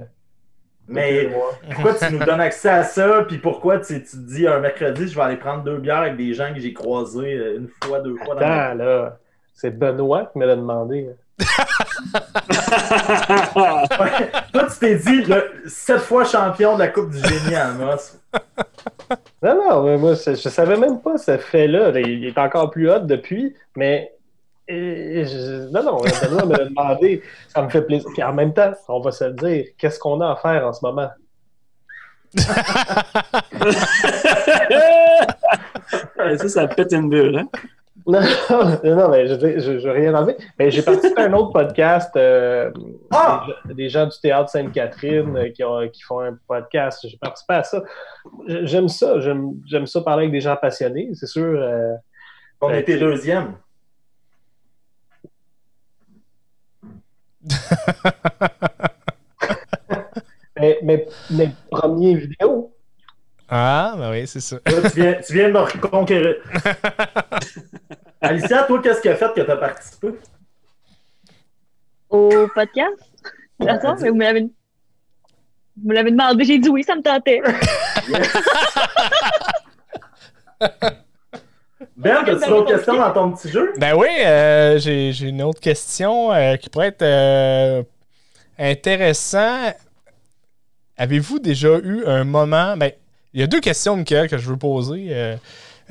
[0.88, 1.30] Mais
[1.74, 3.24] pourquoi tu nous donnes accès à ça?
[3.28, 6.18] Puis pourquoi tu, tu te dis un mercredi, je vais aller prendre deux bières avec
[6.18, 9.18] des gens que j'ai croisés une fois, deux fois dans ma Attends, là.
[9.53, 11.07] C'est Benoît qui me l'a demandé.
[11.10, 11.16] Ouais.
[14.53, 18.18] Toi, tu t'es dit, le, sept fois champion de la Coupe du Génie à Amos.
[19.41, 21.91] Non, non, mais moi, c'est- je savais même pas ce fait-là.
[21.91, 24.12] Là, Il est encore plus hot depuis, mais.
[24.70, 27.22] Euh, je- non, non, Benoît me l'a demandé.
[27.50, 28.08] Ça me fait plaisir.
[28.14, 30.74] Puis en même temps, on va se le dire, qu'est-ce qu'on a à faire en
[30.74, 31.10] ce moment?
[36.38, 37.48] Ça, ça pète une bulle, hein?
[38.08, 38.20] Non,
[38.84, 39.34] non, non, mais je
[39.84, 40.36] veux rien enlever.
[40.60, 42.70] Mais j'ai participé à un autre podcast, euh,
[43.12, 43.44] Ah!
[43.66, 47.00] des, des gens du théâtre Sainte-Catherine euh, qui, ont- qui font un podcast.
[47.10, 47.82] J'ai participé à ça.
[48.48, 49.20] J'aime ça.
[49.22, 51.60] J'aime j'aime ça parler avec des gens passionnés, c'est sûr.
[51.60, 51.94] euh,
[52.62, 53.54] On était deuxième.
[60.59, 62.72] mais, mais, mes premiers vidéos.
[63.47, 64.57] Ah, ben oui, c'est ça.
[64.65, 66.35] Là, tu, viens, tu viens de me reconquérir.
[68.22, 70.07] Alicia, toi, qu'est-ce qui a fait que tu as participé?
[72.09, 72.97] Au podcast?
[73.59, 74.49] D'accord, mais vous me l'avez
[75.77, 77.41] vous me l'avez demandé, j'ai dit oui, ça me tentait.
[81.97, 83.73] Ben, as-tu d'autres questions dans ton petit jeu?
[83.77, 87.84] Ben oui, euh, j'ai j'ai une autre question euh, qui pourrait être euh,
[88.59, 89.72] intéressant.
[90.97, 92.76] Avez-vous déjà eu un moment.
[92.77, 92.91] Ben,
[93.34, 95.07] il y a deux questions, Michael, que je veux poser.
[95.11, 95.35] euh,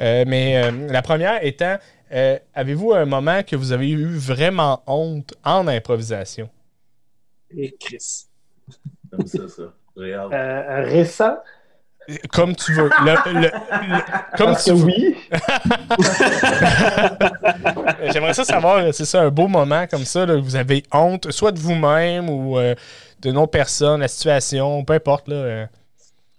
[0.01, 1.79] euh, mais euh, la première étant
[2.13, 6.49] euh, avez-vous un moment que vous avez eu vraiment honte en improvisation?
[7.57, 8.27] Et Chris.
[9.11, 9.63] Comme ça, ça.
[9.97, 11.37] Euh, récent,
[12.33, 12.91] Comme tu veux.
[13.05, 13.51] Le- le- le-
[14.37, 14.85] comme parce tu que veux.
[14.85, 15.17] oui.
[18.13, 21.53] J'aimerais ça savoir, c'est ça, un beau moment comme ça, là, vous avez honte, soit
[21.53, 22.75] de vous-même ou euh,
[23.21, 25.67] de nos personnes, la situation, peu importe, là, euh,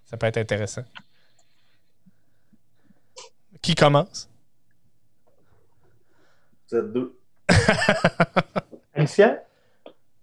[0.06, 0.84] ça peut être intéressant.
[3.62, 4.30] Qui commence?
[6.72, 7.18] Vous êtes deux.
[8.94, 9.42] Alicia?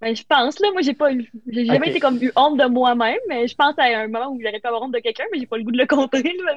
[0.03, 2.65] Ben, je pense, là, moi, j'ai pas eu, j'ai jamais été comme eu honte de
[2.67, 5.39] moi-même, mais je pense à un moment où j'aurais pu avoir honte de quelqu'un, mais
[5.39, 6.57] j'ai pas le goût de le contrer, là.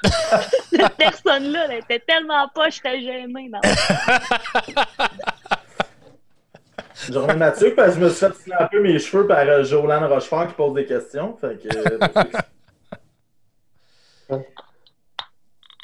[0.70, 3.60] Cette personne-là, elle était tellement pas, j'étais gênée, non.
[7.10, 10.48] Journée Mathieu, parce que je me suis fait snapper mes cheveux par euh, Jolan Rochefort
[10.48, 11.34] qui pose des questions.
[11.36, 11.68] Fait que,
[14.32, 14.38] euh,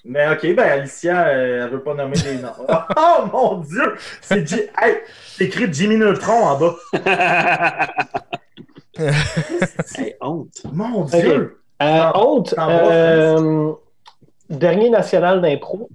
[0.05, 2.53] Mais ok, ben Alicia, euh, elle veut pas nommer les noms.
[2.97, 3.95] Oh mon dieu!
[4.21, 6.75] C'est Ji- hey, c'est écrit Jimmy Neutron en bas.
[9.99, 10.63] hey, honte.
[10.73, 11.61] Mon dieu!
[11.83, 13.73] Euh, Ah, honte, euh,
[14.49, 15.89] dernier national d'impro.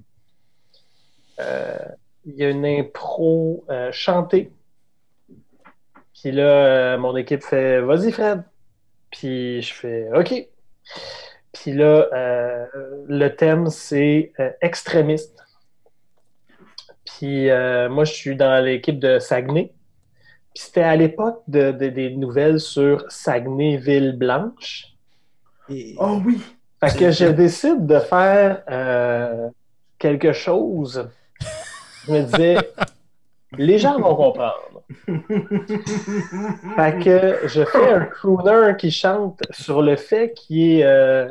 [1.40, 1.76] Euh,
[2.26, 4.52] Il y a une impro euh, chantée.
[6.20, 8.42] Puis là, euh, mon équipe fait Vas-y, Fred.
[9.10, 10.46] Puis je fais OK.
[11.62, 12.66] Puis là, euh,
[13.06, 15.36] le thème, c'est euh, extrémiste.
[17.04, 19.72] Puis euh, moi, je suis dans l'équipe de Saguenay.
[20.54, 24.86] Puis c'était à l'époque de- de- des nouvelles sur Saguenay-Ville-Blanche.
[25.68, 26.40] Et- Oh oui!
[26.82, 29.48] Fait que je décide de faire euh,
[29.98, 31.10] quelque chose.
[32.06, 32.56] Je me disais,
[33.58, 34.82] les gens vont comprendre.
[36.76, 41.28] Fait que je fais un crooner qui chante sur le fait qu'il est, euh,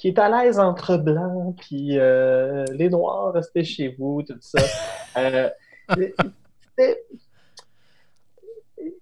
[0.00, 4.60] qu'il est à l'aise entre blancs, puis euh, les noirs, restez chez vous, tout ça.
[5.18, 5.48] Euh,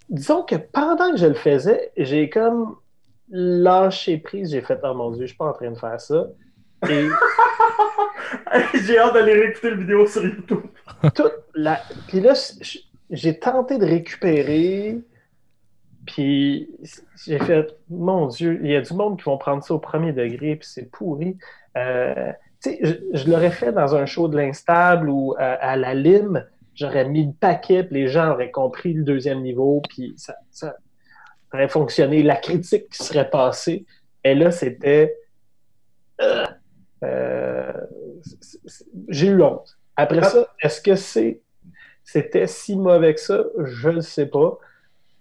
[0.08, 2.76] disons que pendant que je le faisais, j'ai comme
[3.28, 4.52] lâché prise.
[4.52, 6.28] J'ai fait, oh mon Dieu, je suis pas en train de faire ça.
[6.88, 7.06] Et
[8.86, 10.62] J'ai hâte d'aller réécouter la vidéo sur YouTube.
[11.14, 11.82] toute la...
[12.06, 12.32] Puis là,
[13.10, 14.98] j'ai tenté de récupérer.
[16.08, 16.70] Puis
[17.26, 20.12] j'ai fait, mon Dieu, il y a du monde qui vont prendre ça au premier
[20.12, 21.36] degré, puis c'est pourri.
[21.76, 22.32] Euh,
[22.62, 25.92] tu sais, je, je l'aurais fait dans un show de l'instable ou à, à la
[25.94, 26.44] lime,
[26.74, 30.76] j'aurais mis le paquet, puis les gens auraient compris le deuxième niveau, puis ça, ça
[31.52, 32.22] aurait fonctionné.
[32.22, 33.84] La critique qui serait passée.
[34.24, 35.14] Et là, c'était.
[36.22, 36.46] euh,
[37.04, 37.72] euh,
[39.08, 39.76] j'ai eu honte.
[39.96, 40.28] Après Ah.
[40.28, 41.42] ça, est-ce que c'est
[42.02, 43.44] c'était si mauvais que ça?
[43.62, 44.58] Je ne sais pas.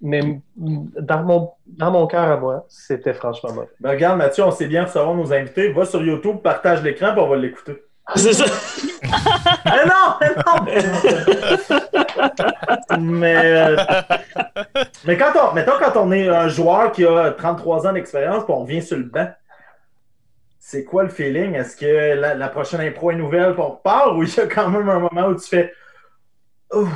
[0.01, 3.69] Mais dans mon, dans mon cœur à moi, c'était franchement mauvais.
[3.79, 5.71] Ben, regarde, Mathieu, on sait bien recevoir nos invités.
[5.71, 7.83] Va sur YouTube, partage l'écran, puis on va l'écouter.
[8.15, 8.45] C'est ça.
[9.65, 10.65] Mais non, mais non!
[12.99, 13.75] mais, euh,
[15.05, 18.53] mais quand on, mettons, quand on est un joueur qui a 33 ans d'expérience, puis
[18.55, 19.27] on vient sur le banc,
[20.59, 21.55] c'est quoi le feeling?
[21.55, 24.47] Est-ce que la, la prochaine impro est nouvelle, puis on repart, ou il y a
[24.47, 25.73] quand même un moment où tu fais.
[26.73, 26.87] Ouf.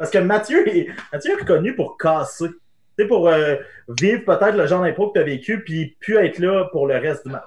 [0.00, 2.46] Parce que Mathieu est, Mathieu est reconnu pour casser.
[2.48, 2.54] Tu
[2.98, 3.56] sais, pour euh,
[4.00, 6.96] vivre peut-être le genre d'impro que tu as vécu, puis plus être là pour le
[6.96, 7.44] reste du match.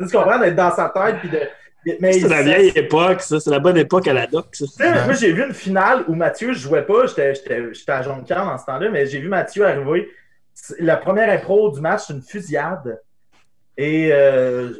[0.00, 0.38] Tu comprends?
[0.38, 1.40] D'être dans sa tête, puis de.
[1.86, 3.38] C'est la il- vieille époque, ça.
[3.38, 4.64] C'est la bonne époque à la doc, ça.
[4.64, 7.34] tu sais, moi, j'ai vu une finale où Mathieu, je jouais pas, j'étais
[7.88, 10.08] à Jonquière dans ce temps-là, mais j'ai vu Mathieu arriver.
[10.78, 12.98] La première impro du match, c'est une fusillade.
[13.76, 14.70] Et, euh,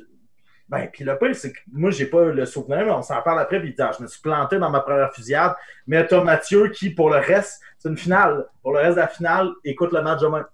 [0.68, 3.38] ben, puis le pire, c'est que moi, j'ai pas le souvenir, mais on s'en parle
[3.40, 5.54] après, puis il dit, Ah, je me suis planté dans ma première fusillade.
[5.86, 8.46] Mais t'as Mathieu qui, pour le reste, c'est une finale.
[8.62, 10.46] Pour le reste de la finale, écoute le match demain.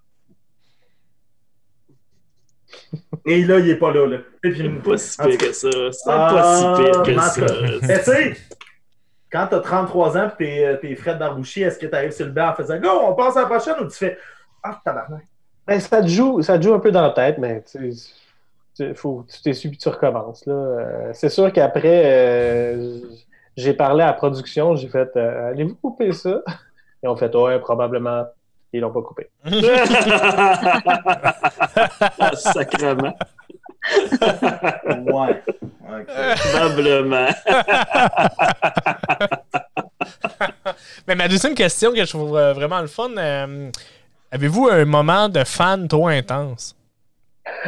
[3.25, 4.19] Et là, il est pas là, là.
[4.45, 5.71] Et puis, pas si pire que ça.
[5.71, 7.55] C'est Ah, pas si pire en que ça.
[7.83, 8.37] Mais tu sais,
[9.31, 12.49] quand t'as 33 ans et t'es, t'es Fred Barbouchi, est-ce que t'arrives sur le banc
[12.51, 14.19] en faisant Go, on passe à la prochaine ou tu fais
[14.63, 15.23] Ah, tabarnak.
[15.67, 18.13] Ben, ça, te joue, ça te joue un peu dans la tête, mais tu sais,
[18.77, 20.45] tu- faut, tu t'essuies puis tu recommences.
[20.47, 20.53] Là.
[20.55, 22.99] Euh, c'est sûr qu'après, euh,
[23.57, 26.41] j'ai parlé à la production, j'ai fait euh, Allez-vous couper ça?
[27.03, 28.25] Ils ont fait, ouais, probablement,
[28.73, 29.31] ils l'ont pas coupé.
[32.19, 33.17] ah, sacrement.
[34.93, 35.43] Ouais.
[36.53, 37.29] Probablement.
[41.07, 43.71] Mais ma deuxième question que je trouve vraiment le fun, euh,
[44.31, 46.77] avez-vous un moment de fan trop intense?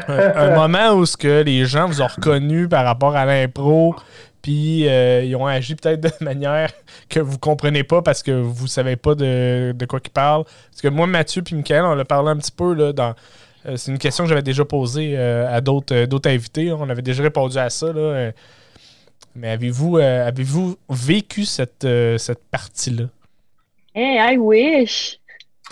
[0.09, 3.95] Un, moment où ce que les gens vous ont reconnu par rapport à l'impro,
[4.41, 6.71] puis euh, ils ont agi peut-être de manière
[7.09, 10.45] que vous comprenez pas parce que vous savez pas de, de quoi ils parlent.
[10.45, 13.15] Parce que moi, Mathieu puis Michael, on l'a parlé un petit peu là, dans.
[13.67, 16.73] euh, c'est une question que j'avais déjà posée euh, à d'autres invités.
[16.73, 17.93] On avait déjà répondu à ça.
[17.93, 18.33] Là,
[19.35, 21.87] mais avez-vous avez-vous vécu cette,
[22.19, 23.05] cette partie-là?
[23.95, 25.22] Hey, I wish!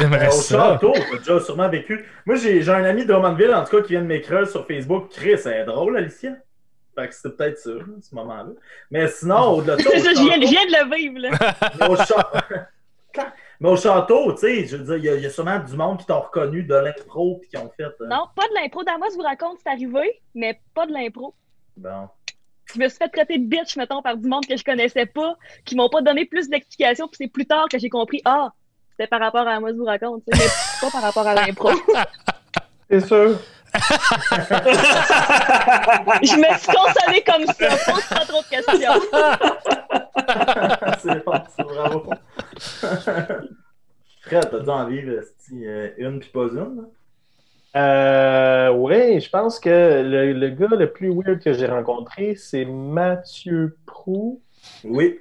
[0.00, 0.58] J'aimerais Au ça.
[0.72, 2.04] château, t'as déjà sûrement vécu.
[2.26, 4.66] Moi, j'ai j'ai un ami de Drummondville, en tout cas, qui vient de m'écrire sur
[4.66, 5.10] Facebook.
[5.10, 6.32] Chris, c'est drôle, Alicia.
[6.98, 8.50] Fait que c'était peut-être ça, à ce moment-là.
[8.90, 11.30] Mais sinon, au-delà de ça, C'est ça, je viens, je château- de le vivre, là.
[11.78, 12.32] mais au cha-
[13.60, 15.58] Mais au château, tu sais, je veux dire, il y a- il y, a sûrement
[15.58, 17.82] du monde qui t'ont reconnu de l'impro puis qui ont fait.
[17.84, 18.82] euh, Non, pas de l'impro.
[18.84, 21.34] Damas vous raconte, c'est arrivé, mais pas de l'impro.
[21.76, 22.08] Bon.
[22.72, 25.34] Je me suis fait traiter de bitch, mettons, par du monde que je connaissais pas,
[25.64, 28.52] qui m'ont pas donné plus d'explications, puis c'est plus tard que j'ai compris, ah,
[29.00, 30.38] c'était par rapport à moi, je vous raconte, mais
[30.78, 31.70] pas par rapport à l'impro.
[32.90, 33.38] C'est sûr.
[36.22, 39.00] je me suis consolée comme ça, pose pas trop de questions.
[40.98, 42.10] c'est bon, c'est bravo.
[44.22, 45.24] Fred, t'as-tu envie de
[45.98, 46.88] une puis pas une?
[47.76, 52.64] Euh, oui, je pense que le, le gars le plus weird que j'ai rencontré, c'est
[52.64, 54.42] Mathieu Prou.
[54.82, 55.20] Oui.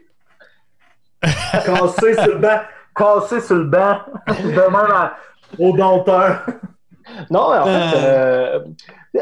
[1.22, 2.62] Cassé sur le banc.
[3.00, 3.98] Cassé sur le banc.
[4.28, 5.16] De même à-
[5.58, 6.46] au dompteur.
[7.32, 8.60] Non, en fait, euh,
[9.16, 9.20] il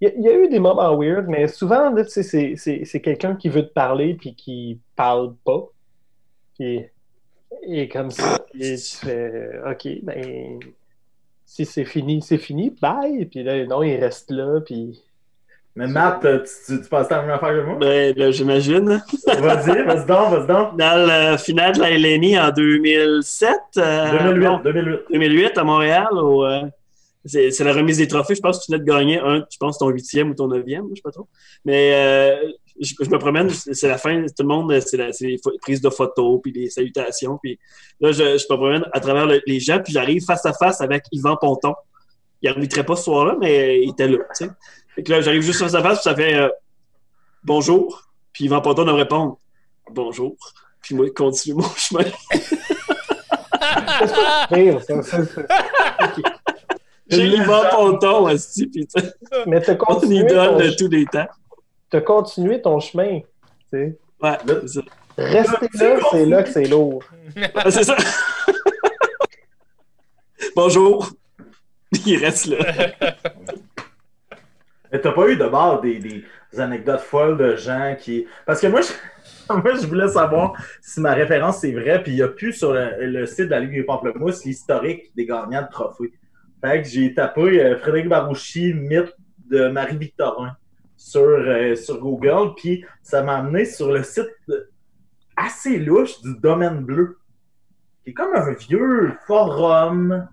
[0.00, 2.54] y, a- il y a eu des moments weird, mais souvent, là, tu sais, c'est-
[2.56, 5.64] c'est c'est quelqu'un qui veut te parler puis qui parle pas.
[6.56, 6.84] Puis
[7.62, 8.38] est comme ça.
[8.52, 10.60] Puis tu fais OK, ben
[11.44, 13.24] si c'est fini, c'est fini, bye.
[13.26, 14.60] Puis là, non, il reste là.
[14.60, 15.02] Puis
[15.78, 17.76] Mais Matt, tu, tu, tu penses à la même affaire que moi?
[17.80, 19.00] Ben, là, j'imagine.
[19.26, 20.76] Vas-y, vas-y donc, vas-y donc.
[20.76, 23.50] Dans le final de la LNI en 2007.
[23.78, 24.98] euh, 2008, non, 2008.
[25.12, 26.08] 2008 à Montréal.
[26.12, 26.62] au, euh,
[27.24, 28.34] c'est c'est la remise des trophées.
[28.34, 30.86] Je pense que tu venais de gagner un, je pense ton huitième ou ton neuvième,
[30.90, 31.28] je sais pas trop.
[31.64, 32.48] Mais euh,
[32.80, 35.80] je, je me promène, c'est la fin, tout le monde, c'est la c'est les prises
[35.80, 37.38] de photos, puis les salutations.
[37.42, 37.58] Puis
[38.00, 40.80] là, je, je me promène à travers le- les gens, puis j'arrive face à face
[40.80, 41.74] avec Yvan Ponton.
[42.40, 44.18] Il arbitrait pas ce soir-là, mais il était là.
[44.18, 44.50] tu sais.
[44.98, 46.48] Fait que là, j'arrive juste face à face, puis ça fait euh,
[47.44, 48.10] bonjour.
[48.32, 49.38] Puis Yvan Ponton me répond
[49.92, 50.34] bonjour.
[50.82, 52.02] Puis moi, je continue mon chemin.
[54.50, 55.42] Rire, ça, ça, ça.
[57.08, 59.14] J'ai Yvan Ponton, esti, puis tu sais,
[59.46, 61.28] Mais t'as continué, idole ton, de tous les temps.
[61.90, 63.20] t'as continué ton chemin.
[63.20, 63.26] tu
[63.70, 63.98] sais.
[64.20, 64.80] Ouais, c'est ça.
[65.16, 67.04] Rester là, c'est là que c'est lourd.
[67.54, 67.96] Ah, c'est ça.
[70.56, 71.08] Bonjour.
[72.04, 72.56] Il reste là.
[74.92, 76.24] Mais t'as pas eu de bord des, des
[76.60, 78.26] anecdotes folles de gens qui.
[78.46, 78.92] Parce que moi, je,
[79.54, 82.72] moi, je voulais savoir si ma référence c'est vrai, puis il n'y a plus sur
[82.72, 86.12] le, site de la Ligue des Pamplemousses l'historique des gagnants de trophées.
[86.60, 89.14] Fait que j'ai tapé euh, Frédéric Barouchi, mythe
[89.48, 90.56] de Marie-Victorin
[90.96, 94.28] sur, euh, sur Google, puis ça m'a amené sur le site
[95.36, 97.18] assez louche du Domaine Bleu,
[98.02, 100.28] qui est comme un vieux forum.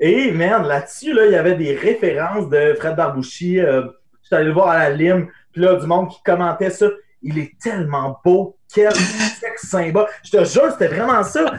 [0.00, 3.60] Et, man, là-dessus, là, il y avait des références de Fred Barbouchi.
[3.60, 3.82] Euh,
[4.22, 6.86] J'étais allé le voir à la lime, puis là, du monde qui commentait ça.
[7.22, 10.06] Il est tellement beau, quel sexe symbole.
[10.24, 11.52] Je te jure, c'était vraiment ça.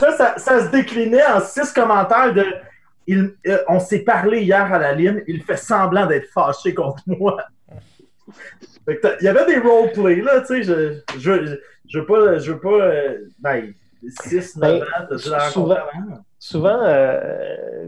[0.00, 2.44] Ça, ça, se déclinait en six commentaires de
[3.06, 7.02] il, euh, on s'est parlé hier à la lime, il fait semblant d'être fâché contre
[7.06, 7.38] moi.
[8.88, 11.56] Il y avait des roleplays, là, tu sais, je, je,
[11.88, 13.72] je veux pas, je veux pas, euh, ben,
[14.08, 16.18] 6, 9 Ben, ans, souvent- la rencontrer avant?
[16.38, 17.86] Souvent, euh,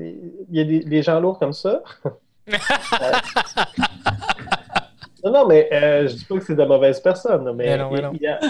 [0.50, 1.82] il y a des, des gens lourds comme ça.
[2.48, 2.52] Euh,
[5.24, 7.90] non, non, mais euh, je dis pas que c'est de mauvaises personnes, mais, Mais non,
[7.90, 8.10] mais il- non.
[8.14, 8.40] il y a-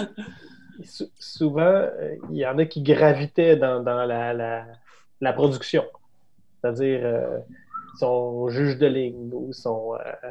[0.84, 4.64] sou- souvent, euh, il y en a qui gravitaient dans, dans la, la,
[5.20, 5.84] la production.
[6.60, 7.38] C'est-à-dire, euh,
[7.94, 10.30] ils sont juges de ligne ou ils sont, euh,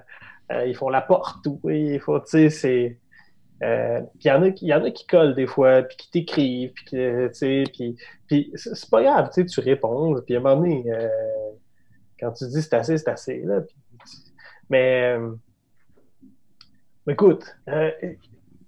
[0.53, 2.97] euh, ils font la porte ou il faut, tu sais, c'est.
[3.63, 5.81] Euh, puis il y en a qui, il y en a qui collent des fois,
[5.83, 7.95] puis qui t'écrivent, puis que, tu sais, puis,
[8.27, 11.07] puis c'est pas grave, tu sais, tu réponds, puis à un moment donné, euh,
[12.19, 13.61] quand tu dis c'est assez, c'est assez, là.
[14.69, 15.31] mais, euh,
[17.05, 18.17] mais écoute, euh, tu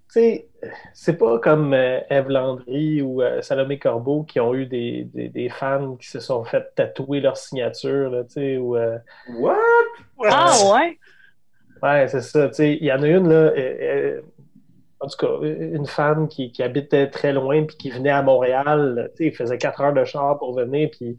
[0.08, 0.48] sais,
[0.94, 5.30] c'est pas comme euh, Ève Landry ou euh, Salomé Corbeau qui ont eu des, des,
[5.30, 8.76] des fans qui se sont fait tatouer leur signature, là, tu sais, ou...
[8.76, 8.98] euh,
[9.38, 9.56] What?
[10.26, 10.98] Ah ouais?
[11.84, 12.48] Ouais, c'est ça.
[12.50, 13.36] tu sais, Il y en a une, là.
[13.36, 14.22] euh, euh,
[15.02, 19.10] en tout cas, une femme qui, qui habitait très loin puis qui venait à Montréal.
[19.16, 20.90] Tu sais, il faisait quatre heures de char pour venir.
[20.92, 21.18] Puis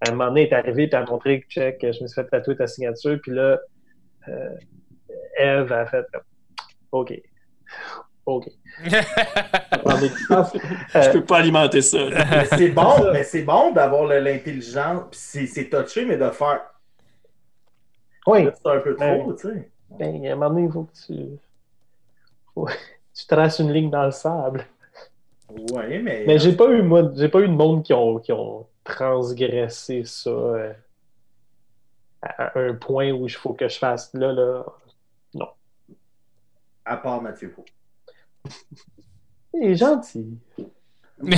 [0.00, 2.08] à un moment donné, elle est arrivée puis elle a montré que check, je me
[2.08, 3.18] suis fait tatouer ta signature.
[3.22, 3.58] Puis là,
[4.28, 4.50] euh,
[5.38, 6.04] Eve a fait
[6.92, 7.20] OK.
[8.26, 8.48] OK.
[8.84, 8.90] je
[11.12, 11.98] peux pas alimenter ça.
[12.08, 15.02] Mais c'est bon, mais c'est bon d'avoir l'intelligence.
[15.10, 16.60] Puis c'est- touché, mais de faire.
[18.26, 18.48] Oui.
[18.62, 19.70] C'est un peu trop, tu sais.
[19.98, 21.14] Ben, à un moment donné, il faut que tu.
[23.14, 24.66] Tu traces une ligne dans le sable.
[25.72, 26.24] Ouais, mais.
[26.26, 30.02] Mais j'ai pas eu moi, j'ai pas eu de monde qui ont, qui ont transgressé
[30.04, 30.72] ça euh,
[32.22, 34.64] à un point où il faut que je fasse là, là.
[36.84, 37.64] À part Mathieu Faux.
[39.54, 40.36] Il est gentil.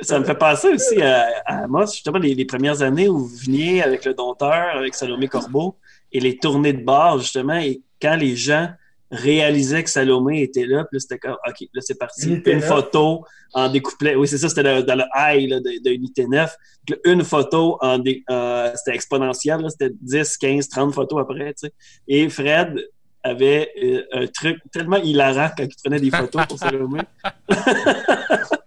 [0.00, 3.36] Ça me fait penser aussi à, à moi, justement, les, les premières années où vous
[3.36, 5.76] veniez avec le dompteur, avec Salomé Corbeau,
[6.10, 8.68] et les tournées de bar, justement, et quand les gens
[9.12, 12.28] réalisaient que Salomé était là, puis là, c'était comme, OK, là, c'est parti.
[12.28, 12.64] Une 9.
[12.64, 14.14] photo en découplet.
[14.16, 16.56] Oui, c'est ça, c'était dans le high là, de, de Unité 9.
[16.86, 21.52] Puis là, une photo en dé- euh, c'était exponentiel, c'était 10, 15, 30 photos après,
[21.54, 21.72] tu sais.
[22.08, 22.74] Et Fred
[23.22, 27.00] avait euh, un truc tellement hilarant quand il prenait des photos pour Salomé.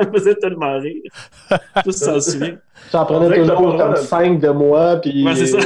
[0.00, 1.02] ça me faisait tellement rire.
[1.84, 2.56] Tout s'en souvient.
[2.92, 5.58] J'en prenais toujours comme cinq de moi, puis Ouais, c'est ça.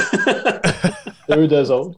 [1.30, 1.96] deux d'eux autres.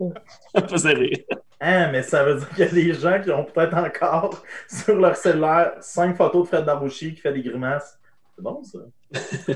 [0.55, 1.19] Ça me faisait rire.
[1.61, 4.95] Hein, mais ça veut dire qu'il y a des gens qui ont peut-être encore sur
[4.97, 7.99] leur cellulaire cinq photos de Fred Darouchi qui fait des grimaces.
[8.37, 8.79] C'est bon, ça.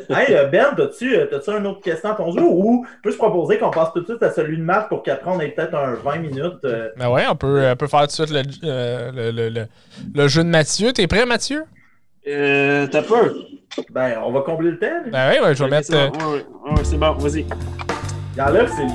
[0.20, 3.58] hey, euh, Ben, t'as-tu euh, t'as-tu une autre question à ton jeu ou peux-je proposer
[3.58, 5.94] qu'on passe tout de suite à celui de Marc pour qu'après on ait peut-être un
[5.94, 6.64] 20 minutes?
[6.64, 9.48] euh, Ben ouais, on peut, on peut faire tout de suite le, euh, le, le-
[9.50, 9.66] le-
[10.14, 10.92] le jeu de Mathieu.
[10.94, 11.64] T'es prêt, Mathieu?
[12.26, 13.32] Euh, t'as peur?
[13.90, 15.02] Ben, on va combler le temps.
[15.04, 15.10] lui.
[15.10, 15.86] Ben ouais, ouais, je vais mettre.
[15.86, 16.18] c'est euh, bon.
[16.32, 17.46] Ouais, ouais, ouais, c'est bon, vas-y.
[18.36, 18.86] Il enlève ses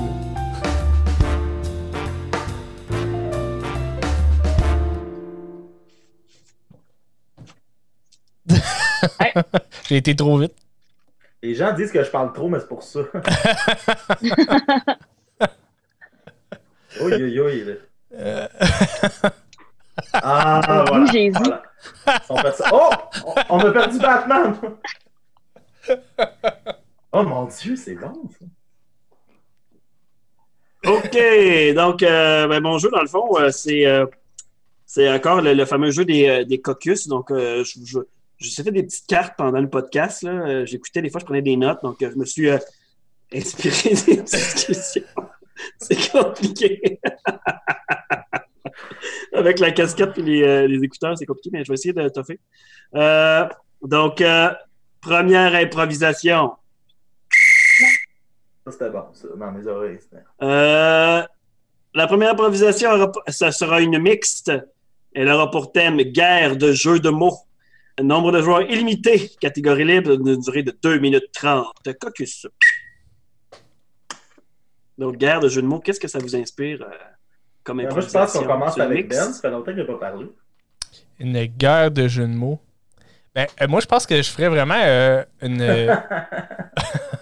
[9.88, 10.54] J'ai été trop vite.
[11.42, 13.00] Les gens disent que je parle trop, mais c'est pour ça.
[16.98, 17.74] Oui, oui, oui.
[18.14, 18.48] Euh,
[20.14, 21.06] Ah, Oui, voilà.
[21.12, 21.30] Jésus.
[21.32, 21.62] voilà.
[22.72, 22.90] Oh!
[23.48, 24.54] On- a perdu Batman!
[27.12, 28.44] Oh mon dieu, c'est bon ça.
[30.86, 31.18] OK,
[31.74, 34.06] donc euh, ben, mon jeu, dans le fond, euh, c'est euh,
[34.84, 37.08] c'est encore le, fameux jeu des, euh, des caucus.
[37.08, 37.64] Donc, je,
[38.38, 40.24] je, fait des petites cartes pendant le podcast.
[40.64, 41.82] J'écoutais, des fois, je prenais des notes.
[41.82, 42.48] Donc, je me suis
[43.34, 45.02] inspiré des discussions.
[45.78, 47.00] C'est compliqué.
[49.32, 52.08] Avec la casquette et les, euh, les écouteurs, c'est compliqué, mais je vais essayer de
[52.08, 52.38] toffer.
[52.94, 53.46] Euh,
[53.82, 54.50] donc, euh,
[55.00, 56.52] première improvisation.
[58.64, 59.98] Ça c'était bon, ça, dans mes oreilles.
[60.42, 61.22] Euh,
[61.94, 64.52] la première improvisation, aura- ça sera une mixte.
[65.14, 67.36] Elle aura pour thème guerre de jeux de mots.
[68.02, 71.72] Nombre de joueurs illimité, catégorie libre, d'une durée de 2 minutes 30.
[71.98, 72.46] Caucus.
[74.98, 76.86] Donc, guerre de jeux de mots, qu'est-ce que ça vous inspire
[77.66, 79.08] comme Ben, Moi, je pense qu'on commence avec?
[79.08, 79.32] Ben.
[79.32, 80.26] Ça fait longtemps qu'il n'a pas parlé.
[81.18, 82.60] Une guerre de jeux de mots.
[83.34, 85.60] Ben, euh, moi, je pense que je ferais vraiment euh, une.
[85.60, 85.94] euh,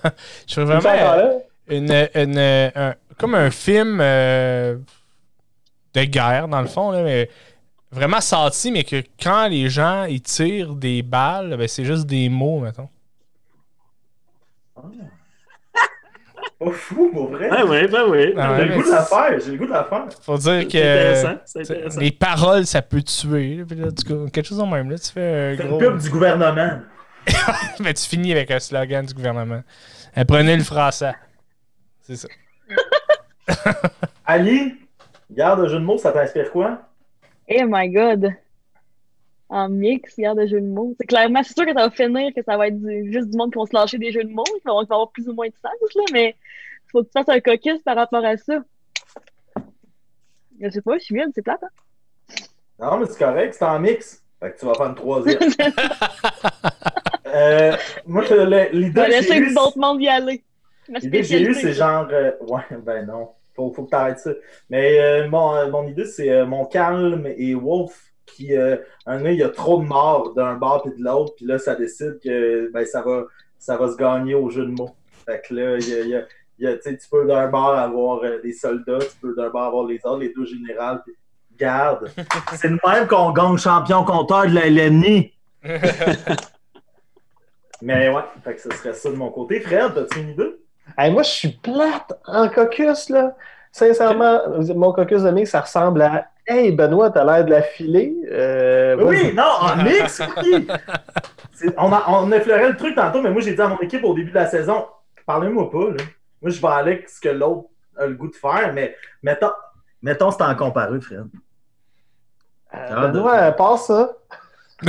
[0.47, 1.39] je ferais vraiment euh,
[1.69, 4.77] une, une, un- comme un film euh,
[5.95, 7.31] de guerre, dans le fond, là, mais
[7.91, 12.29] vraiment senti, mais que quand les gens ils tirent des balles, ben, c'est juste des
[12.29, 12.89] mots, mettons.
[16.65, 17.49] Pas fou, pour vrai?
[17.51, 18.33] Ben oui, ben oui.
[18.37, 20.07] Ah J'ai ouais, le goût de la faire, j'ai le goût de la faire.
[20.23, 22.01] Faut dire C'est que intéressant, intéressant.
[22.01, 23.57] les paroles, ça peut tuer.
[23.57, 24.91] là, puis là, tu- quelque chose en même.
[24.91, 25.81] Là, tu fais un C'est gros.
[25.81, 26.81] une pub du gouvernement.
[27.81, 29.63] Mais tu finis avec un slogan du gouvernement.
[30.15, 31.13] Apprenez le français.
[32.03, 32.29] C'est ça.
[34.27, 34.75] Ali,
[35.31, 36.81] garde de jeu de mots, ça t'inspire quoi?
[37.51, 38.33] Oh my god.
[39.51, 40.95] En mix, regarde de jeux de mots.
[40.99, 43.37] C'est clairement, c'est sûr que ça va finir, que ça va être du- juste du
[43.37, 45.47] monde qui vont se lâcher des jeux de mots, qui vont avoir plus ou moins
[45.47, 46.35] de sens, là, mais
[46.95, 48.63] faut que tu fasses un caucus par rapport à ça.
[50.61, 52.37] Je sais pas, je suis vide, c'est plate, hein?
[52.79, 54.23] Non, mais c'est correct, c'est en mix.
[54.41, 55.39] Fait que tu vas faire une troisième.
[57.27, 57.77] euh,
[58.07, 60.45] moi, l'idée vais que j'ai laisser eue, d'autres mondes y aller.
[60.89, 62.07] L'idée que j'ai eue, c'est genre.
[62.13, 63.31] euh, ouais, ben non.
[63.57, 64.31] Faut, faut que t'arrêtes ça.
[64.71, 68.77] Mais euh, mon, mon idée, c'est mon calme et Wolf qui, euh,
[69.07, 71.59] un an, il y a trop de morts d'un bord et de l'autre, puis là,
[71.59, 73.25] ça décide que ben, ça, va,
[73.59, 74.95] ça va se gagner au jeu de mots.
[75.27, 76.27] Fait que là, il y a, il y a-
[76.59, 79.65] il y a- tu peux d'un bord avoir euh, des soldats, tu peux d'un bord
[79.65, 81.15] avoir les autres, les deux générales, puis
[81.59, 82.11] garde.
[82.55, 85.33] c'est le même qu'on gagne champion compteur de la LNI.
[87.83, 89.61] Mais ouais, fait que ce serait ça de mon côté.
[89.61, 90.57] Fred, as-tu une idée?
[90.97, 93.35] Hey, moi, je suis plate en caucus, là.
[93.73, 94.41] sincèrement,
[94.75, 98.15] mon caucus de mix, ça ressemble à Hey, Benoît, t'as l'air de la filer.
[98.31, 100.67] Euh, Oui, non, en mix, oui.
[101.79, 104.13] On, a, on effleurait le truc tantôt, mais moi, j'ai dit à mon équipe au
[104.15, 104.85] début de la saison,
[105.25, 106.05] parlez-moi pas, là.
[106.45, 109.51] Moi, je vais aller avec ce que l'autre a le goût de faire, mais mettons,
[110.03, 111.27] mettons c'est en comparé, Fred.
[112.75, 114.13] Euh, Benoît, passe ça.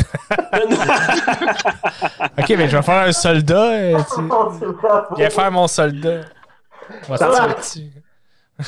[2.38, 3.72] Ok, mais je vais faire un soldat.
[3.72, 4.65] euh, tu sais.
[5.15, 6.22] Viens faire mon soldat.
[7.10, 7.91] On va dessus.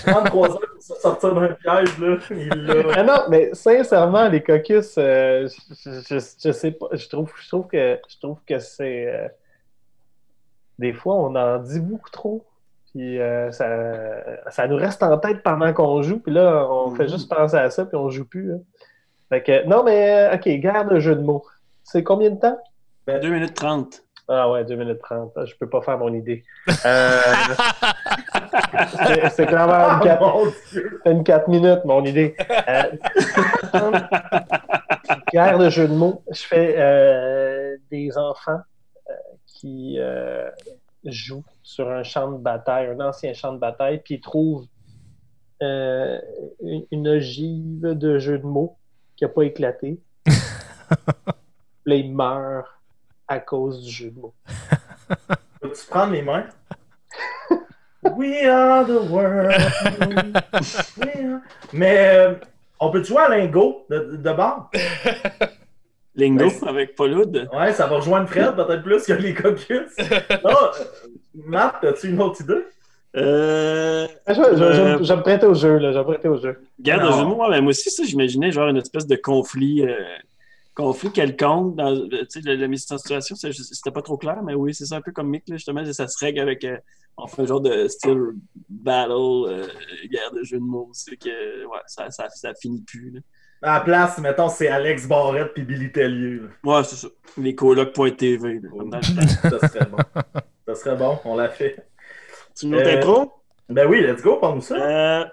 [0.06, 2.18] 33 heures pour se sortir d'un piège, là.
[2.32, 2.86] Il.
[2.96, 6.88] Ah non, mais sincèrement, les caucus, euh, je, je, je- je sais pas.
[6.92, 9.08] Je trouve, je trouve que, je trouve que c'est.
[9.08, 9.28] euh,
[10.80, 12.46] des fois, on en dit beaucoup trop.
[12.98, 13.68] Puis euh, ça,
[14.50, 16.18] ça nous reste en tête pendant qu'on joue.
[16.20, 17.10] Puis là, on fait Mhm.
[17.10, 18.54] juste penser à ça, puis on joue plus.
[18.54, 18.60] hein.
[19.30, 21.46] Fait que, non, mais, euh, OK, garde le jeu de mots.
[21.84, 22.58] C'est combien de temps?
[23.08, 24.02] 2 minutes 30.
[24.30, 25.32] Ah ouais, 2 minutes 30.
[25.36, 26.44] Ah, Je peux pas faire mon idée.
[26.86, 27.22] Euh,
[29.30, 31.00] c'est- clairement une Ah, quatre- mon Dieu.
[31.04, 32.36] c'est une 4 minutes, mon idée.
[32.68, 32.84] Euh,
[35.34, 36.22] guerre de jeu de mots.
[36.32, 38.60] Je fais euh, des enfants
[39.10, 39.14] euh,
[39.46, 39.98] qui
[41.12, 44.68] jouent sur un champ de bataille, un ancien champ de bataille, puis ils trouvent
[45.64, 46.20] euh,
[46.62, 48.78] une, une ogive de jeu de mots
[49.16, 50.00] qui n'a pas éclaté.
[51.86, 52.82] Là, ils meurent
[53.28, 54.34] à cause du jeu de mots.
[55.62, 56.46] Peux-tu prendre les mains?
[58.16, 59.52] We are the world.
[60.98, 61.42] We are-
[61.74, 62.36] Mais euh,
[62.80, 64.70] on peut jouer à Lingo de, de bord?
[66.18, 66.68] Lingo Ouais.
[66.68, 67.48] avec Pauloud.
[67.54, 69.90] Ouais, ça va rejoindre Fred peut-être plus que les caucus.
[70.44, 70.58] Non,
[71.46, 72.64] Matt, as-tu une autre idée?
[73.16, 75.92] Euh, Je, je- je- Euh, je me prêtais au jeu, là.
[75.92, 76.58] Je me prêtais au jeu.
[76.80, 77.08] Garde Non.
[77.10, 79.86] de jeu de mots, ouais, mais moi aussi, ça, j'imaginais genre une espèce de conflit,
[79.86, 79.96] euh,
[80.76, 81.76] conflit quelconque.
[81.76, 84.74] Dans, euh, tu sais, la, la mise en situation, c'était pas trop clair, mais oui,
[84.74, 86.64] c'est ça un peu comme Mick, là, justement, ça se règle avec.
[86.64, 86.78] euh,
[87.20, 88.22] on fait un genre de style
[88.70, 89.12] battle,
[89.48, 89.66] euh,
[90.12, 90.90] guerre de jeu de mots.
[90.94, 93.10] C'est que, ouais, ça, ça, ça finit plus.
[93.12, 93.20] là.
[93.62, 96.42] À la place, mettons, c'est Alex Barrette puis Billy Tellier.
[96.42, 96.48] là.
[96.78, 97.08] Ouais, c'est ça.
[97.38, 99.02] Les colocs.tv, temps.
[99.02, 99.98] Ça serait bon.
[100.68, 101.76] Ça serait bon, on l'a fait.
[102.58, 103.34] Tu une autre Euh, intro?
[103.70, 104.76] Ben oui, let's go, parle-nous ça.
[104.76, 105.26] Euh,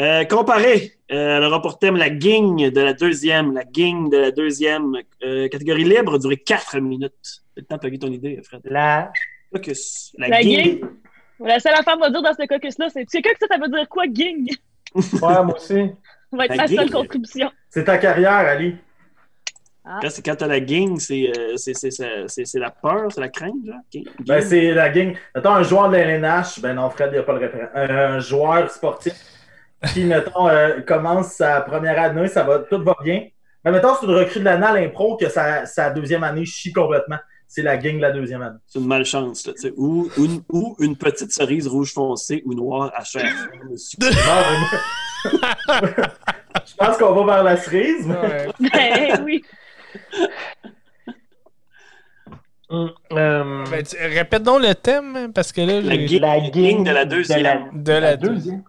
[0.00, 4.16] euh, comparé, euh, elle aura pour thème la ging de la deuxième, la ging de
[4.18, 7.12] la deuxième euh, catégorie libre, a duré 4 minutes.
[7.54, 8.60] C'est le temps de ton idée, Fred.
[8.64, 9.12] La
[9.52, 10.12] Focus.
[10.18, 10.62] La, La ging.
[10.64, 10.80] ging.
[11.40, 13.68] La seule affaire à dire dans ce caucus-là, c'est tu sais que ça, ça veut
[13.68, 14.48] dire quoi, ging?
[14.94, 15.90] Ouais, moi aussi.
[16.30, 17.50] Ça va être La ma seule contribution.
[17.68, 18.76] C'est ta carrière, Ali.
[20.02, 23.76] Quand, c'est- quand t'as la gang, c'est euh, c'est- la peur, c'est la crainte, genre?
[23.92, 24.04] Gang.
[24.26, 25.16] Ben, c'est la gang.
[25.34, 27.68] Mettons, un joueur de la LNH, ben non, Fred, il n'y a pas le référent.
[27.74, 29.14] Un joueur sportif
[29.92, 33.26] qui, mettons, euh, commence sa première année, ça va, tout va bien.
[33.64, 36.72] Mais mettons, c'est une recrue de l'année à l'impro que sa, sa deuxième année chie
[36.72, 37.18] complètement.
[37.48, 38.58] C'est la gang de la deuxième année.
[38.68, 39.72] C'est une malchance, là, tu sais.
[39.76, 43.24] Ou, ou une, ou une petite cerise rouge foncée ou noire à chair
[45.24, 45.94] ben,
[46.66, 48.06] Je pense qu'on va vers la cerise.
[48.06, 48.48] mais- Ouais.
[48.72, 49.44] Ben oui.
[52.68, 56.06] Hum, euh, Ben, tu- répète donc le thème, parce que là, La j'ai...
[56.06, 57.38] gang, La la gang de la deuxième.
[57.40, 58.28] de la- De la, la deux.
[58.28, 58.62] deuxième.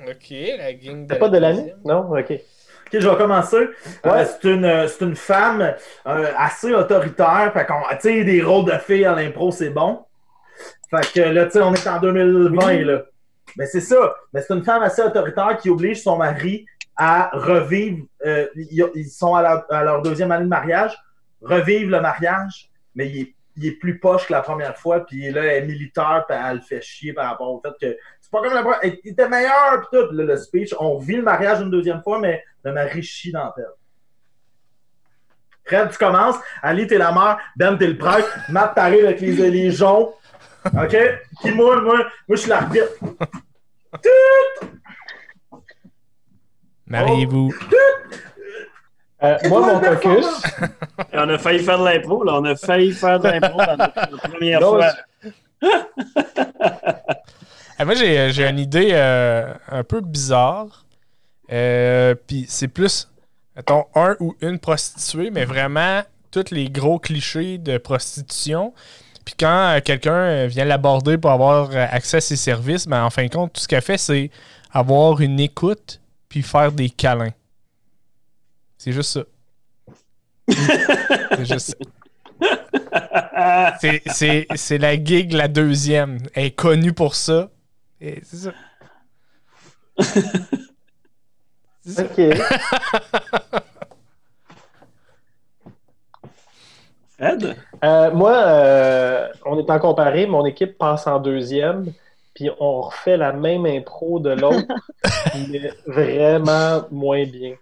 [0.00, 1.58] Ok, la gang de C'est pas la de l'année?
[1.60, 1.78] deuxième.
[1.84, 2.10] Non?
[2.10, 2.30] OK.
[2.32, 3.56] Ok, je vais commencer.
[3.56, 4.24] Euh, Ouais.
[4.26, 5.74] c'est une, c'est une femme
[6.06, 7.52] euh, assez autoritaire.
[7.54, 10.00] Fait qu'on, tu sais, des rôles de filles à l'impro, c'est bon.
[10.90, 13.02] Fait que là, tu sais, on est en 2020, là.
[13.56, 14.14] Mais c'est ça.
[14.32, 16.66] Mais c'est une femme assez autoritaire qui oblige son mari
[16.96, 18.04] à revivre.
[18.24, 20.96] euh, ils, sont à, leur deuxième année de mariage,
[21.42, 25.04] revivre le mariage, mais il est, plus poche que la première fois.
[25.04, 27.98] Puis là, elle est militaire, puis elle le fait chier par rapport au fait que
[28.20, 28.80] c'est pas comme la première.
[28.82, 30.12] Elle était meilleure, puis tout.
[30.12, 33.44] Là, le speech, on vit le mariage une deuxième fois, mais le mari chie dans
[33.44, 33.54] la.
[35.64, 36.36] Fred, tu commences.
[36.62, 37.38] Ali, t'es la mère.
[37.56, 38.28] Ben, t'es le prêtre.
[38.50, 39.70] Matt, t'arrives avec les, les.
[40.66, 40.96] OK?
[41.42, 42.86] Puis moi, moi, moi, je suis l'arbitre.
[46.86, 47.52] Mariez-vous.
[49.22, 50.26] Euh, moi, mon toi, caucus,
[51.12, 52.34] Et on a failli faire de l'impro, là.
[52.34, 54.92] On a failli faire de l'impro dans notre, première Non, fois.
[57.78, 60.84] Ah, moi, j'ai, j'ai une idée euh, un peu bizarre.
[61.52, 63.10] Euh, Puis c'est plus,
[63.56, 68.74] mettons, un ou une prostituée, mais vraiment tous les gros clichés de prostitution.
[69.24, 73.02] Puis quand euh, quelqu'un euh, vient l'aborder pour avoir euh, accès à ses services, ben,
[73.04, 74.30] en fin de compte, tout ce qu'elle fait, c'est
[74.70, 77.32] avoir une écoute puis faire des câlins.
[78.76, 79.24] C'est juste ça.
[80.48, 81.76] c'est juste ça.
[83.80, 86.18] C'est, c'est, c'est la gig, la deuxième.
[86.34, 87.50] Elle est connue pour ça.
[88.00, 88.52] C'est ça.
[91.84, 92.04] C'est ça.
[92.04, 92.20] OK.
[97.16, 97.56] Fred?
[97.82, 100.26] Euh, moi, euh, on est en comparé.
[100.26, 101.92] Mon équipe passe en deuxième.
[102.34, 104.66] puis on refait la même impro de l'autre,
[105.50, 107.54] mais vraiment moins bien.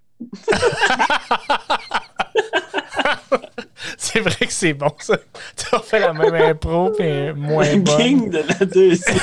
[3.99, 5.19] c'est vrai que c'est bon, ça.
[5.57, 7.97] Tu as fait la même impro, puis moins bonne.
[7.97, 9.19] king de la deuxième.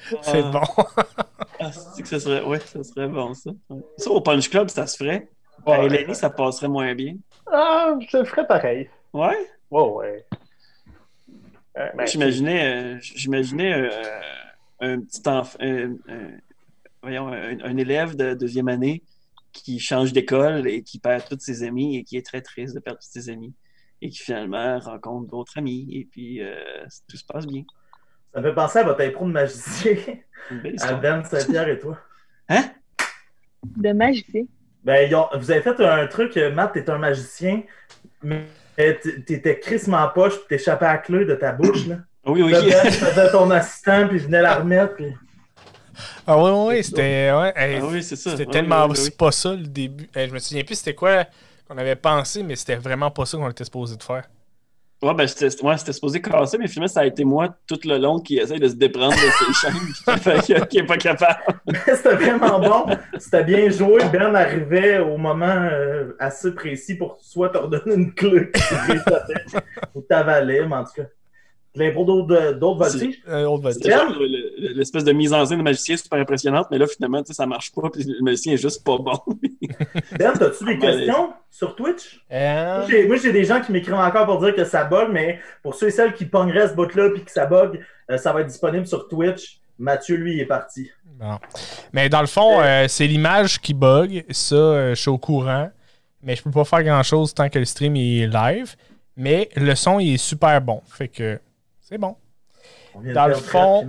[0.22, 0.62] C'est bon.
[1.60, 2.42] Ah, c'est que ça serait...
[2.42, 3.50] Ouais, ça serait bon, ça.
[3.68, 3.82] Ouais.
[3.98, 5.28] Ça, au Punch Club, ça se ferait.
[5.66, 5.74] Ouais.
[5.74, 7.16] À Eleni, ça passerait moins bien.
[7.46, 8.88] Ah, je le ferais pareil.
[9.12, 9.36] Ouais?
[9.70, 10.24] Oh, ouais.
[11.78, 13.90] Euh, ben, J'imaginais, euh, j'imaginais euh,
[14.80, 16.38] un petit enfant, un, un-
[17.02, 19.02] voyons, un, un élève de deuxième année
[19.52, 22.80] qui change d'école et qui perd tous ses amis et qui est très triste de
[22.80, 23.52] perdre tous ses amis
[24.02, 26.40] et qui finalement rencontre d'autres amis et puis
[27.08, 27.64] tout se passe bien.
[28.34, 29.96] Ça me fait penser à votre impro de magicien,
[30.82, 30.94] à.
[30.94, 31.98] Ben Saint-Pierre et toi.
[32.48, 32.64] Hein?
[33.76, 34.44] De magicien.
[34.84, 37.62] Ben, ils ont- vous avez fait un truc, euh, Matt, t'es un magicien,
[38.22, 38.46] mais
[39.26, 41.96] t'étais crissement poche, puis t'échappais à la clé de ta bouche, là.
[42.26, 42.50] Oui, oui.
[42.52, 45.06] Là, Ben faisait ton assistant, puis il venait la remettre, puis...
[46.26, 47.32] Ah oui, oui, c'était.
[47.32, 48.30] Ouais, hey, Ah oui, c'est ça.
[48.32, 49.10] C'était Oui, tellement oui, oui, oui.
[49.10, 50.06] pas ça le début.
[50.14, 51.24] Hey, je me souviens plus c'était quoi
[51.66, 54.24] qu'on avait pensé, mais c'était vraiment pas ça qu'on était supposé de faire.
[55.02, 58.20] Ouais, ben, c'était ouais, supposé casser, mais finalement, ça a été moi tout le long
[58.20, 61.40] qui essaye de se déprendre de ses chaînes, qui est pas capable.
[61.86, 62.96] C'était vraiment bon.
[63.18, 64.02] C'était bien joué.
[64.12, 68.50] Ben arrivait au moment euh, assez précis pour soit te redonner une clé
[69.94, 71.08] ou t'avalais, mais en tout cas.
[71.76, 73.22] L'impro d'autres d'autres voltiges.
[73.28, 73.46] Euh,
[74.74, 77.46] l'espèce de mise en scène de magicien super impressionnante, mais là, finalement, tu sais, ça
[77.46, 79.12] marche pas, puis le magicien est juste pas bon.
[80.18, 82.20] Ben, as-tu des questions sur Twitch?
[82.32, 85.74] Euh, Moi, j'ai- des gens qui m'écrivent encore pour dire que ça bug, mais pour
[85.76, 87.80] ceux et celles qui pongeraient ce bout-là puis que ça bug,
[88.10, 89.60] euh, ça va être disponible sur Twitch.
[89.78, 90.90] Mathieu, lui, il est parti.
[91.18, 91.38] bon.
[91.92, 94.24] Mais dans le fond, euh, c'est l'image qui bug.
[94.30, 95.70] Ça, euh, je suis au courant.
[96.22, 98.74] Mais je peux pas faire grand chose tant que le stream est live.
[99.16, 100.82] Mais le son, il est super bon.
[100.86, 101.38] Fait que
[101.90, 102.16] c'est bon.
[102.94, 103.88] On vient de Dans le fond-.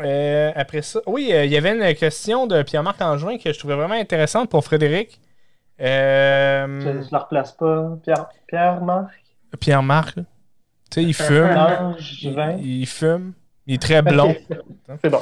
[0.00, 3.58] Euh, après ça, oui, euh, il y avait une question de Pierre-Marc Angevin que je
[3.58, 5.20] trouvais vraiment intéressante pour Frédéric.
[5.80, 7.98] Euh, Je ne le replace pas.
[8.02, 9.10] Pierre, Pierre Marc?
[9.60, 10.22] Pierre-Marc, là.
[10.90, 11.48] tu sais, il fume.
[11.48, 12.56] Langevin?
[12.58, 13.34] il, il fume.
[13.66, 14.34] Il est très blond.
[15.02, 15.20] C'est bon.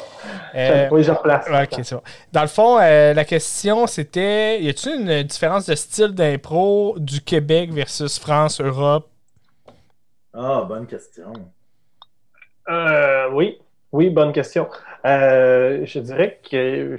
[0.55, 1.47] Euh, oui, je replace.
[1.49, 2.03] ouais, ok, c'est bon.
[2.33, 7.21] Dans le fond, euh, la question c'était y a-t-il une différence de style d'impro du
[7.21, 9.09] Québec versus France, Europe?
[10.33, 11.33] Ah, bonne question.
[12.71, 13.59] Euh, oui,
[13.93, 14.69] oui, bonne question.
[15.05, 16.99] Euh, je dirais que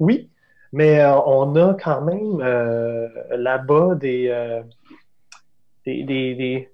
[0.00, 0.28] oui,
[0.72, 2.38] mais euh, on a quand même
[3.30, 4.62] là-bas des,
[5.86, 6.68] des, des,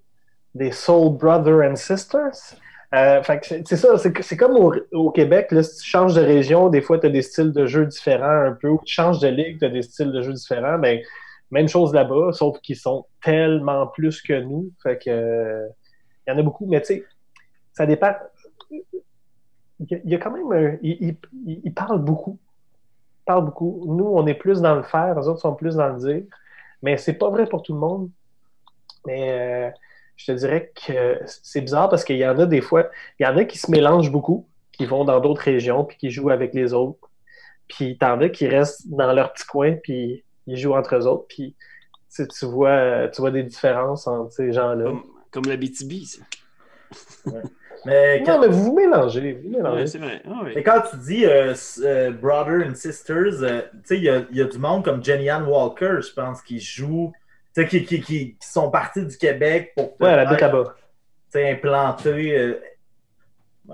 [0.55, 2.57] des, soul brothers and sisters.
[2.93, 6.99] C'est ça, c'est comme au, au Québec, là, si tu changes de région, des fois
[6.99, 9.66] tu as des styles de jeu différents un peu, ou tu changes de ligue, tu
[9.66, 11.01] as des styles de jeu différents, ben,
[11.51, 14.70] même chose là-bas, sauf qu'ils sont tellement plus que nous.
[14.82, 15.69] Fait que
[16.27, 17.05] il y en a beaucoup, mais tu sais,
[17.73, 18.13] ça dépend.
[18.71, 20.79] Il y a, quand même un.
[20.83, 22.39] Il, il- il parle beaucoup.
[23.23, 23.85] Il parle beaucoup.
[23.87, 26.23] Nous, on est plus dans le faire, les autres sont plus dans le dire.
[26.83, 28.11] Mais c'est pas vrai pour tout le monde.
[29.07, 29.71] Mais euh,
[30.17, 32.89] je te dirais que c'est bizarre parce qu'il y en a des fois,
[33.19, 36.11] il y en a qui se mélangent beaucoup, qui vont dans d'autres régions puis qui
[36.11, 37.11] jouent avec les autres.
[37.69, 41.27] Puis t'en as qui restent dans leur petit coin puis ils jouent entre eux autres.
[41.29, 41.57] Puis
[42.15, 44.93] tu, vois, tu vois des différences entre ces gens-là.
[45.35, 46.23] Comme, la BTB, ça.
[47.86, 49.32] Mais, Non, quand, mais vous vous mélangez.
[49.43, 49.81] Vous mélangez.
[49.81, 50.23] Ouais, c'est vrai.
[50.27, 50.62] Ah, oui.
[50.62, 51.52] quand tu dis euh,
[51.82, 54.85] euh, Brother and Sisters, euh, tu sais, il y a, il y a du monde
[54.85, 57.12] comme Jenny Ann Walker, je pense, qui joue,
[57.55, 60.52] tu sais, qui, qui, qui, qui sont partis du Québec pour Ouais, elle habite peut-être,
[60.55, 60.74] là-bas.
[60.77, 60.82] tu
[61.31, 62.61] sais, implanter euh,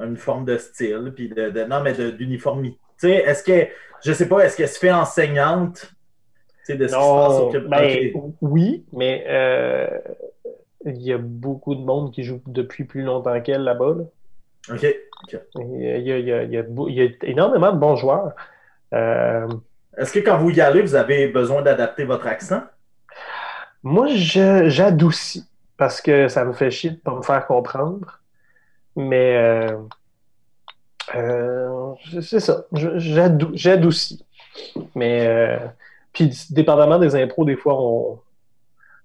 [0.03, 2.78] une forme de style, puis de, de- non, mais de- d'uniformité.
[2.99, 3.69] Tu sais, est-ce que,
[4.05, 5.93] je sais pas, est-ce qu'elle se fait enseignante,
[6.69, 8.12] de ce qui se passe au Non, Québec?
[8.15, 9.89] ben, oui, mais euh,
[10.86, 13.94] il y a beaucoup de monde qui joue depuis plus longtemps qu'elle là-bas.
[13.98, 14.74] là.
[14.74, 14.86] OK.
[15.57, 17.02] Il y a, il y a- il y a- il y a beau- il y
[17.02, 18.32] a énormément de bons joueurs.
[18.94, 19.47] Euh,
[19.97, 22.62] Est-ce que quand vous y allez, vous avez besoin d'adapter votre accent?
[23.82, 25.47] moi, j'adoucis
[25.78, 28.20] parce que ça me fait chier de pas me faire comprendre.
[28.97, 29.77] Mais euh,
[31.15, 34.24] euh, c'est ça, j'adoucis.
[34.94, 35.59] Mais
[36.12, 38.20] puis dépendamment des impros, des fois on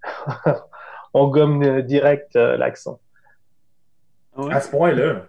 [1.17, 2.99] on gomme euh, direct euh, l'accent.
[4.35, 4.53] Ah ouais?
[4.53, 5.27] À ce point-là.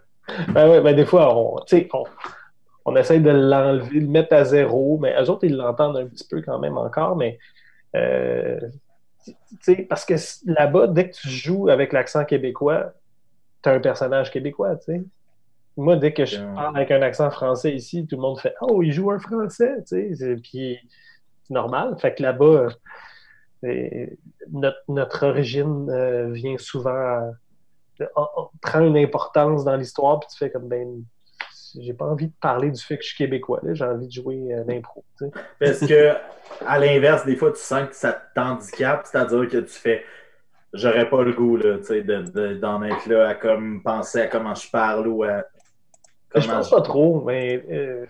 [0.48, 2.02] Ben ouais, ben des fois, on, tu sais, on,
[2.84, 6.06] on essaye de l'enlever, de le mettre à zéro, mais eux autres, ils l'entendent un
[6.06, 7.38] petit peu quand même encore, mais
[7.94, 8.58] euh,
[9.24, 10.14] tu sais, parce que
[10.46, 12.92] là-bas, dès que tu joues avec l'accent québécois,
[13.62, 15.04] tu as un personnage québécois, tu sais.
[15.76, 18.82] Moi, dès que je parle avec un accent français ici, tout le monde fait «Oh,
[18.82, 20.78] il joue un français!» tu sais, c'est- Puis
[21.44, 21.94] c'est normal.
[21.98, 22.68] Fait que là-bas,
[23.68, 24.18] Et
[24.50, 27.30] notre, notre origine euh, vient souvent à-
[28.16, 31.02] on- on prend une importance dans l'histoire, puis tu fais comme ben
[31.78, 34.54] j'ai pas envie de parler du fait que je suis québécois, j'ai envie de jouer
[34.54, 35.04] euh, l'impro.
[35.60, 36.12] Parce que,
[36.66, 40.04] à l'inverse, des fois, tu sens que ça t'handicape, c'est-à-dire que tu fais
[40.72, 44.20] j'aurais pas le goût là, tu sais, de- de- d'en être là à comme penser
[44.20, 45.44] à comment je parle ou à
[46.34, 48.06] Je comment pense pas trop, mais euh,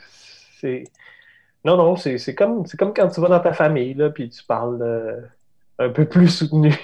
[0.61, 0.85] c'est.
[1.65, 4.45] Non, non, c'est comme, c'est comme quand tu vas dans ta famille, là, puis tu
[4.45, 5.21] parles euh,
[5.79, 6.75] un peu plus soutenu.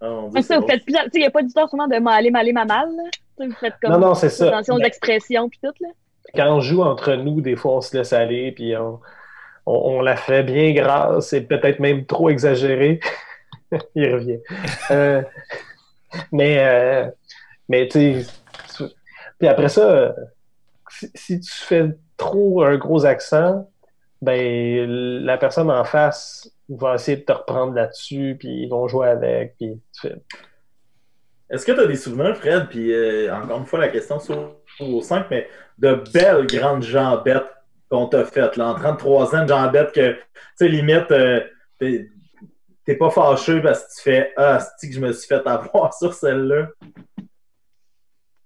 [0.00, 2.52] Oh, c'est ça, vous faites sais, il n'y a pas d'histoire souvent de m'aller, m'aller,
[2.52, 2.88] ma mal.
[3.38, 4.48] Vous faites comme Non, non, c'est ça.
[4.48, 5.72] attention aux Ben, expressions puis tout.
[5.80, 5.88] Là.
[6.34, 9.00] quand on joue entre nous, des fois, on se laisse aller, puis on,
[9.66, 13.00] on, on la fait bien grasse et peut-être même trop exagéré.
[13.94, 14.38] Il revient.
[14.90, 15.22] Euh,
[16.32, 17.10] mais, euh,
[17.68, 18.86] mais tu sais,
[19.38, 20.14] puis après ça,
[20.88, 23.68] si, si tu fais trop un gros accent,
[24.22, 24.86] ben
[25.24, 29.56] la personne en face va essayer de te reprendre là-dessus, puis ils vont jouer avec,
[29.56, 30.16] puis tu fais,
[31.50, 32.68] Est-ce que tu as des souvenirs, Fred?
[32.68, 35.48] Puis euh, encore une fois, la question sur au 5, mais
[35.78, 37.52] de belles grandes jambettes
[37.90, 38.56] qu'on t'a faites.
[38.56, 40.20] Là, en 33 ans, de jambettes que, tu
[40.56, 41.40] sais, limite, euh,
[41.78, 45.94] t'es pas fâché parce que tu fais Ah, c'est que je me suis fait avoir
[45.94, 46.68] sur celle-là?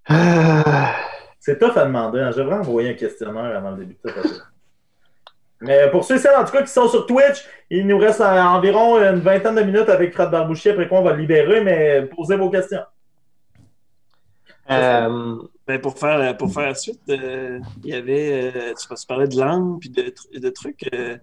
[0.07, 0.95] Ah,
[1.39, 2.21] C'est tough à demander.
[2.21, 2.33] Hein.
[2.33, 4.45] Je devrais envoyer un questionnaire avant le début de ça.
[5.63, 8.21] Mais pour ceux et celles, en tout cas, qui sont sur Twitch, il nous reste
[8.23, 11.61] euh, environ une vingtaine de minutes avec Fred Barbouchier, après quoi on va le libérer,
[11.63, 12.81] mais posez vos questions.
[14.71, 18.53] euh, Ben, pour, faire, pour faire la suite, euh, il y avait.
[18.57, 20.89] euh, tu, tu parlais de langue puis de, tr- de trucs.
[20.95, 21.17] Euh,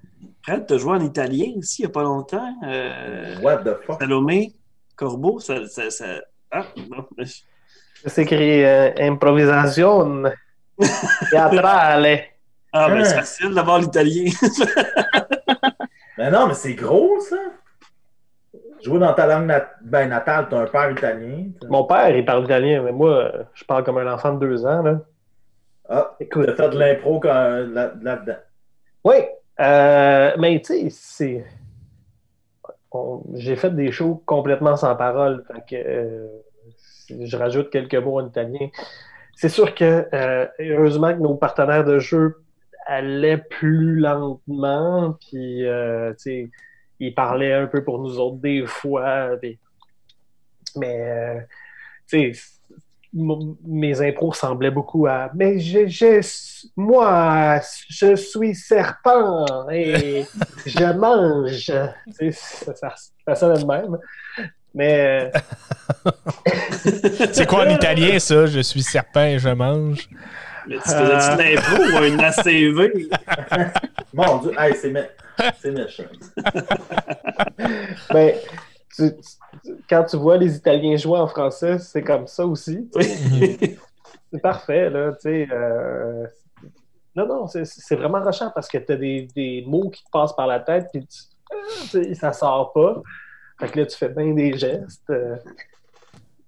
[0.43, 2.53] Fred, tu as joué en italien aussi il n'y a pas longtemps.
[2.65, 3.99] Euh, What the fuck?
[3.99, 4.53] Salomé,
[4.95, 5.65] Corbeau, ça.
[5.67, 7.05] ça, ça- Ah, non.
[8.05, 10.23] c'est écrit euh, improvisation
[11.31, 12.19] théâtrale.
[12.73, 13.03] Ah, ben, Hein.
[13.05, 14.29] c'est facile d'avoir l'italien.
[16.17, 17.37] Mais non, mais c'est gros, ça.
[18.83, 21.45] Jouer dans ta langue nat- ben, natale, t'as un père italien.
[21.69, 24.81] Mon père, il parle italien, mais moi, je parle comme un enfant de deux ans.
[24.83, 24.99] Là.
[25.89, 26.45] Ah, Écoute.
[26.45, 28.35] t'as fait de l'impro là-dedans.
[29.03, 29.15] Oui,
[29.59, 31.45] euh, mais tu sais, c'est.
[33.35, 35.43] J'ai fait des shows complètement sans parole.
[35.47, 36.27] Fait que, euh,
[37.21, 38.69] je rajoute quelques mots en italien.
[39.35, 42.37] C'est sûr que, euh, heureusement que nos partenaires de jeu
[42.87, 46.49] allaient plus lentement, puis, euh, tu sais,
[46.99, 49.31] ils parlaient un peu pour nous autres des fois.
[50.75, 51.39] Mais, euh,
[52.09, 52.41] tu sais,
[53.13, 57.59] mes impros ressemblaient beaucoup à mais je, je- moi
[57.89, 60.25] je suis serpent et
[60.65, 61.71] je mange
[62.19, 62.93] Tu sais, ça, ça,
[63.25, 63.97] ça sonne de même
[64.75, 66.11] mais euh,
[67.31, 68.45] C'est quoi en italien, ça?
[68.45, 70.07] Je suis serpent et je mange.
[70.67, 73.09] Mais tu faisais-tu de l'impro ou un ACV?
[74.13, 75.09] Mon Dieu, hey, c'est mé-
[75.61, 76.03] c'est méchant.
[78.11, 78.35] ben,
[78.95, 79.11] tu-
[79.63, 83.77] tu- quand tu vois les Italiens jouer en français c'est comme ça aussi tu sais.
[84.33, 86.25] c'est parfait là tu sais euh,
[87.15, 90.09] non non c'est- c'est vraiment rushant parce que tu as des, des mots qui te
[90.11, 91.17] passent par la tête puis tu,
[91.51, 93.01] ah, ça sort pas
[93.59, 95.35] fait que là tu fais bien des gestes euh,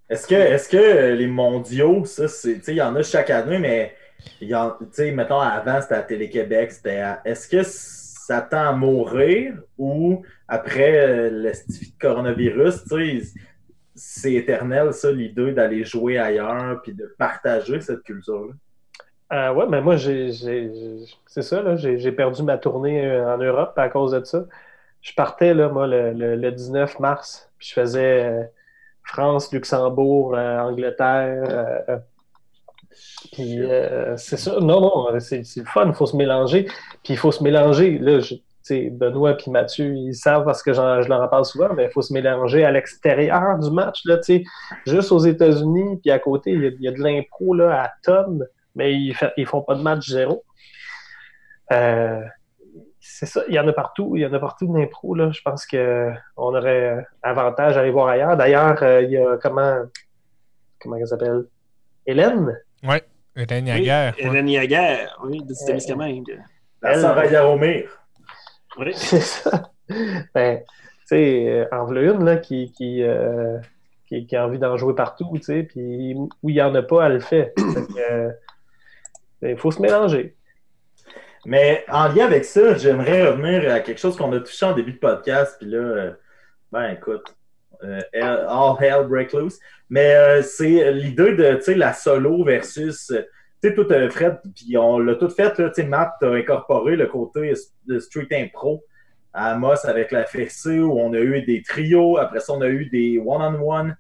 [0.10, 3.60] Est-ce que, est-ce que euh, les mondiaux, ça, c'est, il y en a chaque année,
[3.60, 3.94] mais
[4.40, 4.48] tu
[4.92, 11.00] sais, mettons, avant, c'était à Télé-Québec, c'était est-ce que ça tend à mourir ou après
[11.00, 11.52] euh, le
[12.00, 13.40] coronavirus, tu sais,
[13.96, 18.54] c'est éternel, ça, l'idée d'aller jouer ailleurs puis de partager cette culture-là?
[19.32, 23.74] Euh, ouais, mais moi, j'ai, c'est ça, là, j'ai, perdu ma tournée euh, en Europe
[23.78, 24.46] à cause de ça.
[25.02, 28.52] Je partais, là, moi, le, le- le 19 mars, puis je faisais
[29.04, 32.02] France, Luxembourg, Angleterre.
[33.00, 36.66] Euh, puis euh, c'est ça, non, non, c'est, c'est le fun, il faut se mélanger.
[37.04, 38.36] Puis il faut se mélanger, là, je-
[38.92, 42.04] Benoît puis Mathieu, ils savent parce que je leur en parle souvent, mais il faut
[42.04, 44.20] se mélanger à l'extérieur du match, là,
[44.86, 47.84] juste aux États-Unis, puis à côté, il y a, il y a de l'impro, là,
[47.84, 48.46] à tonnes
[48.76, 50.44] mais ils, ils font pas de match zéro.
[51.72, 52.22] Euh,
[53.00, 55.32] c'est ça, il y en a partout, il y en a partout de l'impro, là.
[55.32, 58.38] Je pense que on aurait avantage à aller voir ailleurs.
[58.38, 59.78] D'ailleurs, euh, il y a comment
[60.82, 61.46] comment elle s'appelle?
[62.06, 62.58] Hélène?
[62.84, 64.16] Hélène Oui, Yaguerre.
[64.18, 64.26] ouais.
[64.26, 66.42] Hélène Yaguerre, oui, de Témiscamingue.
[66.82, 67.90] La Elle- Sarah Yaromir.
[68.78, 68.92] Oui.
[68.96, 69.72] C'est ça.
[70.34, 70.66] Ben, tu
[71.06, 73.58] sais, euh, en voilà une, là, qui, qui, euh,
[74.08, 76.82] qui, qui a envie d'en jouer partout, tu sais, puis où il n'y en a
[76.84, 77.54] pas, elle le fait.
[77.58, 78.32] Que, euh,
[79.42, 80.36] il faut se mélanger.
[81.46, 84.92] Mais en lien avec ça, j'aimerais revenir à quelque chose qu'on a touché en début
[84.94, 85.56] de podcast.
[85.60, 86.12] Puis là,
[86.72, 87.24] ben écoute,
[87.82, 89.60] all hell break loose.
[89.90, 93.12] Mais euh, c'est l'idée de la solo versus.
[93.12, 93.24] euh,
[93.62, 95.54] Tu sais, tout Fred, puis on l'a tout fait.
[95.54, 97.54] Tu sais, Matt a incorporé le côté
[98.00, 98.84] street impro
[99.34, 102.18] à Amos avec la fessée où on a eu des trios.
[102.18, 103.96] Après ça, on a eu des one-on-one.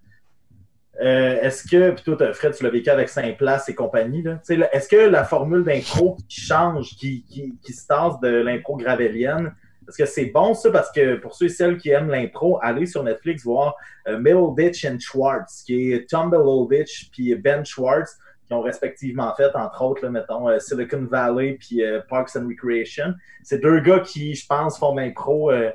[1.02, 4.42] Euh, est-ce que, puis toi, Fred, tu l'as vécu avec Saint-Place et compagnie, là.
[4.74, 9.56] Est-ce que la formule d'impro qui change, qui, qui, qui se tasse de l'impro gravellienne,
[9.90, 10.72] est-ce que c'est bon ça?
[10.72, 13.76] Parce que pour ceux et celles qui aiment l'impro, allez sur Netflix voir
[14.08, 18.18] euh, Middleditch and Schwartz, qui est Tom Middleditch puis Ben Schwartz,
[18.48, 22.48] qui ont respectivement fait, entre autres, là, mettons, euh, Silicon Valley puis euh, Parks and
[22.48, 23.14] Recreation.
[23.44, 25.70] C'est deux gars qui, je pense, font l'impro euh,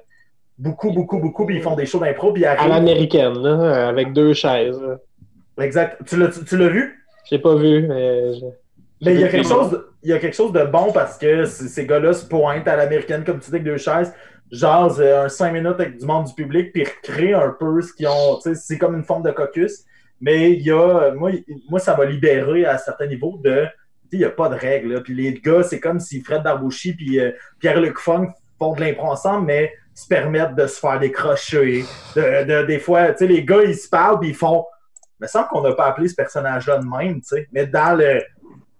[0.58, 2.32] beaucoup, beaucoup, beaucoup, puis ils font des shows d'impro.
[2.32, 4.80] Puis À l'américaine, là, avec deux chaises.
[4.80, 4.98] là.
[5.64, 5.98] Exact.
[6.06, 7.04] Tu l'as, tu l'as vu?
[7.30, 8.34] J'ai pas vu, mais.
[8.34, 8.44] je-
[9.04, 11.16] Mais il y a quelque chose, de- il y a quelque chose de bon parce
[11.18, 14.12] que ces gars-là se pointent à l'américaine, comme tu dis, avec deux chaises,
[14.50, 17.92] jasent euh, un 5 minutes avec du monde du public, puis recréent un peu ce
[17.92, 18.36] qu'ils ont.
[18.42, 19.84] tu sais, C'est comme une forme de caucus.
[20.20, 21.30] Mais il y a, moi,
[21.68, 23.66] moi ça m'a libéré à certains niveaux de.
[24.12, 24.92] Il n'y a pas de règles.
[24.92, 25.00] là.
[25.00, 28.28] Puis les gars, c'est comme si Fred Darbouchy puis euh, Pierre-Luc Funk
[28.60, 31.82] font de l'impro ensemble, mais se permettent de se faire des crochets.
[32.14, 34.64] De, de- des fois, tu sais, les gars, ils se parlent puis ils font.
[35.20, 37.48] Il me semble qu'on n'a pas appelé ce personnage-là de même, tu sais.
[37.52, 38.22] Mais dans le.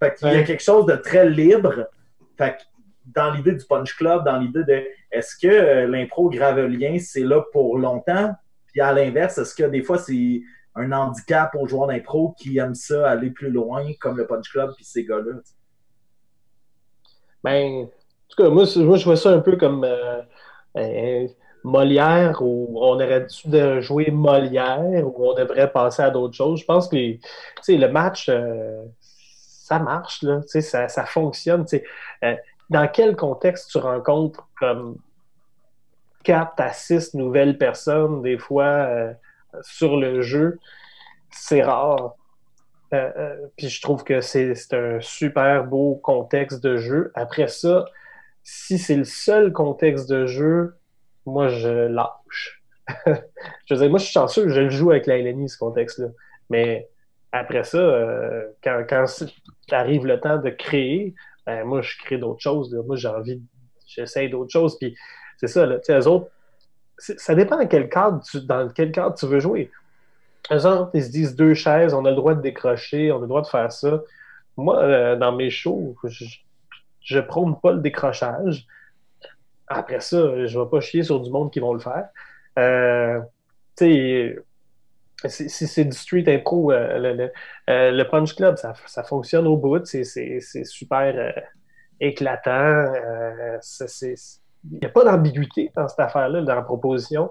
[0.05, 1.89] Fait qu'il y a quelque chose de très libre.
[2.37, 2.63] Fait que
[3.07, 7.43] dans l'idée du Punch Club, dans l'idée de est-ce que euh, l'impro gravelien, c'est là
[7.53, 8.35] pour longtemps?
[8.67, 10.41] Puis à l'inverse, est-ce que des fois c'est
[10.75, 14.73] un handicap aux joueurs d'impro qui aiment ça aller plus loin, comme le Punch Club
[14.75, 15.35] puis ces gars-là?
[17.43, 17.89] Ben, en
[18.29, 20.23] tout cas, moi, moi, je vois ça un peu comme euh,
[20.77, 21.29] euh,
[21.63, 26.61] Molière, où on aurait dû jouer Molière, où on devrait passer à d'autres choses.
[26.61, 27.21] Je pense que les,
[27.69, 28.83] le match, euh,
[29.75, 31.67] ça marche, là, ça, ça fonctionne.
[32.23, 32.37] Euh,
[32.71, 34.97] dans quel contexte tu rencontres comme
[36.23, 39.13] 4 à 6 nouvelles personnes, des fois, euh,
[39.63, 40.59] sur le jeu?
[41.31, 42.15] C'est rare.
[42.93, 47.11] Euh, puis je trouve que c'est c'est un super beau contexte de jeu.
[47.17, 47.87] Après ça,
[48.45, 50.77] si c'est le seul contexte de jeu,
[51.27, 52.63] moi je lâche.
[53.07, 56.09] je veux dire, moi je suis chanceux, je le joue avec la LNI, ce contexte-là.
[56.51, 56.89] Mais
[57.35, 59.05] après ça, euh, quand,
[59.73, 62.73] arrive le temps de créer, ben, moi je crée d'autres choses.
[62.87, 63.43] Moi j'ai envie,
[63.89, 64.79] j'essaye d'autres choses.
[64.79, 64.97] Puis
[65.39, 66.31] c'est ça, là, autres,
[66.97, 69.73] ça dépend dans quel cadre tu, dans quel cadre tu veux jouer.
[70.53, 73.23] Eux autres, ils se disent deux chaises, on a le droit de décrocher, on a
[73.23, 74.01] le droit de faire ça.
[74.57, 76.25] Moi, euh, dans mes shows, je,
[77.01, 78.65] je prône pas le décrochage.
[79.67, 82.11] Après ça, je vais pas chier sur du monde qui vont le faire.
[82.61, 83.19] Euh,
[83.77, 84.39] tu sais,
[85.29, 87.29] c'est du street impro, euh,
[87.71, 89.85] euh, le Punch Club, ça, fonctionne au bout.
[89.85, 90.05] C'est
[90.65, 91.33] super euh,
[92.01, 92.93] éclatant.
[94.65, 97.31] Il n'y a pas d'ambiguïté dans cette affaire-là, dans la proposition.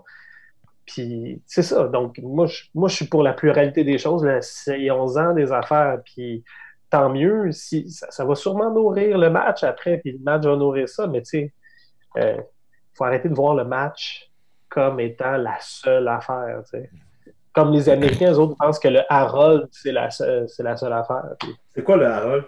[0.86, 1.88] Puis c'est ça.
[1.88, 4.28] Donc, moi je, suis pour la pluralité des choses.
[4.42, 6.00] C'est 11 ans des affaires.
[6.04, 6.44] Puis
[6.90, 7.52] tant mieux.
[7.52, 9.98] Si, ça, va sûrement nourrir le match après.
[9.98, 11.08] Puis le match va nourrir ça.
[11.08, 11.54] Mais tu sais,
[12.18, 12.44] il
[12.94, 14.30] faut arrêter de voir le match
[14.70, 16.62] comme étant la seule affaire.
[17.54, 20.94] Comme les Américains, eux autres pensent que le Harold, c'est la, seule- c'est la seule
[20.94, 21.24] affaire.
[21.76, 22.46] C'est quoi le Harold?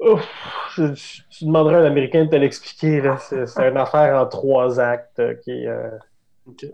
[0.00, 0.28] ouf,
[0.76, 0.92] je-
[1.30, 3.00] tu demanderais à un Américain de te l'expliquer.
[3.00, 3.16] là.
[3.18, 5.68] C'est une affaire en trois actes qui est.
[5.68, 5.90] euh,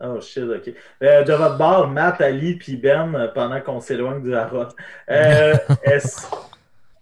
[0.00, 0.74] Oh shit, ok.
[1.04, 4.70] Euh, de votre bord, Matt, Ali puis Ben, euh, pendant qu'on s'éloigne du Harold.
[5.10, 5.54] Euh,
[5.84, 6.26] est-ce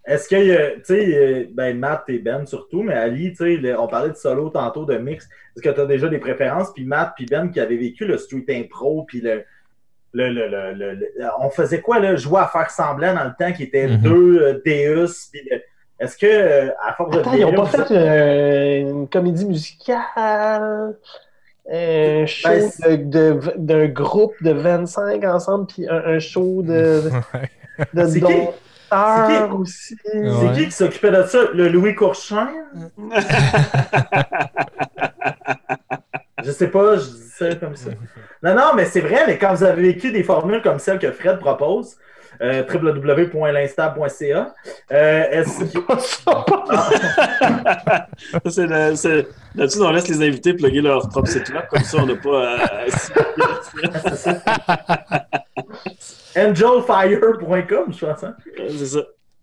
[0.05, 4.09] est-ce que, tu sais, ben Matt et Ben surtout, mais Ali, tu sais, on parlait
[4.09, 5.25] de solo tantôt, de mix.
[5.55, 6.71] Est-ce que tu as déjà des préférences?
[6.73, 9.43] Puis Matt puis Ben qui avaient vécu le street impro, puis le,
[10.13, 11.09] le, le, le- le- le-
[11.39, 12.15] on faisait quoi, là?
[12.15, 13.97] Jouer à faire semblant dans le temps qui était Mhm.
[13.97, 15.31] deux euh, Deus.
[15.99, 20.95] Est-ce que, euh, à force de Attends, ils n'ont pas fait euh, une comédie musicale,
[21.71, 22.95] un show Ben, de-
[23.33, 27.03] de- d'un groupe de 25 ensemble, puis un, un show de,
[27.93, 28.33] de C'est qui?
[28.91, 29.53] C'est qui?
[29.53, 29.95] aussi.
[30.03, 30.51] C'est Ouais.
[30.55, 31.39] qui qui s'occupait de ça?
[31.53, 32.47] Le Louis Courchin?
[36.49, 37.91] Je sais pas, je dis ça comme ça.
[38.41, 41.11] Non, non, mais c'est vrai, mais quand vous avez vécu des formules comme celle que
[41.11, 41.95] Fred propose,
[42.41, 44.53] euh, www.l'instab.ca,
[44.91, 45.79] euh, est-ce que...
[45.99, 46.45] Ça,
[48.49, 51.97] c'est le- c'est- Là-dessus, on laisse les invités plugger leur propre site web, comme ça,
[51.99, 52.85] on n'a pas à.
[56.37, 58.23] angelfire.com, je pense.
[58.23, 58.35] hein?
[58.69, 58.99] c'est ça.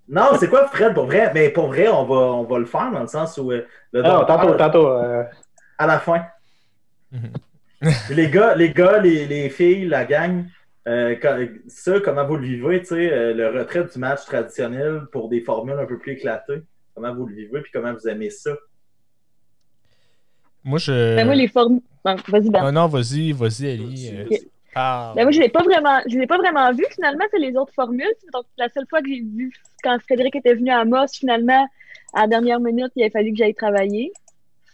[0.09, 1.31] Non, c'est quoi, Fred, pour vrai?
[1.35, 3.51] Mais pour vrai, on va, on va le faire dans le sens où...
[3.51, 4.89] euh, le Ah, tantôt, tantôt.
[4.89, 5.24] euh,
[5.78, 6.23] à la fin.
[7.12, 7.33] Mhm.
[8.11, 10.47] les gars, les gars, les, les filles, la gang,
[10.89, 11.16] euh,
[11.66, 15.41] ça, comment vous le vivez, tu sais, euh, le retrait du match traditionnel pour des
[15.41, 16.62] formules un peu plus éclatées,
[16.95, 18.53] comment vous le vivez, puis comment vous aimez ça?
[20.65, 21.16] Moi, je.
[21.16, 21.81] Ben, moi, les formes.
[22.05, 22.61] Bon, Vas-y, Ben.
[22.65, 24.11] Ah non, vas-y, vas-y, Ali.
[24.12, 24.37] euh.
[25.15, 27.73] Ben, moi, je l'ai pas vraiment, je l'ai pas vraiment vu finalement, c'est les autres
[27.73, 28.12] formules.
[28.33, 29.53] Donc, la seule fois que j'ai vu,
[29.83, 31.66] quand Frédéric était venu à Moss, finalement,
[32.12, 34.12] à la dernière minute, il a fallu que j'aille travailler.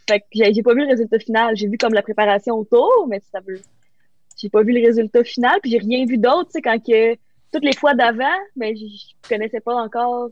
[0.09, 1.57] Fait que j'ai j'ai pas vu le résultat final.
[1.57, 3.61] J'ai vu comme la préparation autour, mais ça veut.
[4.37, 7.15] J'ai pas vu le résultat final, puis j'ai rien vu d'autre, tu sais, quand que
[7.53, 8.25] toutes les fois d'avant,
[8.57, 10.31] mais je je connaissais pas encore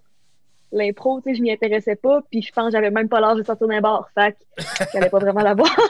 [0.73, 3.39] l'impro, tu sais, je m'y intéressais pas, puis je pense que j'avais même pas l'âge
[3.39, 4.09] de sortir d'un bar.
[4.15, 5.77] Fait que j'allais pas vraiment la voir.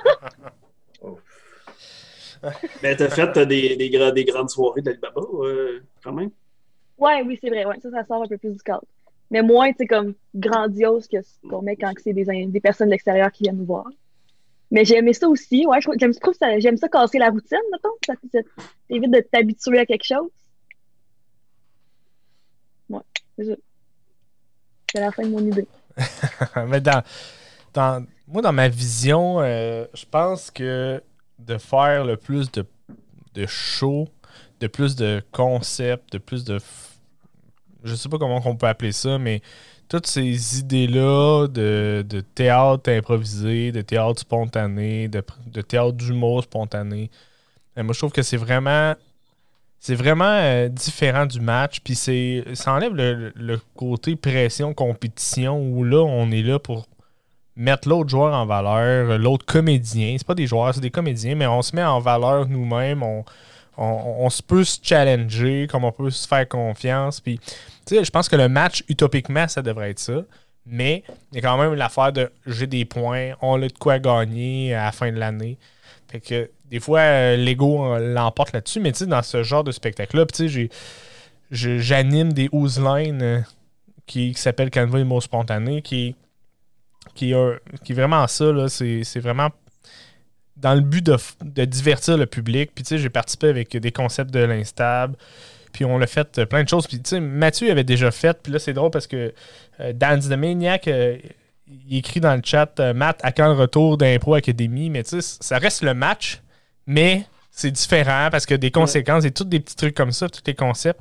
[2.83, 6.31] Ben, t'as fait des, des, des grandes soirées d'Alibaba, euh, quand même?
[6.97, 7.65] Ouais, oui, c'est vrai.
[7.67, 8.85] Ouais, ça, ça sort un peu plus du cadre.
[9.31, 12.93] Mais moins, tu comme grandiose que ce qu'on met quand c'est des, des personnes de
[12.93, 13.87] l'extérieur qui viennent nous voir.
[14.73, 15.67] Mais j'ai aimé ça aussi.
[15.67, 17.91] Ouais, j'aime, ça, j'aime ça casser la routine, mettons.
[18.07, 18.15] Ça,
[18.89, 20.31] t'évite de t'habituer à quelque chose.
[22.89, 23.01] Ouais.
[24.93, 25.67] C'est la fin de mon idée.
[26.69, 27.03] Mais dans,
[27.75, 31.03] dans- moi, dans ma vision, euh, je pense que
[31.39, 32.65] de faire le plus de,
[33.35, 34.09] de shows,
[34.61, 36.59] de plus de concepts, de plus de.
[37.85, 39.43] Je sais pas comment on peut appeler ça, mais
[39.89, 47.11] toutes ces idées-là de, de théâtre improvisé, de théâtre spontané, de, de théâtre d'humour spontané,
[47.79, 48.95] euh, moi, je trouve que c'est vraiment.
[49.83, 55.59] C'est vraiment euh, différent du match, puis c'est ça enlève le, le côté pression, compétition,
[55.59, 56.87] où là, on est là pour
[57.57, 60.17] mettre l'autre joueur en valeur, l'autre comédien.
[60.19, 63.25] C'est pas des joueurs, c'est des comédiens, mais on se met en valeur nous-mêmes, on,
[63.77, 67.23] on, se peut se challenger, comme on peut se faire confiance.
[67.27, 70.23] Je pense que le match, utopiquement, ça devrait être ça.
[70.67, 71.03] Mais
[71.33, 74.75] il y a quand même l'affaire de j'ai des points, on a de quoi gagner
[74.75, 75.59] à la fin de l'année.
[76.09, 80.27] Fait que des fois, euh, l'ego l'emporte là-dessus, mais tu dans ce genre de spectacle-là,
[81.51, 83.41] j'anime des Who's euh,
[84.07, 86.15] qui, qui s'appelle Canva Humour Spontané, qui,
[87.15, 87.33] qui,
[87.85, 89.49] qui est vraiment ça, c'est vraiment
[90.61, 92.71] dans le but de, de divertir le public.
[92.75, 95.17] Puis tu sais, j'ai participé avec des concepts de l'instable,
[95.73, 96.87] puis on a fait euh, plein de choses.
[96.87, 99.33] Puis tu sais, Mathieu avait déjà fait, puis là, c'est drôle parce que
[99.81, 101.17] euh, Dance the Maniac, euh,
[101.89, 105.21] il écrit dans le chat euh, Matt, à quand le retour d'Impro Academy Mais tu
[105.21, 106.41] sais, ça reste le match,
[106.87, 110.43] mais c'est différent parce que des conséquences et tous des petits trucs comme ça, tous
[110.47, 111.01] les concepts.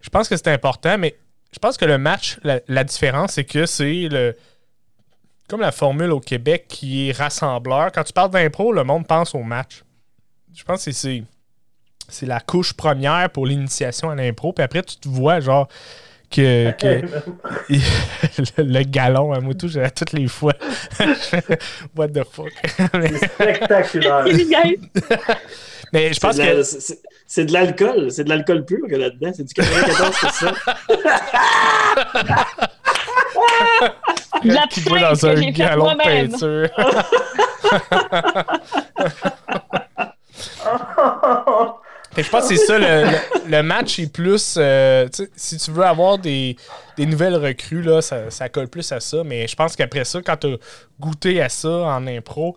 [0.00, 1.16] Je pense que c'est important, mais
[1.52, 4.36] je pense que le match, la, la différence, c'est que c'est le.
[5.48, 7.92] Comme la formule au Québec qui est rassembleur.
[7.92, 9.82] Quand tu parles d'impro, le monde pense au match.
[10.54, 11.22] Je pense que c'est.
[12.08, 14.52] C'est la couche première pour l'initiation à l'impro.
[14.52, 15.68] Puis après, tu te vois, genre,
[16.30, 17.02] que, que
[17.70, 20.52] le, le galon à moto, j'ai à toutes les fois.
[21.96, 22.52] What the fuck?
[22.94, 24.24] mais, C'est spectaculaire.
[25.92, 26.62] Mais je pense que.
[26.62, 28.10] c'est- de l'alcool.
[28.12, 29.32] C'est de l'alcool pur qu'il y a là-dedans.
[29.34, 30.52] C'est du 94 c'est ça.
[32.14, 33.88] De
[34.44, 36.30] la qui boit dans que un j'ai fait galon de moi-même.
[36.30, 36.68] peinture.
[42.16, 44.54] Je pense que c'est ça, le, le- le match est plus.
[44.56, 46.56] euh, si tu veux avoir des,
[46.96, 49.24] des nouvelles recrues, là, ça, ça colle plus à ça.
[49.24, 50.56] Mais je pense qu'après ça, quand tu as
[51.00, 52.56] goûté à ça en impro,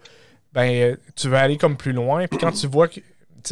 [0.53, 2.27] ben, tu veux aller comme plus loin.
[2.27, 2.95] Puis quand tu vois que.
[2.99, 3.03] Tu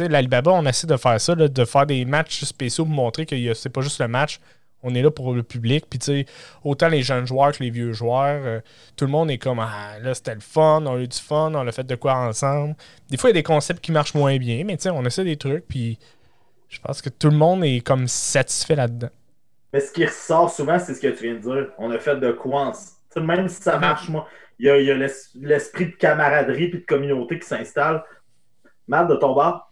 [0.04, 3.26] sais, l'Alibaba, on essaie de faire ça, là, de faire des matchs spéciaux pour montrer
[3.26, 4.38] que c'est pas juste le match.
[4.86, 5.84] On est là pour le public.
[5.90, 6.26] Puis, tu sais,
[6.64, 8.60] autant les jeunes joueurs que les vieux joueurs, euh,
[8.96, 11.52] tout le monde est comme Ah, là, c'était le fun, on a eu du fun,
[11.54, 12.76] on a fait de quoi ensemble.
[13.10, 15.04] Des fois, il y a des concepts qui marchent moins bien, mais tu sais, on
[15.04, 15.66] essaie des trucs.
[15.66, 15.98] Puis,
[16.68, 19.10] je pense que tout le monde est comme satisfait là-dedans.
[19.72, 21.72] Mais ce qui ressort souvent, c'est ce que tu viens de dire.
[21.78, 22.72] On a fait de quoi en...
[22.72, 22.78] tu
[23.10, 27.38] sais, Même si ça marche, moi, il y a, l'esprit de camaraderie et de communauté
[27.38, 28.02] qui s'installe.
[28.88, 29.65] Mal de ton bar?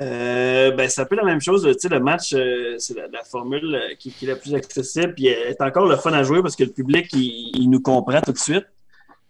[0.00, 1.66] Euh, ben, c'est un peu la même chose.
[1.66, 5.14] Le match, euh, c'est la, formule euh, qui, est la plus accessible.
[5.14, 8.32] Puis est encore le fun à jouer parce que le public, il, nous comprend tout
[8.32, 8.66] de suite.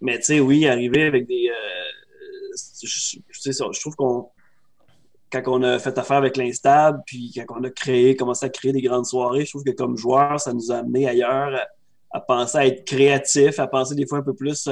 [0.00, 1.50] Mais tu sais, oui, arriver avec des.
[2.82, 4.28] je, trouve qu'on.
[5.30, 8.72] Quand on a fait affaire avec l'Instable, puis quand on a créé, commencé à créer
[8.72, 11.58] des grandes soirées, je trouve que comme joueur, ça nous a amené ailleurs
[12.10, 14.68] à, penser à être créatif, à penser des fois un peu plus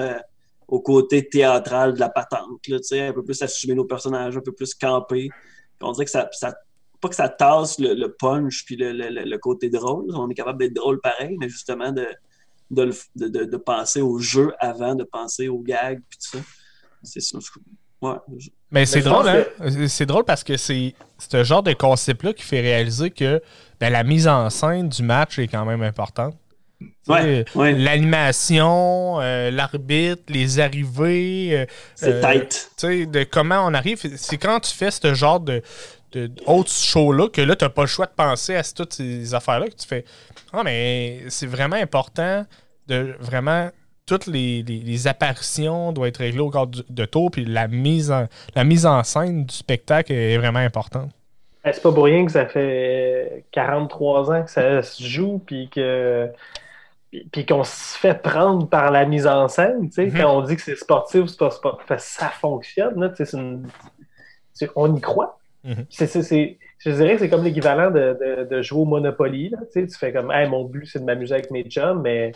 [0.69, 4.53] au côté théâtral de la patente, là, un peu plus assumer nos personnages, un peu
[4.53, 5.31] plus camper.
[5.81, 6.55] On dirait que ça, ça
[7.01, 10.07] pas que ça tasse le, le punch puis le, le- le- côté drôle.
[10.15, 12.07] On est capable d'être drôle pareil, mais justement de,
[12.71, 16.37] de, le- de, de- de penser au jeu avant de penser aux gags puis tout
[16.39, 16.45] ça.
[17.03, 17.39] C'est ça.
[18.03, 18.17] Ouais.
[18.71, 19.45] Mais c'est drôle, hein?
[19.89, 23.43] C'est drôle parce que c'est ce genre de concept-là qui fait réaliser que
[23.79, 26.35] ben, la mise en scène du match est quand même importante.
[27.09, 27.73] Ouais, ouais.
[27.73, 32.71] L'animation, euh, l'arbitre, les arrivées, euh, C'est euh, tight.
[32.79, 33.99] tu sais, de comment on arrive.
[34.17, 35.63] C'est quand tu fais ce genre de,
[36.13, 38.93] de, de autres show-là que là, tu n'as pas le choix de penser à toutes
[38.95, 40.05] ces affaires-là que tu fais.
[40.53, 42.45] Ah, mais c'est vraiment important
[42.87, 43.71] de vraiment.
[44.07, 47.69] Toutes les, les- les apparitions doivent être réglées au cadre du- de tour, puis la
[47.69, 48.27] mise, en,
[48.57, 51.11] la mise en scène du spectacle est vraiment importante.
[51.65, 55.69] Eh, C'est pas pour rien que ça fait 43 ans que ça se joue, puis
[55.69, 56.29] que
[57.33, 60.21] puis, qu'on se fait prendre par la mise en scène, tu sais, Mhm.
[60.21, 63.25] quand on dit que c'est sportif ou c'est pas sportif, ça fonctionne, là, tu sais,
[63.27, 63.67] c'est une-
[64.77, 65.39] on y croit.
[65.65, 65.87] Mhm.
[65.91, 69.87] C'est- je dirais que c'est comme l'équivalent de, de- de jouer au Monopoly, là, tu
[69.99, 72.33] fais comme, hey, mon but c'est de m'amuser avec mes chums, mais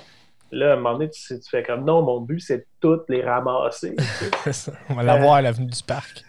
[0.50, 3.08] là, à un moment donné, tu, tu fais comme, non, mon but c'est de toutes
[3.08, 3.96] les ramasser.
[4.90, 6.22] On va l'avoir à l'avenue du parc.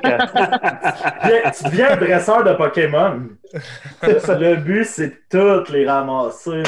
[0.00, 0.26] Quand-
[1.22, 3.22] Tu deviens- tu deviens dresseur de Pokémon.
[4.02, 6.62] Le but, c'est de toutes les ramasser.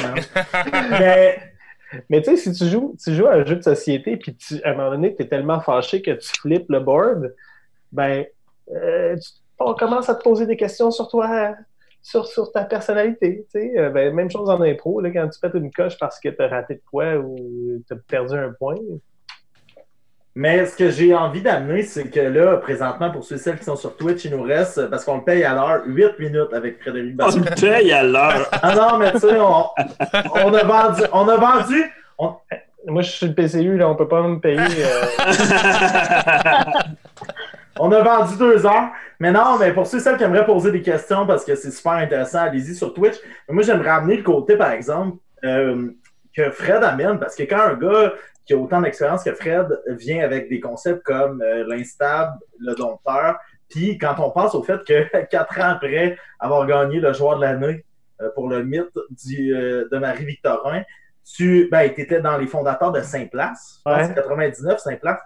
[2.08, 4.70] Mais tu sais, si tu joues, tu joues à un jeu de société, puis à
[4.70, 7.34] un moment donné, tu es tellement fâché que tu flippes le board,
[7.90, 8.24] ben,
[8.72, 9.16] euh,
[9.58, 11.54] on commence à te poser des questions sur toi,
[12.02, 13.44] sur, ta personnalité.
[13.56, 16.48] Euh, ben, même chose en impro, quand tu pètes une coche parce que tu as
[16.48, 17.36] raté de quoi ou
[17.86, 18.76] tu as perdu un point.
[20.42, 23.64] Mais ce que j'ai envie d'amener, c'est que là, présentement, pour ceux et celles qui
[23.64, 26.80] sont sur Twitch, il nous reste, parce qu'on le paye à l'heure, 8 minutes avec
[26.80, 27.42] Frédéric On Bastien.
[27.42, 28.48] le paye à l'heure.
[28.62, 29.66] Ah non, mais tu sais, on,
[30.46, 31.84] on a vendu, on a vendu,
[32.86, 34.58] Moi, je suis le PCU, là, on peut pas me payer.
[34.58, 35.04] euh,
[37.78, 38.88] on a vendu deux heures.
[39.18, 41.70] Mais non, mais pour ceux et celles qui aimeraient poser des questions, parce que c'est
[41.70, 43.16] super intéressant, allez-y sur Twitch.
[43.46, 45.90] Mais moi, j'aimerais amener le côté, par exemple, euh,
[46.34, 48.12] que Fred amène, parce que quand un gars
[48.46, 53.38] qui a autant d'expérience que Fred vient avec des concepts comme euh, l'instable, le dompteur,
[53.68, 57.42] puis quand on pense au fait que quatre ans après avoir gagné le joueur de
[57.42, 57.84] l'année
[58.20, 58.90] euh, pour le mythe
[59.24, 60.82] du, euh, de Marie-Victorin,
[61.24, 63.80] tu ben, étais dans les fondateurs de Saint-Place.
[63.86, 65.20] Que c'est 99, Saint-Place.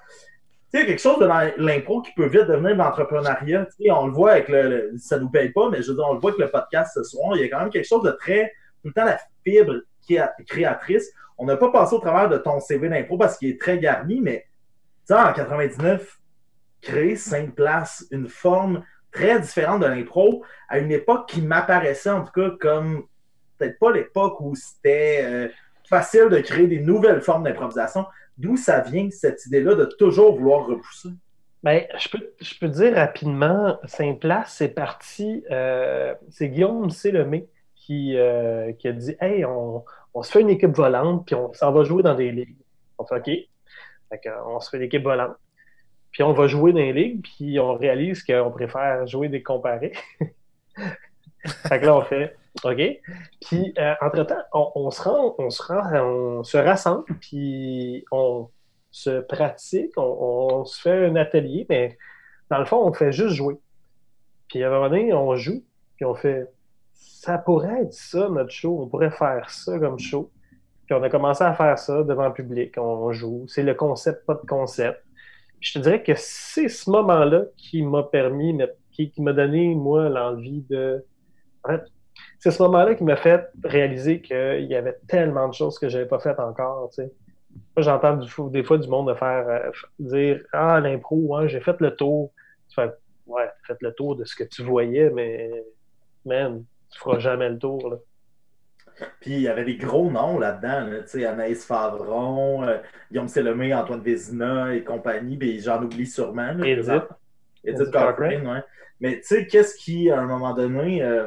[0.72, 1.26] Tu sais, quelque chose de
[1.62, 3.66] l'impro qui peut vite devenir de l'entrepreneuriat.
[3.66, 5.94] Tu sais, on le voit avec le, le- Ça nous paye pas, mais je veux
[5.96, 7.36] dire, on le voit avec le podcast ce soir.
[7.36, 8.52] Il y a quand même quelque chose de très.
[8.82, 11.10] Tout le temps, la fibre qui est créatrice.
[11.38, 14.20] On n'a pas passé au travers de ton CV d'impro parce qu'il est très garni,
[14.20, 14.46] mais
[15.06, 16.18] tu en 99,
[16.80, 22.32] créer Sainte-Place, une forme très différente de l'impro, à une époque qui m'apparaissait en tout
[22.32, 23.04] cas comme
[23.58, 25.48] peut-être pas l'époque où c'était euh,
[25.88, 28.06] facile de créer des nouvelles formes d'improvisation.
[28.36, 31.10] D'où ça vient, cette idée-là de toujours vouloir repousser?
[31.62, 38.72] Ben, je peux, je dire rapidement, Saint-Place, c'est parti, euh, c'est Guillaume Sélemé qui, euh,
[38.72, 39.84] qui a dit Hey, on,
[40.14, 42.56] on se fait une équipe volante, puis on s'en va jouer dans des ligues.
[42.98, 43.30] On fait OK.
[44.46, 45.36] On se fait une équipe volante.
[46.12, 49.92] Puis on va jouer dans les ligues, puis on réalise qu'on préfère jouer des comparés.
[51.44, 53.00] fait que là, on fait OK.
[53.40, 58.48] Puis, euh, entre-temps, on, on se rend, on se rend, on se rassemble, puis on
[58.92, 61.98] se pratique, on, on se fait un atelier, mais
[62.48, 63.58] dans le fond, on fait juste jouer.
[64.48, 65.64] Puis à un moment donné, on joue,
[65.96, 66.48] puis on fait
[67.24, 70.30] ça pourrait être ça, notre show, on pourrait faire ça comme show.
[70.84, 73.46] Puis on a commencé à faire ça devant le public, on joue.
[73.48, 75.02] C'est le concept, pas de concept.
[75.58, 78.58] Je te dirais que c'est ce moment-là qui m'a permis,
[78.92, 81.02] qui, qui m'a donné, moi, l'envie de.
[81.64, 81.84] En fait,
[82.38, 85.96] c'est ce moment-là qui m'a fait réaliser qu'il y avait tellement de choses que je
[85.96, 86.90] n'avais pas faites encore.
[86.98, 87.08] Moi,
[87.78, 88.18] j'entends
[88.50, 92.32] des fois du monde de faire euh, dire Ah, l'impro, hein, j'ai fait le tour.
[92.68, 92.90] Tu fais
[93.26, 95.50] Ouais, t'as fait le tour de ce que tu voyais, mais
[96.26, 96.62] man,
[96.94, 97.90] tu feras jamais le tour.
[97.90, 97.96] Là.
[99.20, 102.78] Puis il y avait des gros noms là-dedans, là, tu sais, Anaïs Favron, euh,
[103.10, 106.52] Guillaume Sélemé, Antoine Vézina et compagnie, puis j'en oublie sûrement.
[106.52, 107.08] là, Edith.
[107.64, 108.62] Edith Cochrane, ouais.
[109.00, 111.26] Mais tu sais, qu'est-ce qui, à un moment donné, euh,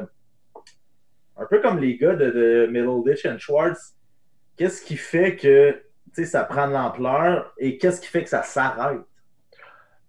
[1.36, 3.94] un peu comme les gars de, de Middleditch and Schwartz,
[4.56, 5.82] qu'est-ce qui fait que
[6.24, 9.00] ça prend de l'ampleur et qu'est-ce qui fait que ça s'arrête?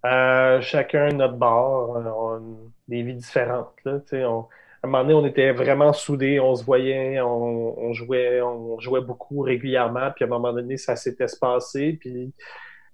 [0.06, 2.40] Euh, chacun notre bord, on a
[2.88, 3.74] des vies différentes.
[3.84, 4.48] Là, tu sais, on,
[4.82, 8.78] à un moment donné, on était vraiment soudés, on se voyait, on, on jouait, on
[8.80, 12.32] jouait beaucoup régulièrement, puis à un moment donné, ça s'est espacé, puis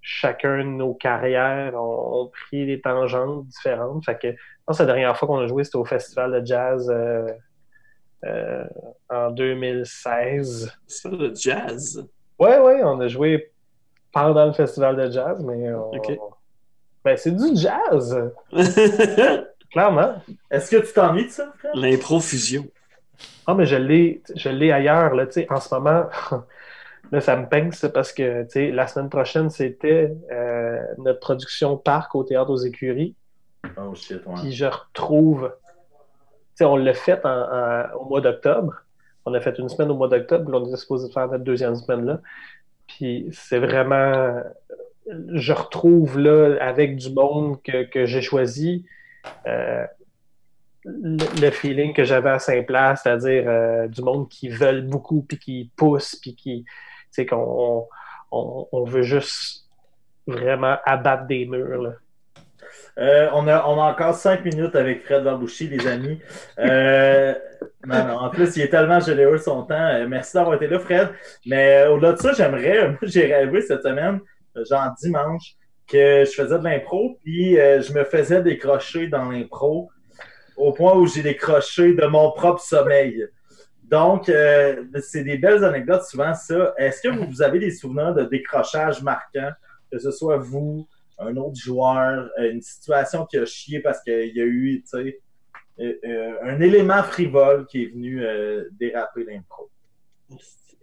[0.01, 4.05] chacun de nos carrières ont, ont pris des tangentes différentes.
[4.05, 4.37] Fait que, je
[4.67, 7.27] pense que la dernière fois qu'on a joué, c'était au Festival de jazz euh,
[8.25, 8.65] euh,
[9.09, 10.73] en 2016.
[10.89, 12.05] Ça, le jazz?
[12.39, 13.53] Ouais, ouais, on a joué
[14.13, 16.19] pendant le Festival de jazz, mais on- Ok.
[17.05, 18.33] ben, c'est du jazz,
[19.77, 20.15] clairement.
[20.51, 21.73] Est-ce que tu t'ennuies de ça, frère?
[21.75, 22.67] L'impro-fusion.
[23.47, 26.07] Ah, mais je l'ai, je l'ai ailleurs, là, tu sais, en ce moment.
[27.13, 31.77] Là, ça me pince parce que, tu sais, la semaine prochaine, c'était euh, notre production
[31.77, 33.15] Parc au Théâtre aux Écuries.
[33.77, 34.35] Oh shit, ouais.
[34.41, 38.75] Puis je retrouve, tu sais, on l'a fait en- en- au mois d'octobre.
[39.25, 41.77] On a fait une semaine au mois d'octobre, puis on était supposé faire notre deuxième
[41.77, 42.21] semaine là.
[42.89, 44.41] Puis c'est vraiment,
[45.33, 48.96] je retrouve là, avec du monde que, que j'ai choisi, euh,
[49.45, 55.39] le, le feeling que j'avais à Saint-Place, c'est-à-dire euh, du monde qui veulent beaucoup, puis
[55.39, 56.65] qui pousse, puis qui,
[57.11, 57.87] sais, qu'on
[58.31, 59.67] on, veut juste
[60.27, 61.95] vraiment abattre des murs.
[62.99, 66.19] Euh, on, a, encore cinq minutes avec Fred Barbouchi, les amis.
[66.59, 67.35] Euh,
[67.87, 69.75] non, non, en plus, il est tellement généreux son temps.
[69.75, 71.11] Euh, merci d'avoir été là, Fred.
[71.45, 74.21] Mais euh, au-delà de ça, j'aimerais, j'ai rêvé cette semaine,
[74.57, 75.57] euh, genre dimanche,
[75.87, 79.91] que je faisais de l'impro, puis euh, je me faisais décrocher dans l'impro
[80.57, 83.27] au point où j'ai décroché de mon propre sommeil.
[83.85, 86.75] Donc, euh, c'est des belles anecdotes souvent, ça.
[86.77, 89.53] Est-ce que vous, avez des souvenirs de décrochage marquants,
[89.93, 90.89] que ce soit vous,
[91.19, 95.21] un autre joueur, une situation qui a chié parce qu'il y a eu, tu sais,
[95.79, 98.25] euh, un élément frivole qui est venu
[98.73, 99.71] déraper l'impro?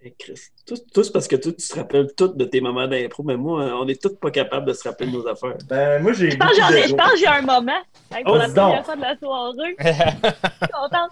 [0.06, 3.24] Eh, Chris, Tous, tous parce que toi, tu te rappelles tout de tes moments d'impro,
[3.24, 5.56] mais moi, euh, on est tous pas capables de se rappeler de nos affaires.
[5.70, 7.80] Ben, moi, j'ai Je pense que j'en ai- je pense que j'ai un moment.
[8.10, 9.76] Pour Oh, la première fois de la soirée.
[9.80, 11.12] Je suis contente.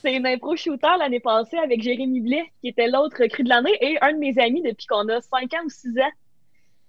[0.00, 3.76] C'est une impro shooter l'année passée avec Jérémy Blais, qui était l'autre recrue de l'année,
[3.80, 6.12] et un de mes amis depuis qu'on a 5 ans ou 6 ans.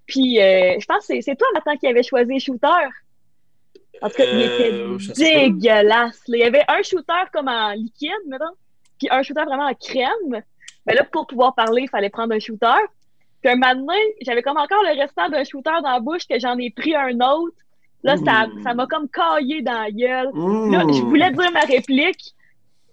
[0.05, 2.67] Puis, euh, je pense que c'est- toi, maintenant, qui avait choisi shooter.
[4.01, 5.13] En tout cas, il Euh, était pas.
[5.15, 6.21] dégueulasse.
[6.27, 8.45] Il y avait un shooter comme en liquide, mettons,
[8.99, 10.43] puis un shooter vraiment en crème.
[10.85, 12.67] Mais là, pour pouvoir parler, il fallait prendre un shooter.
[13.41, 16.39] Puis un moment donné, j'avais comme encore le restant d'un shooter dans la bouche que
[16.39, 17.55] j'en ai pris un autre.
[18.03, 18.63] Là, ça Mmh.
[18.63, 20.29] ça m'a comme caillé dans la gueule.
[20.33, 20.71] Mmh.
[20.71, 22.33] Là, je voulais dire ma réplique,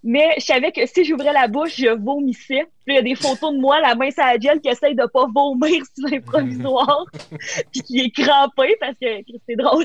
[0.02, 2.66] mais je savais que si j'ouvrais la bouche, je vomissais.
[2.84, 4.94] Puis il y a des photos de moi, la main sur la gel, qui essaye
[4.94, 7.04] de pas vomir sur l'improvisoire,
[7.72, 9.06] puis qui est crampé parce que
[9.46, 9.84] c'est drôle.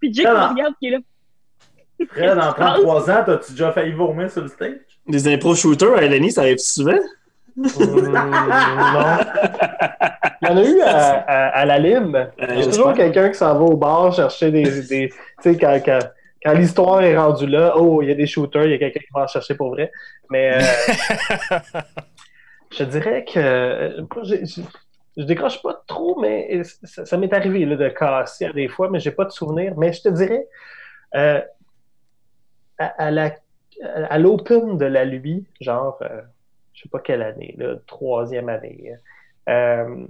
[0.00, 0.98] puis Jake me regarde qui est là.
[2.08, 4.76] Fred, en 33 ans, t'as-tu déjà failli vomir sur le stage?
[5.06, 6.98] Des impro shooters à Eleni, ça arrive souvent?
[7.58, 8.12] Hum,
[8.94, 9.18] non.
[10.40, 12.14] Il y en a eu à, à- à la lime.
[12.14, 14.82] Euh, Il y a toujours quelqu'un qui s'en va au bar chercher des.
[14.82, 15.98] des tu sais, quand, quand,
[16.44, 19.00] quand l'histoire est rendue là, oh, il y a des shooters, il y a quelqu'un
[19.00, 19.90] qui va en chercher pour vrai.
[20.30, 20.60] Mais euh,
[22.78, 23.38] je dirais que.
[23.38, 24.44] euh, j'ai-
[25.16, 28.88] je décroche pas trop, mais ça, ça m'est arrivé là, de casser à des fois,
[28.88, 29.74] mais j'ai pas de souvenir.
[29.76, 30.46] Mais je te dirais,
[31.16, 31.40] euh,
[32.78, 36.20] à, à l'Open de la Lui, genre, euh,
[36.78, 38.92] je sais pas quelle année, là, troisième année,
[39.48, 40.06] euh,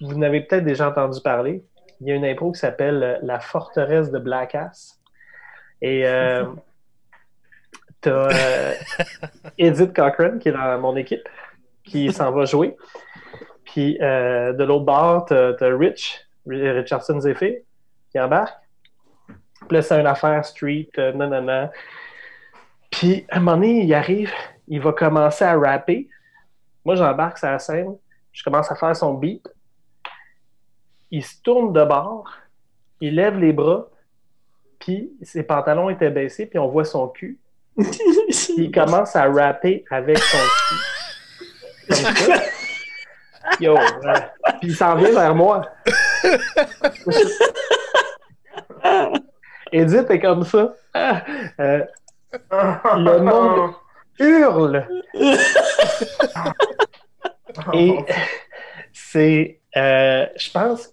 [0.00, 1.62] vous n'avez peut-être déjà entendu parler.
[2.00, 4.98] Il y a une impro qui s'appelle euh, La forteresse de Blackass.
[5.82, 6.46] Et euh,
[8.00, 8.74] t'as euh,
[9.58, 11.28] Edith Cochran qui est dans mon équipe,
[11.84, 12.74] qui s'en va jouer.
[13.64, 17.56] Puis de l'autre bord, t'as t'as Rich, Richardson Zephyr,
[18.10, 18.58] qui embarque.
[19.28, 21.68] Puis là, c'est une affaire street, non.
[22.90, 24.32] Puis à un moment donné, il arrive,
[24.70, 26.08] il va commencer à rapper.
[26.84, 27.96] Moi, j'embarque sur la scène,
[28.32, 29.46] je commence à faire son beat.
[31.10, 32.32] Il se tourne de bord,
[33.00, 33.88] il lève les bras,
[34.78, 37.38] puis ses pantalons étaient baissés, puis on voit son cul.
[38.56, 40.38] Il commence à rapper avec son
[40.68, 40.76] cul.
[41.88, 42.40] Comme ça.
[43.58, 43.80] Yo, euh,
[44.60, 45.62] puis il s'en vient vers moi.
[49.72, 50.74] Edith est comme ça.
[50.96, 51.84] Euh,
[52.30, 53.74] le monde
[54.20, 54.86] hurle.
[57.74, 57.96] Et
[58.92, 60.90] c'est, euh, je pense,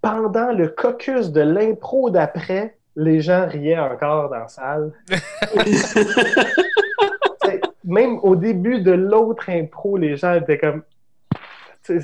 [0.00, 4.92] pendant le caucus de l'impro d'après, les gens riaient encore dans la salle.
[7.84, 10.82] Même au début de l'autre impro, les gens étaient comme.
[11.82, 12.00] c'est-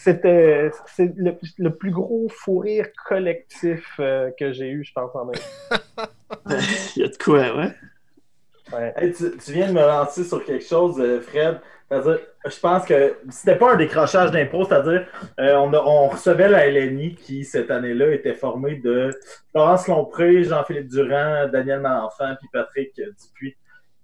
[0.00, 5.10] C'était c'est le, le plus gros fou rire collectif euh, que j'ai eu, je pense,
[5.14, 5.34] en même.
[6.96, 7.72] Il y a de quoi, ouais.
[8.98, 11.60] Tu, tu viens de me lancer sur quelque chose, euh, Fred.
[11.88, 15.06] C'est-à-dire, je pense que c'était pas un décrochage d'impro, c'est-à-dire,
[15.40, 19.10] euh, on, on recevait la LNI qui, cette année-là, était formée de
[19.52, 23.56] Florence Lompré, Jean-Philippe Durand, Daniel Malenfant, puis Patrick Dupuis.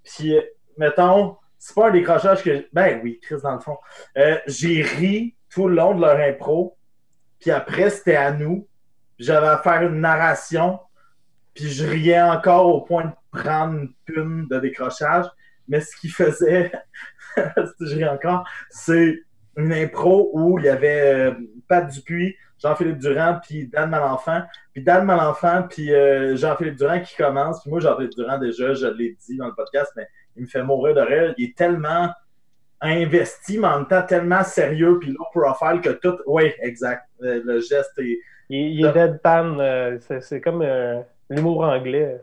[0.03, 0.41] Puis, euh,
[0.79, 2.67] mettons, c'est pas un décrochage que.
[2.73, 3.77] Ben oui, Chris, dans le fond.
[4.17, 6.77] Euh, J'ai ri tout le long de leur impro,
[7.39, 8.67] puis après, c'était à nous.
[9.19, 10.81] J'avais à faire une narration,
[11.55, 15.27] puis je riais encore au point de prendre une pune de décrochage.
[15.69, 16.73] Mais ce qui faisait,
[17.37, 19.21] je ris encore, c'est
[19.57, 21.35] une impro où il y avait euh,
[21.69, 24.43] Pat Dupuis, Jean-Philippe Durand, puis Dan Malenfant.
[24.73, 27.63] Puis Dan Malenfant, puis euh, Jean-Philippe Durand qui commence.
[27.63, 30.07] Puis moi, Jean-Philippe Durand, déjà, je l'ai dit dans le podcast, mais
[30.37, 31.35] il me fait mourir de rire.
[31.39, 32.11] Il est tellement
[32.81, 36.19] investi, mais en même temps tellement sérieux, puis low profile que tout.
[36.27, 37.05] Oui, exact.
[37.23, 38.19] Euh, le geste est.
[38.51, 42.21] Il, il est deadpan, euh, c'est c'est comme euh, l'humour anglais.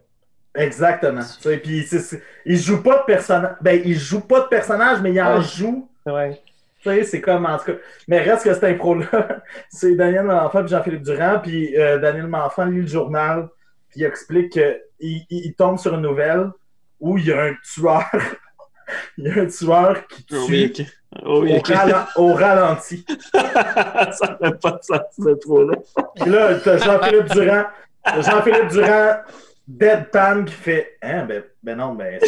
[0.56, 1.22] Exactement.
[1.22, 3.56] Tu sais, Puis c'est- c'est- il joue pas de personnage.
[3.61, 5.44] Ben, il joue pas de personnage, mais il en Ouais.
[5.44, 5.88] joue.
[6.06, 6.41] Ouais.
[6.82, 7.73] Tu sais, c'est comme, en tout cas.
[8.07, 9.06] Mais reste que cette impro-là,
[9.69, 11.40] c'est Daniel Malenfant et Jean-Philippe Durand.
[11.41, 13.48] Puis euh, Daniel Malenfant lit le journal,
[13.90, 16.49] puis il explique qu'il il, il tombe sur une nouvelle
[16.99, 18.03] où il y a un tueur.
[19.18, 20.86] il y a un tueur qui Oh, tue oui, ok.
[21.23, 21.68] Oh, oui, au, ok.
[21.68, 23.06] rala- au ralenti.
[23.34, 25.76] ça fait pas de sens, ce trop-là.
[26.19, 27.64] Puis là, t'as Jean-Philippe Durand,
[28.06, 29.18] Jean-Philippe Durand,
[29.68, 32.19] deadpan, qui fait Hein, ben, ben non, ben.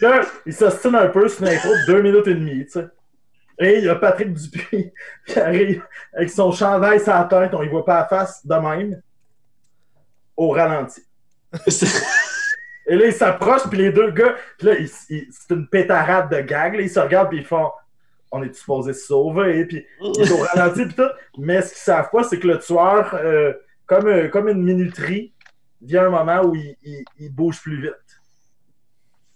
[0.00, 2.86] Là, il s'ostine un peu sur une intro de deux minutes et demie, tu sais.
[3.60, 4.92] Et il y a Patrick Dupuis
[5.26, 5.82] qui arrive
[6.12, 9.00] avec son chandail la tête, on y voit pas la face de même,
[10.36, 11.02] au ralenti.
[12.86, 16.30] Et là, ils s'approchent, puis les deux gars, puis là, ils- ils- c'est une pétarade
[16.30, 17.70] de gag, là, ils se regardent, puis ils font
[18.36, 21.08] On est supposé se sauver, puis il est au ralenti, puis tout.
[21.38, 23.52] Mais ce qu'ils savent pas, c'est que le tueur, euh,
[23.86, 25.32] comme, euh, comme une minuterie,
[25.82, 27.92] vient un moment où il, il- il bouge plus vite.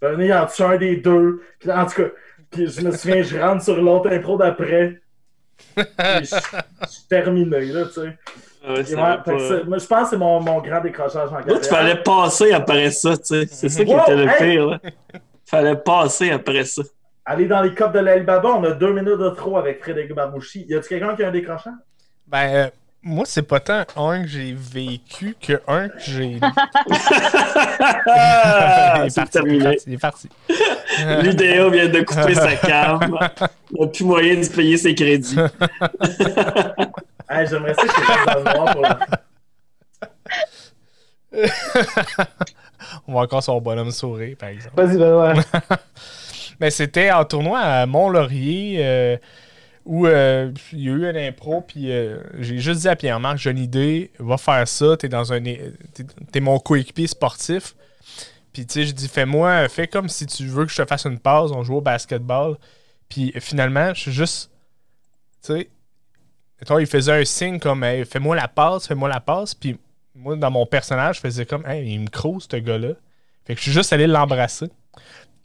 [0.02, 1.42] Il en tue un des deux.
[1.58, 2.08] Puis en tout cas,
[2.50, 5.00] puis je me souviens, je rentre sur l'autre impro d'après.
[5.74, 8.18] Puis je suis terminé, là, tu sais.
[8.64, 8.84] Ah ouais,
[9.24, 11.60] pas- moi, je pense que c'est mon, mon grand décrochage en Là, carrière.
[11.60, 13.46] tu fallait passer après ça, tu sais.
[13.46, 14.36] C'est ça qui Wow, était le hey!
[14.52, 14.80] pire, là.
[15.46, 16.82] Fallait passer après ça.
[17.24, 20.64] Aller dans les copes de l'Alibaba, on a deux minutes de trop avec Frédéric Barbouchi.
[20.68, 21.72] Y a-tu quelqu'un qui a un décrochage?
[22.26, 22.70] Ben, euh,
[23.02, 26.40] moi, c'est pas tant un que j'ai vécu que un que j'ai.
[28.10, 29.64] Ah, il est c'est parti, il est terminé.
[29.64, 30.28] parti, il est parti.
[31.22, 33.18] L'UDA vient de couper sa cam.
[33.70, 35.36] Il n'a plus moyen de se payer ses crédits.
[37.30, 38.86] Hey, J'aimerais ça que tu noir pour.
[43.06, 44.82] On va encore son bonhomme sourire, par exemple.
[44.82, 45.34] Vas-y, Benoît.
[46.60, 49.16] Mais c'était en tournoi à Mont-Laurier euh,
[49.88, 53.38] où euh, il y a eu un impro, puis euh, j'ai juste dit à Pierre-Marc,
[53.38, 55.42] j'ai une idée, va faire ça, t'es dans un.
[55.42, 57.74] T'es, mon coéquipier sportif.
[58.52, 61.06] Puis tu sais, je dis, fais-moi, fais comme si tu veux que je te fasse
[61.06, 62.58] une pause, on joue au basketball.
[63.08, 64.50] Puis finalement, je suis juste.
[65.42, 65.70] Tu sais,
[66.80, 69.54] il faisait un signe comme, Hey, fais-moi la passe, fais-moi la passe.
[69.54, 69.78] Puis
[70.14, 72.92] moi, dans mon personnage, je faisais comme, hey, il me crouse, ce gars-là.
[73.46, 74.66] Fait que je suis juste allé l'embrasser.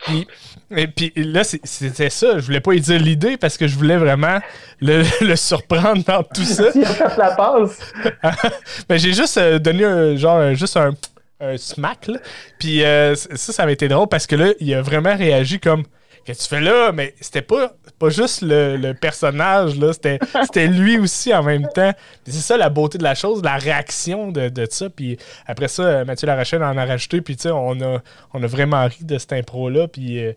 [0.05, 0.27] Puis,
[0.71, 2.39] et puis là, c'était ça.
[2.39, 4.39] Je voulais pas lui dire l'idée parce que je voulais vraiment
[4.81, 6.71] le, le surprendre dans tout ça.
[6.71, 7.80] S'il a la passe.
[8.89, 10.93] Mais j'ai juste euh, donné un, genre, juste un,
[11.39, 12.19] un smack, là.
[12.59, 15.84] Puis euh, ça, ça avait été drôle parce que là, il a vraiment réagi comme
[16.25, 16.91] que tu fais là?
[16.91, 19.91] Mais c'était pas, pas juste le, le personnage, là.
[19.93, 20.19] C'était,
[20.67, 21.91] lui aussi en même temps.
[22.25, 24.89] C'est ça la beauté de la chose, la réaction de, de ça.
[24.89, 25.17] Puis
[25.47, 27.21] après ça, euh, Mathieu Larachelle en a rajouté.
[27.21, 28.01] Puis tu sais, on a,
[28.33, 29.87] on a vraiment ri de cette impro-là.
[29.87, 30.19] Puis.
[30.23, 30.33] euh,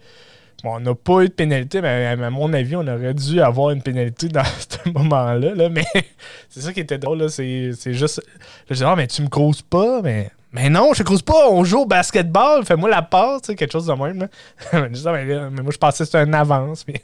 [0.65, 3.71] Bon, on n'a pas eu de pénalité, mais à mon avis, on aurait dû avoir
[3.73, 5.55] une pénalité dans ce moment-là.
[5.55, 5.69] là.
[5.69, 5.85] Mais
[6.49, 7.29] c'est ça qui était drôle.
[7.29, 8.23] C'est juste.
[8.71, 10.01] Je dis, ah, mais tu me causes pas.
[10.03, 11.49] Mais, mais non, je cause pas.
[11.51, 12.65] On joue au basketball.
[12.65, 13.43] Fais-moi la passe.
[13.43, 14.29] tu sais, Quelque chose de même.
[14.73, 14.79] Je
[15.11, 16.85] mais, là, mais moi, je pensais que c'était une avance.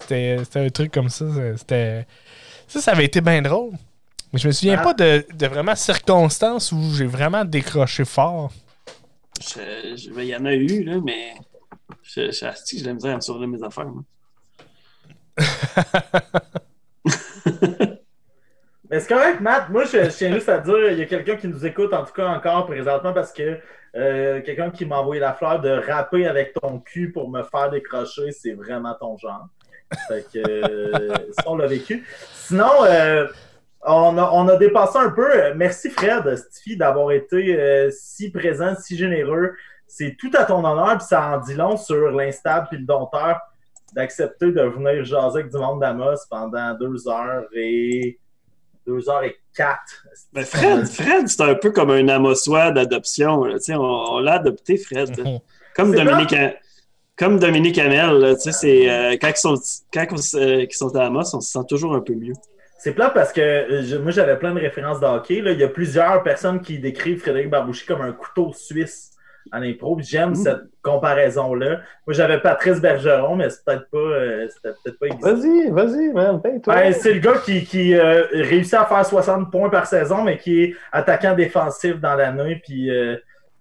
[0.00, 1.24] C'était c'était un truc comme ça.
[1.56, 2.06] C'était.
[2.68, 3.72] Ça, ça avait été bien drôle.
[4.32, 4.82] Mais je me souviens Ah.
[4.84, 8.52] pas de, de vraiment circonstances où j'ai vraiment décroché fort.
[9.40, 11.34] Je- je- ben, Il y en a eu, là, mais.
[12.02, 13.86] Je, je, asti, j'ai la misère à me souvenir de mes affaires.
[13.86, 14.04] moi.
[18.90, 19.68] Mais c'est correct, Matt.
[19.68, 22.04] Moi, je, je tiens juste à dire, il y a quelqu'un qui nous écoute, en
[22.04, 23.58] tout cas encore présentement, parce que
[23.96, 27.70] euh, quelqu'un qui m'a envoyé la fleur de rapper avec ton cul pour me faire
[27.70, 29.46] décrocher, c'est vraiment ton genre.
[30.08, 32.06] Fait que euh, ça, on l'a vécu.
[32.32, 33.26] Sinon, euh,
[33.82, 35.54] on, a, on a dépassé un peu.
[35.54, 39.54] Merci Fred, Stifi, d'avoir été euh, si présent, si généreux.
[39.86, 43.40] C'est tout à ton honneur, puis ça en dit long sur l'instable puis le dompteur
[43.94, 48.18] d'accepter de venir jaser avec du monde d'Amos pendant deux heures et
[48.88, 50.04] deux heures et quatre.
[50.32, 53.44] Ben, Fred, Fred c'est un peu comme un Amossois d'adoption.
[53.44, 55.14] là, tu sais, On, on l'a adopté, Fred.
[55.76, 56.34] Comme C'est Dominique,
[57.16, 58.18] comme Dominique Hamel.
[58.18, 59.54] là, tu sais, c'est, euh, quand ils sont,
[59.92, 62.34] quand euh, ils sont à Amos, on se sent toujours un peu mieux.
[62.80, 65.40] C'est plat parce que je- moi j'avais plein de références de hockey.
[65.40, 65.50] Là.
[65.52, 69.07] Il y a plusieurs personnes qui décrivent Frédéric Barbouchi comme un couteau suisse
[69.52, 69.96] en impro.
[70.00, 70.34] J'aime Mm.
[70.36, 71.80] cette comparaison-là.
[72.06, 75.34] Moi j'avais Patrice Bergeron, mais c'est peut-être pas, euh, c'était peut-être pas existant.
[75.34, 76.40] Vas-y, vas-y, man.
[76.42, 76.74] Paye-toi.
[76.74, 80.38] Ben, c'est le gars qui, qui euh, réussit à faire 60 points par saison, mais
[80.38, 82.60] qui est attaquant défensif dans l'année.
[82.64, 83.16] Puis, euh,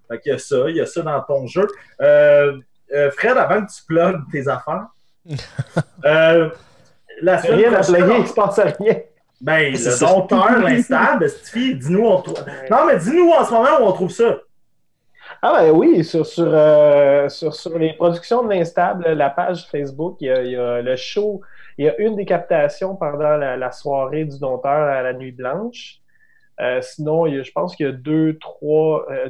[0.09, 1.67] fait qu'il y a ça, il y a ça dans ton jeu.
[2.01, 2.57] Euh,
[2.93, 4.87] euh, Fred, avant que tu plugues tes affaires,
[6.05, 6.49] euh,
[7.21, 8.95] la semaine rien à prochaine, on- il se passe rien.
[9.41, 12.43] ben, C'est le dompteur, l'instable, Stifi, dis-nous, on trouve.
[12.71, 14.37] Non, mais dis-nous en ce moment où on trouve ça.
[15.41, 20.17] Ah ben oui, sur, sur, euh, sur, sur les productions de l'Instable, la page Facebook,
[20.19, 21.41] il y, a, il y a le show,
[21.77, 25.31] il y a une des captations pendant la, la soirée du dompteur à la Nuit
[25.31, 25.97] Blanche.
[26.59, 29.29] Euh, sinon, il y a- je pense qu'il y a deux, trois, euh,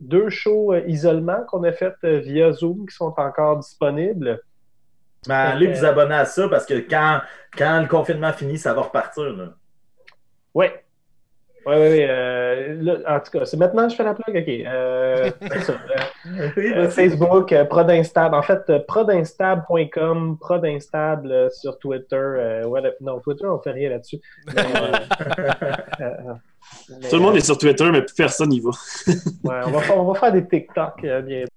[0.00, 4.40] deux- shows isolement qu'on a fait via Zoom qui sont encore disponibles.
[5.26, 7.20] Mais allez vous abonner à ça parce que quand,
[7.56, 9.24] quand le confinement finit, ça va repartir.
[9.24, 9.46] Là.
[10.54, 10.66] Oui.
[11.66, 12.02] Oui, oui, oui.
[12.08, 14.36] euh, en tout cas, c'est maintenant que je fais la plug?
[14.36, 14.48] OK.
[14.48, 15.30] Euh,
[15.62, 15.74] ça.
[16.56, 18.34] Euh, Facebook, Prodinstable.
[18.34, 22.62] En fait, prodinstable.com, Prodinstable sur Twitter.
[22.66, 24.20] ouais, le- non, Twitter, on fait rien là-dessus.
[27.10, 28.70] Tout le monde est sur Twitter, mais plus personne n'y va.
[29.08, 31.47] ouais, on, va faire, on va faire des TikTok bientôt.